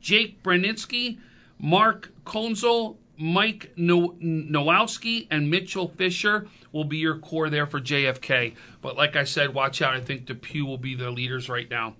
Jake 0.00 0.40
Braninsky, 0.42 1.18
Mark 1.58 2.12
Konzel, 2.24 2.96
Mike 3.18 3.72
no- 3.76 4.16
Nowalski, 4.20 5.26
and 5.30 5.50
Mitchell 5.50 5.88
Fisher 5.88 6.48
will 6.72 6.84
be 6.84 6.98
your 6.98 7.18
core 7.18 7.48
there 7.48 7.66
for 7.66 7.80
JFK. 7.80 8.54
But 8.82 8.96
like 8.96 9.16
I 9.16 9.24
said, 9.24 9.54
watch 9.54 9.80
out. 9.80 9.94
I 9.94 10.00
think 10.00 10.26
Depew 10.26 10.64
will 10.64 10.78
be 10.78 10.94
the 10.94 11.10
leaders 11.10 11.48
right 11.48 11.68
now. 11.70 11.94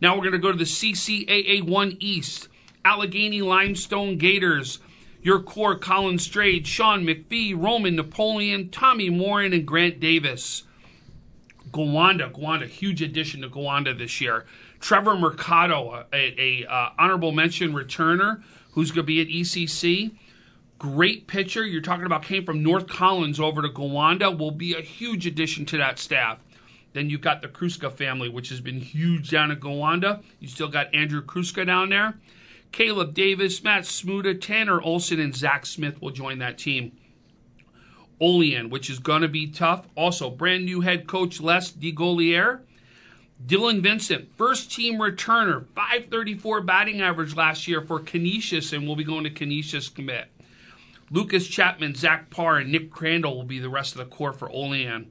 Now 0.00 0.14
we're 0.14 0.22
going 0.22 0.32
to 0.32 0.38
go 0.38 0.52
to 0.52 0.58
the 0.58 0.64
CCAA 0.64 1.62
1 1.62 1.96
East. 2.00 2.48
Allegheny 2.84 3.42
Limestone 3.42 4.18
Gators. 4.18 4.78
Your 5.20 5.40
core 5.40 5.76
Colin 5.76 6.16
Strade, 6.16 6.64
Sean 6.64 7.04
McPhee, 7.04 7.60
Roman 7.60 7.96
Napoleon, 7.96 8.70
Tommy 8.70 9.10
Morin, 9.10 9.52
and 9.52 9.66
Grant 9.66 10.00
Davis. 10.00 10.62
Gowanda, 11.70 12.32
Gowanda, 12.32 12.66
huge 12.66 13.02
addition 13.02 13.42
to 13.42 13.48
Gowanda 13.48 13.96
this 13.96 14.20
year. 14.20 14.46
Trevor 14.80 15.16
Mercado, 15.16 16.06
a, 16.12 16.40
a 16.40 16.66
uh, 16.66 16.90
honorable 16.98 17.32
mention 17.32 17.72
returner 17.72 18.42
who's 18.72 18.90
going 18.90 19.02
to 19.04 19.06
be 19.06 19.20
at 19.20 19.26
ECC. 19.26 20.12
Great 20.78 21.26
pitcher. 21.26 21.66
You're 21.66 21.82
talking 21.82 22.06
about 22.06 22.22
came 22.22 22.44
from 22.44 22.62
North 22.62 22.86
Collins 22.86 23.40
over 23.40 23.62
to 23.62 23.68
Gowanda. 23.68 24.36
Will 24.36 24.52
be 24.52 24.74
a 24.74 24.80
huge 24.80 25.26
addition 25.26 25.66
to 25.66 25.76
that 25.78 25.98
staff. 25.98 26.38
Then 26.92 27.10
you've 27.10 27.20
got 27.20 27.42
the 27.42 27.48
Kruska 27.48 27.92
family, 27.92 28.28
which 28.28 28.48
has 28.50 28.60
been 28.60 28.80
huge 28.80 29.30
down 29.30 29.50
at 29.50 29.58
Gowanda. 29.58 30.22
You 30.38 30.46
still 30.46 30.68
got 30.68 30.94
Andrew 30.94 31.22
Kruska 31.22 31.66
down 31.66 31.88
there. 31.88 32.14
Caleb 32.70 33.12
Davis, 33.12 33.62
Matt 33.64 33.84
Smuda, 33.84 34.40
Tanner 34.40 34.80
Olson, 34.80 35.18
and 35.18 35.34
Zach 35.34 35.66
Smith 35.66 36.00
will 36.00 36.10
join 36.10 36.38
that 36.38 36.58
team. 36.58 36.92
Olean, 38.20 38.70
which 38.70 38.88
is 38.88 38.98
going 38.98 39.22
to 39.22 39.28
be 39.28 39.48
tough. 39.48 39.86
Also, 39.96 40.30
brand 40.30 40.64
new 40.64 40.80
head 40.80 41.06
coach 41.06 41.40
Les 41.40 41.72
DeGolier. 41.72 42.60
Dylan 43.44 43.80
Vincent, 43.80 44.28
first 44.36 44.72
team 44.72 44.98
returner, 44.98 45.64
534 45.74 46.60
batting 46.62 47.00
average 47.00 47.36
last 47.36 47.68
year 47.68 47.80
for 47.80 48.00
Canisius, 48.00 48.72
and 48.72 48.86
will 48.86 48.96
be 48.96 49.04
going 49.04 49.22
to 49.24 49.30
Canisius 49.30 49.88
commit. 49.88 50.26
Lucas 51.10 51.46
Chapman, 51.46 51.94
Zach 51.94 52.30
Parr, 52.30 52.58
and 52.58 52.72
Nick 52.72 52.90
Crandall 52.90 53.36
will 53.36 53.44
be 53.44 53.58
the 53.58 53.68
rest 53.70 53.92
of 53.92 53.98
the 53.98 54.04
core 54.04 54.32
for 54.32 54.50
Olean. 54.50 55.10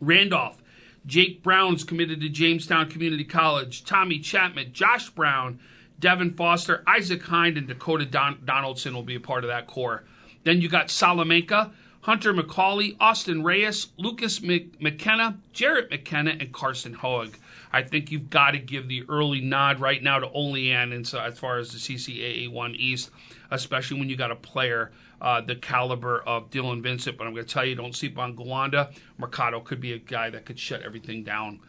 Randolph, 0.00 0.62
Jake 1.06 1.42
Brown's 1.42 1.84
committed 1.84 2.20
to 2.20 2.28
Jamestown 2.28 2.90
Community 2.90 3.24
College. 3.24 3.84
Tommy 3.84 4.18
Chapman, 4.18 4.72
Josh 4.72 5.08
Brown, 5.10 5.60
Devin 5.98 6.34
Foster, 6.34 6.82
Isaac 6.86 7.22
Hind, 7.22 7.56
and 7.56 7.66
Dakota 7.68 8.04
Don- 8.04 8.42
Donaldson 8.44 8.94
will 8.94 9.02
be 9.02 9.14
a 9.14 9.20
part 9.20 9.44
of 9.44 9.48
that 9.48 9.66
core. 9.66 10.04
Then 10.44 10.60
you 10.60 10.68
got 10.68 10.90
Salamanca, 10.90 11.72
Hunter 12.02 12.34
McCauley, 12.34 12.96
Austin 13.00 13.42
Reyes, 13.42 13.88
Lucas 13.96 14.42
Mc- 14.42 14.80
McKenna, 14.80 15.38
Jarrett 15.52 15.90
McKenna, 15.90 16.36
and 16.38 16.52
Carson 16.52 16.92
Hoag. 16.94 17.38
I 17.72 17.82
think 17.82 18.10
you've 18.10 18.30
got 18.30 18.52
to 18.52 18.58
give 18.58 18.88
the 18.88 19.04
early 19.08 19.40
nod 19.40 19.80
right 19.80 20.02
now 20.02 20.18
to 20.18 20.30
Olean 20.30 20.92
and 20.92 21.06
so 21.06 21.18
as 21.18 21.38
far 21.38 21.58
as 21.58 21.72
the 21.72 21.78
CCAA 21.78 22.48
1 22.48 22.74
East, 22.76 23.10
especially 23.50 23.98
when 23.98 24.08
you 24.08 24.16
got 24.16 24.30
a 24.30 24.36
player 24.36 24.92
uh, 25.20 25.40
the 25.40 25.56
caliber 25.56 26.20
of 26.20 26.50
Dylan 26.50 26.82
Vincent. 26.82 27.16
But 27.16 27.26
I'm 27.26 27.34
going 27.34 27.46
to 27.46 27.52
tell 27.52 27.64
you, 27.64 27.74
don't 27.74 27.94
sleep 27.94 28.18
on 28.18 28.36
Gowanda. 28.36 28.94
Mercado 29.18 29.60
could 29.60 29.80
be 29.80 29.92
a 29.92 29.98
guy 29.98 30.30
that 30.30 30.44
could 30.44 30.58
shut 30.58 30.82
everything 30.82 31.24
down. 31.24 31.60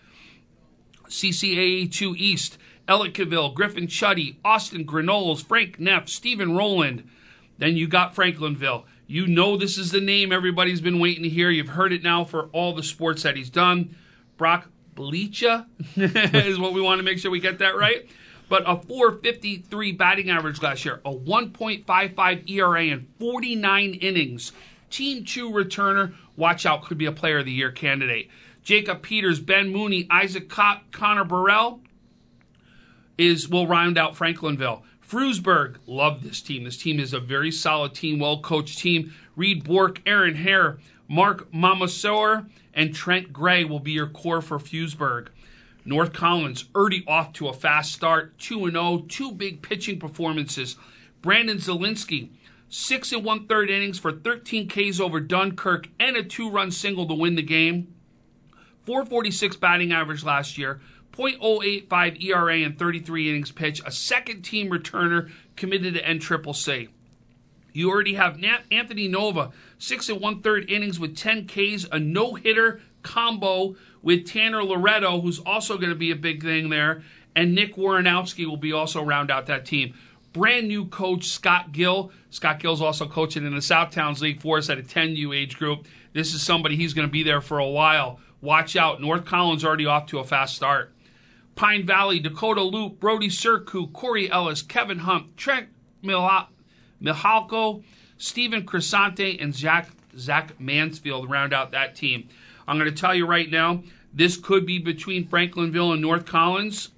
CCAA 1.08 1.92
2 1.92 2.16
East, 2.18 2.58
Ellicottville, 2.88 3.54
Griffin 3.54 3.88
Chuddy, 3.88 4.38
Austin 4.44 4.86
Granolas, 4.86 5.44
Frank 5.44 5.80
Neff, 5.80 6.10
Stephen 6.10 6.56
Rowland. 6.56 7.10
Then 7.58 7.76
you 7.76 7.88
got 7.88 8.16
Franklinville. 8.16 8.84
You 9.08 9.26
know 9.26 9.56
this 9.56 9.78
is 9.78 9.92
the 9.92 10.02
name 10.02 10.32
everybody's 10.34 10.82
been 10.82 11.00
waiting 11.00 11.24
to 11.24 11.30
hear. 11.30 11.50
You've 11.50 11.70
heard 11.70 11.94
it 11.94 12.04
now 12.04 12.26
for 12.26 12.50
all 12.52 12.76
the 12.76 12.84
sports 12.84 13.24
that 13.24 13.38
he's 13.38 13.50
done. 13.50 13.96
Brock 14.36 14.70
Bleacha 14.96 15.66
is 15.96 16.60
what 16.60 16.74
we 16.74 16.82
want 16.82 17.00
to 17.00 17.04
make 17.04 17.20
sure 17.20 17.32
we 17.32 17.40
get 17.40 17.60
that 17.60 17.78
right. 17.78 18.08
But 18.50 18.64
a 18.66 18.78
453 18.78 19.92
batting 19.92 20.30
average 20.30 20.62
last 20.62 20.86
year, 20.86 21.02
a 21.04 21.14
1.55 21.14 22.50
ERA 22.50 22.84
in 22.86 23.08
49 23.20 23.94
innings. 23.96 24.54
Team 24.90 25.26
2 25.26 25.52
returner. 25.52 26.14
Watch 26.38 26.66
out, 26.66 26.84
could 26.84 26.98
be 26.98 27.06
a 27.06 27.12
player 27.12 27.40
of 27.40 27.46
the 27.46 27.52
year 27.52 27.72
candidate. 27.72 28.30
Jacob 28.64 29.02
Peters, 29.02 29.40
Ben 29.40 29.70
Mooney, 29.70 30.08
Isaac 30.10 30.50
Connor 30.50 31.24
Burrell 31.24 31.82
is 33.18 33.50
will 33.50 33.68
round 33.68 33.98
out 33.98 34.16
Franklinville. 34.16 34.84
Frewsburg, 35.08 35.78
love 35.86 36.22
this 36.22 36.42
team. 36.42 36.66
This 36.66 36.78
team 36.78 37.00
is 37.00 37.14
a 37.14 37.20
very 37.20 37.52
solid 37.52 37.94
team, 37.94 38.20
well 38.20 38.42
coached 38.42 38.80
team. 38.80 39.14
Reed 39.36 39.64
Bork, 39.64 40.02
Aaron 40.06 40.36
Hare, 40.36 40.80
Mark 41.08 41.52
Mamasower, 41.52 42.50
and 42.74 42.94
Trent 42.94 43.32
Gray 43.32 43.64
will 43.64 43.80
be 43.80 43.94
your 43.94 44.08
core 44.08 44.42
for 44.42 44.60
Frewsburg. 44.60 45.30
North 45.88 46.12
Collins 46.12 46.66
already 46.76 47.06
off 47.08 47.32
to 47.34 47.48
a 47.48 47.54
fast 47.54 47.94
start, 47.94 48.38
2 48.40 48.70
0, 48.70 49.06
two 49.08 49.32
big 49.32 49.62
pitching 49.62 49.98
performances. 49.98 50.76
Brandon 51.22 51.58
Zielinski, 51.58 52.32
six 52.68 53.14
and 53.14 53.24
one 53.24 53.48
third 53.48 53.70
innings 53.70 53.98
for 53.98 54.12
13 54.12 54.68
Ks 54.68 55.00
over 55.00 55.22
Dunkirk 55.22 55.88
and 55.98 56.18
a 56.18 56.24
two 56.24 56.50
run 56.50 56.72
single 56.72 57.08
to 57.08 57.14
win 57.14 57.36
the 57.36 57.42
game. 57.42 57.96
446 58.84 59.56
batting 59.56 59.94
average 59.94 60.26
last 60.26 60.58
year, 60.58 60.82
0.085 61.14 62.22
ERA 62.22 62.58
in 62.58 62.76
33 62.76 63.30
innings 63.30 63.52
pitched, 63.52 63.88
a 63.88 63.92
second 63.92 64.42
team 64.42 64.70
returner 64.70 65.32
committed 65.56 65.94
to 65.94 66.04
NCCC. 66.04 66.90
You 67.72 67.90
already 67.90 68.16
have 68.16 68.44
Anthony 68.72 69.08
Nova, 69.08 69.52
six 69.78 70.10
and 70.10 70.20
one 70.20 70.42
third 70.42 70.70
innings 70.70 71.00
with 71.00 71.16
10 71.16 71.48
Ks, 71.48 71.86
a 71.92 71.98
no 72.00 72.34
hitter 72.34 72.82
combo 73.04 73.76
with 74.08 74.26
Tanner 74.26 74.64
Loretto, 74.64 75.20
who's 75.20 75.40
also 75.40 75.76
going 75.76 75.90
to 75.90 75.96
be 75.96 76.12
a 76.12 76.16
big 76.16 76.42
thing 76.42 76.70
there, 76.70 77.04
and 77.36 77.54
Nick 77.54 77.76
Waranowski 77.76 78.46
will 78.46 78.56
be 78.56 78.72
also 78.72 79.04
round 79.04 79.30
out 79.30 79.48
that 79.48 79.66
team. 79.66 79.94
Brand 80.32 80.70
new 80.70 80.86
coach 80.86 81.26
Scott 81.26 81.74
Gill. 81.74 82.14
Scott 82.30 82.62
Gill's 82.62 82.82
also 82.82 83.06
coaching 83.06 83.46
in 83.46 83.54
the 83.54 83.60
Southtowns 83.60 84.22
League 84.22 84.42
for 84.42 84.60
us 84.60 84.70
at 84.70 84.78
a 84.80 84.82
10U 84.82 85.36
age 85.36 85.58
group. 85.58 85.88
This 86.14 86.34
is 86.34 86.42
somebody 86.42 86.78
he's 86.78 86.94
going 86.94 87.06
to 87.06 87.12
be 87.12 87.22
there 87.22 87.42
for 87.42 87.60
a 87.60 87.68
while. 87.68 88.22
Watch 88.40 88.78
out. 88.78 89.02
North 89.02 89.26
Collins 89.26 89.66
already 89.66 89.86
off 89.86 90.06
to 90.06 90.20
a 90.20 90.24
fast 90.24 90.56
start. 90.56 90.94
Pine 91.56 91.86
Valley, 91.86 92.22
Dakota 92.22 92.62
Loop, 92.62 93.02
Brody 93.02 93.28
Serku, 93.28 93.92
Corey 93.92 94.32
Ellis, 94.32 94.62
Kevin 94.62 95.00
Hunt, 95.00 95.36
Trent 95.36 95.68
Mihalko, 96.02 97.84
Stephen 98.18 98.66
Crisante, 98.66 99.44
and 99.44 99.54
Zach, 99.54 99.90
Zach 100.18 100.58
Mansfield 100.62 101.30
round 101.30 101.54
out 101.54 101.72
that 101.72 101.94
team. 101.94 102.30
I'm 102.70 102.78
going 102.78 102.94
to 102.94 103.02
tell 103.02 103.16
you 103.16 103.26
right 103.26 103.50
now, 103.50 103.84
this 104.18 104.36
could 104.36 104.66
be 104.66 104.80
between 104.80 105.28
Franklinville 105.28 105.94
and 105.94 106.02
North 106.02 106.26
Collins, 106.26 106.90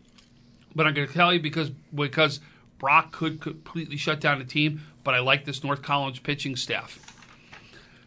but 0.74 0.88
I'm 0.88 0.94
going 0.94 1.08
to 1.08 1.14
tell 1.14 1.34
you 1.34 1.42
because 1.42 1.70
because 1.94 2.40
Brock 2.78 3.12
could 3.12 3.42
completely 3.42 3.98
shut 3.98 4.22
down 4.22 4.40
the 4.40 4.46
team, 4.46 4.82
but 5.04 5.14
I 5.14 5.20
like 5.20 5.44
this 5.44 5.62
North 5.62 5.82
Collins 5.82 6.20
pitching 6.20 6.56
staff. 6.56 6.98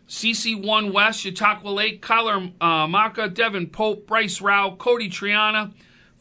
CC1 0.09 0.93
West, 0.93 1.21
Chautauqua 1.21 1.69
Lake, 1.69 2.01
Kyler 2.01 2.53
uh, 2.61 2.87
Maka, 2.87 3.29
Devin 3.29 3.69
Pope, 3.69 4.07
Bryce 4.07 4.41
Rao, 4.41 4.77
Cody 4.77 5.11
Triana, 5.11 5.73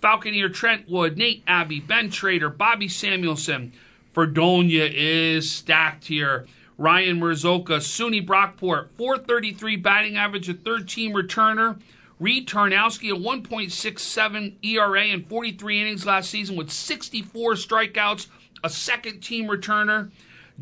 Falconeer 0.02 0.54
Trentwood, 0.54 1.18
Nate 1.18 1.44
Abbey, 1.48 1.80
Ben 1.80 2.10
Trader, 2.10 2.50
Bobby 2.50 2.90
Samuelson. 2.90 3.72
Fredonia 4.14 4.90
is 4.92 5.50
stacked 5.50 6.08
here. 6.08 6.46
Ryan 6.78 7.22
Merzoka, 7.22 7.80
SUNY 7.80 8.26
Brockport, 8.26 8.90
433 8.98 9.78
batting 9.78 10.18
average, 10.18 10.50
a 10.50 10.54
third 10.54 10.90
team 10.90 11.14
returner. 11.14 11.80
Reed 12.22 12.48
Tarnowski, 12.48 13.12
a 13.12 13.20
1.67 13.20 14.64
ERA 14.64 15.06
in 15.06 15.24
43 15.24 15.82
innings 15.82 16.06
last 16.06 16.30
season 16.30 16.56
with 16.56 16.70
64 16.70 17.54
strikeouts, 17.54 18.28
a 18.64 18.70
second 18.70 19.22
team 19.22 19.48
returner. 19.48 20.12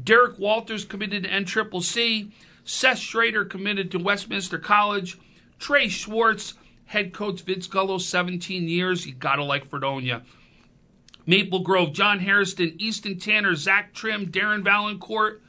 Derek 0.02 0.40
Walters 0.40 0.86
committed 0.86 1.24
to 1.24 1.30
NCCC. 1.30 2.32
Seth 2.64 3.00
Schrader 3.00 3.44
committed 3.44 3.92
to 3.92 4.00
Westminster 4.00 4.58
College. 4.58 5.18
Trey 5.60 5.90
Schwartz, 5.90 6.54
head 6.86 7.12
coach 7.12 7.42
Vince 7.42 7.68
Gullo, 7.68 8.00
17 8.00 8.70
years. 8.70 9.06
You 9.06 9.14
gotta 9.16 9.44
like 9.44 9.70
Fredonia. 9.70 10.22
Maple 11.26 11.60
Grove, 11.60 11.92
John 11.92 12.20
Harrison, 12.20 12.74
Easton 12.78 13.20
Tanner, 13.20 13.56
Zach 13.56 13.94
Trim, 13.94 14.28
Darren 14.28 14.64
Valancourt, 14.64 15.42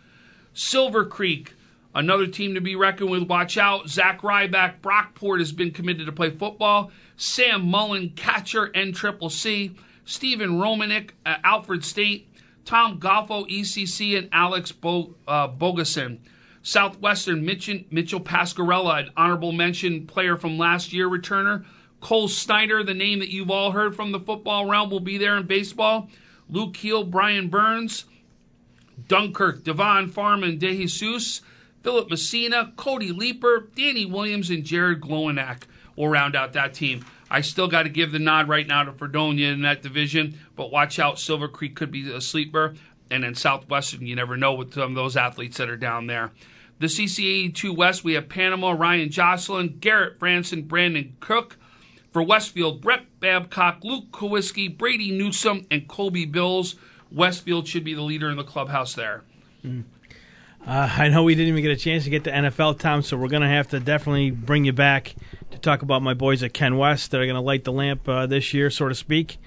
Silver 0.55 1.05
Creek, 1.05 1.55
another 1.95 2.27
team 2.27 2.55
to 2.55 2.61
be 2.61 2.77
reckoned 2.77 3.11
with. 3.11 3.29
Watch 3.29 3.59
out. 3.59 3.89
Zach 3.89 4.23
Ryback, 4.23 4.81
Brockport 4.81 5.39
has 5.39 5.53
been 5.53 5.71
committed 5.71 6.07
to 6.07 6.13
play 6.13 6.31
football. 6.31 6.91
Sam 7.17 7.67
Mullen, 7.67 8.11
catcher, 8.11 8.69
NCCC. 8.69 9.77
Stephen 10.05 10.59
Romanek, 10.59 11.11
uh, 11.27 11.37
Alfred 11.45 11.85
State. 11.85 12.27
Tom 12.65 13.01
Goffo, 13.01 13.49
ECC, 13.49 14.17
and 14.17 14.29
Alex 14.33 14.71
Bo- 14.73 15.15
uh, 15.27 15.49
Bogason. 15.49 16.19
Southwestern, 16.63 17.45
Mitchell, 17.45 17.81
Mitchell 17.91 18.21
Pascarella, 18.21 19.01
an 19.01 19.11
honorable 19.17 19.53
mention 19.53 20.07
player 20.07 20.37
from 20.37 20.59
last 20.59 20.93
year 20.93 21.09
returner. 21.09 21.65
Cole 22.01 22.29
Snyder, 22.29 22.83
the 22.83 22.95
name 22.95 23.19
that 23.19 23.31
you've 23.31 23.51
all 23.51 23.73
heard 23.73 23.97
from 23.97 24.13
the 24.13 24.21
football 24.21 24.67
realm, 24.67 24.91
will 24.91 25.01
be 25.01 25.19
there 25.19 25.37
in 25.37 25.47
baseball. 25.47 26.09
Luke 26.49 26.77
Heel, 26.77 27.05
Brian 27.05 27.49
Burns, 27.49 28.05
Dunkirk, 29.09 29.65
Devon 29.65 30.09
Farman, 30.09 30.59
De 30.59 30.77
Jesus, 30.77 31.43
Philip 31.83 32.11
Messina, 32.11 32.73
Cody 32.77 33.13
Leeper, 33.13 33.69
Danny 33.75 34.07
Williams, 34.07 34.51
and 34.51 34.65
Jared 34.65 35.01
Glowinak 35.01 35.63
will 35.97 36.09
round 36.09 36.37
out 36.37 36.53
that 36.53 36.75
team. 36.75 37.05
I 37.31 37.41
still 37.43 37.69
got 37.69 37.85
to 37.85 37.89
give 37.89 38.13
the 38.13 38.19
nod 38.19 38.49
right 38.49 38.67
now 38.67 38.83
to 38.83 38.93
Fredonia 38.93 39.49
in 39.49 39.63
that 39.63 39.83
division, 39.83 40.39
but 40.57 40.73
watch 40.73 40.99
out, 40.99 41.19
Silver 41.19 41.49
Creek 41.49 41.77
could 41.77 41.91
be 41.91 42.11
a 42.13 42.21
sleeper. 42.21 42.75
And 43.11 43.25
then 43.25 43.35
Southwestern, 43.35 44.07
you 44.07 44.15
never 44.15 44.37
know 44.37 44.55
with 44.55 44.75
some 44.75 44.91
of 44.91 44.95
those 44.95 45.17
athletes 45.17 45.57
that 45.57 45.69
are 45.69 45.77
down 45.77 46.07
there. 46.07 46.31
The 46.79 46.87
CCA2 46.87 47.77
West, 47.77 48.05
we 48.05 48.15
have 48.15 48.29
Panama, 48.29 48.71
Ryan 48.71 49.11
Jocelyn, 49.11 49.79
Garrett 49.81 50.19
Branson, 50.19 50.63
Brandon 50.63 51.17
Cook. 51.21 51.57
For 52.13 52.25
Westfield, 52.25 52.81
Brett 52.81 53.21
Babcock, 53.21 53.85
Luke 53.85 54.11
Kowiski, 54.11 54.77
Brady 54.77 55.13
Newsom, 55.13 55.65
and 55.71 55.87
Colby 55.87 56.25
Bills. 56.25 56.75
Westfield 57.13 57.69
should 57.69 57.85
be 57.85 57.95
the 57.95 58.03
leader 58.03 58.29
in 58.31 58.37
the 58.37 58.43
clubhouse 58.43 58.95
there. 58.95 59.23
Mm. 59.65 59.85
Uh, 60.67 60.89
I 60.99 61.09
know 61.09 61.23
we 61.23 61.35
didn't 61.35 61.49
even 61.49 61.63
get 61.63 61.73
a 61.73 61.77
chance 61.77 62.05
to 62.05 62.11
get 62.11 62.25
to 62.25 62.31
NFL, 62.31 62.79
Tom, 62.79 63.03
so 63.03 63.17
we're 63.17 63.29
going 63.29 63.43
to 63.43 63.49
have 63.49 63.69
to 63.69 63.81
definitely 63.81 64.31
bring 64.31 64.65
you 64.65 64.73
back 64.73 65.15
to 65.51 65.59
talk 65.59 65.83
about 65.83 66.03
my 66.03 66.15
boys 66.15 66.43
at 66.43 66.53
Ken 66.53 66.77
West 66.77 67.11
that 67.11 67.21
are 67.21 67.25
going 67.25 67.35
to 67.35 67.41
light 67.41 67.65
the 67.65 67.73
lamp 67.73 68.09
uh, 68.09 68.27
this 68.27 68.53
year, 68.53 68.71
so 68.71 68.89
to 68.89 68.95
speak. 68.95 69.39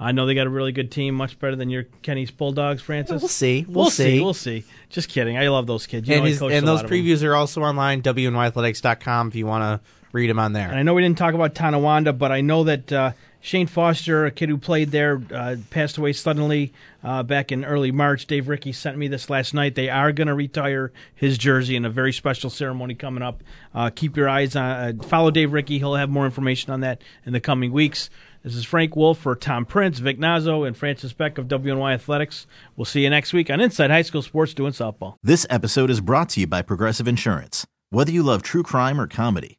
I 0.00 0.12
know 0.12 0.26
they 0.26 0.34
got 0.34 0.46
a 0.46 0.50
really 0.50 0.72
good 0.72 0.90
team, 0.90 1.14
much 1.14 1.38
better 1.38 1.54
than 1.54 1.70
your 1.70 1.84
Kenny's 2.02 2.30
Bulldogs, 2.30 2.82
Francis. 2.82 3.22
We'll 3.22 3.28
see. 3.28 3.64
We'll, 3.68 3.84
we'll 3.84 3.90
see. 3.90 4.04
see. 4.04 4.20
We'll 4.20 4.34
see. 4.34 4.64
Just 4.88 5.08
kidding. 5.08 5.36
I 5.36 5.48
love 5.48 5.66
those 5.66 5.86
kids. 5.86 6.08
You 6.08 6.16
and, 6.16 6.26
his, 6.26 6.40
and 6.40 6.66
those 6.66 6.82
previews 6.82 7.22
are 7.22 7.36
also 7.36 7.62
online, 7.62 8.02
WNYathletics.com, 8.02 9.28
if 9.28 9.34
you 9.36 9.46
want 9.46 9.62
to 9.82 9.88
read 10.12 10.30
them 10.30 10.38
on 10.38 10.52
there. 10.52 10.68
And 10.68 10.78
I 10.78 10.82
know 10.82 10.94
we 10.94 11.02
didn't 11.02 11.18
talk 11.18 11.34
about 11.34 11.54
Tonawanda, 11.54 12.12
but 12.12 12.30
I 12.30 12.40
know 12.40 12.64
that 12.64 12.92
uh, 12.92 13.12
Shane 13.40 13.66
Foster, 13.66 14.24
a 14.26 14.30
kid 14.30 14.48
who 14.48 14.56
played 14.56 14.92
there, 14.92 15.20
uh, 15.34 15.56
passed 15.70 15.98
away 15.98 16.12
suddenly 16.12 16.72
uh, 17.02 17.22
back 17.22 17.50
in 17.50 17.64
early 17.64 17.90
March. 17.90 18.26
Dave 18.26 18.48
Ricky 18.48 18.72
sent 18.72 18.96
me 18.96 19.08
this 19.08 19.28
last 19.28 19.52
night. 19.52 19.74
They 19.74 19.90
are 19.90 20.12
going 20.12 20.28
to 20.28 20.34
retire 20.34 20.92
his 21.14 21.38
jersey 21.38 21.74
in 21.74 21.84
a 21.84 21.90
very 21.90 22.12
special 22.12 22.50
ceremony 22.50 22.94
coming 22.94 23.22
up. 23.22 23.42
Uh, 23.74 23.90
keep 23.90 24.16
your 24.16 24.28
eyes 24.28 24.54
on, 24.54 24.64
uh, 24.64 24.92
follow 25.02 25.30
Dave 25.30 25.52
Ricky. 25.52 25.78
He'll 25.78 25.96
have 25.96 26.08
more 26.08 26.24
information 26.24 26.72
on 26.72 26.80
that 26.80 27.02
in 27.26 27.32
the 27.32 27.40
coming 27.40 27.72
weeks. 27.72 28.10
This 28.44 28.56
is 28.56 28.64
Frank 28.64 28.96
Wolf 28.96 29.18
for 29.18 29.36
Tom 29.36 29.64
Prince, 29.64 30.00
Vic 30.00 30.18
Nazo, 30.18 30.66
and 30.66 30.76
Francis 30.76 31.12
Beck 31.12 31.38
of 31.38 31.46
WNY 31.46 31.94
Athletics. 31.94 32.46
We'll 32.76 32.84
see 32.84 33.02
you 33.02 33.10
next 33.10 33.32
week 33.32 33.50
on 33.50 33.60
Inside 33.60 33.90
High 33.90 34.02
School 34.02 34.22
Sports 34.22 34.52
Doing 34.52 34.72
Softball. 34.72 35.14
This 35.22 35.46
episode 35.48 35.90
is 35.90 36.00
brought 36.00 36.28
to 36.30 36.40
you 36.40 36.48
by 36.48 36.62
Progressive 36.62 37.06
Insurance. 37.06 37.66
Whether 37.90 38.10
you 38.10 38.22
love 38.24 38.42
true 38.42 38.64
crime 38.64 39.00
or 39.00 39.06
comedy, 39.06 39.58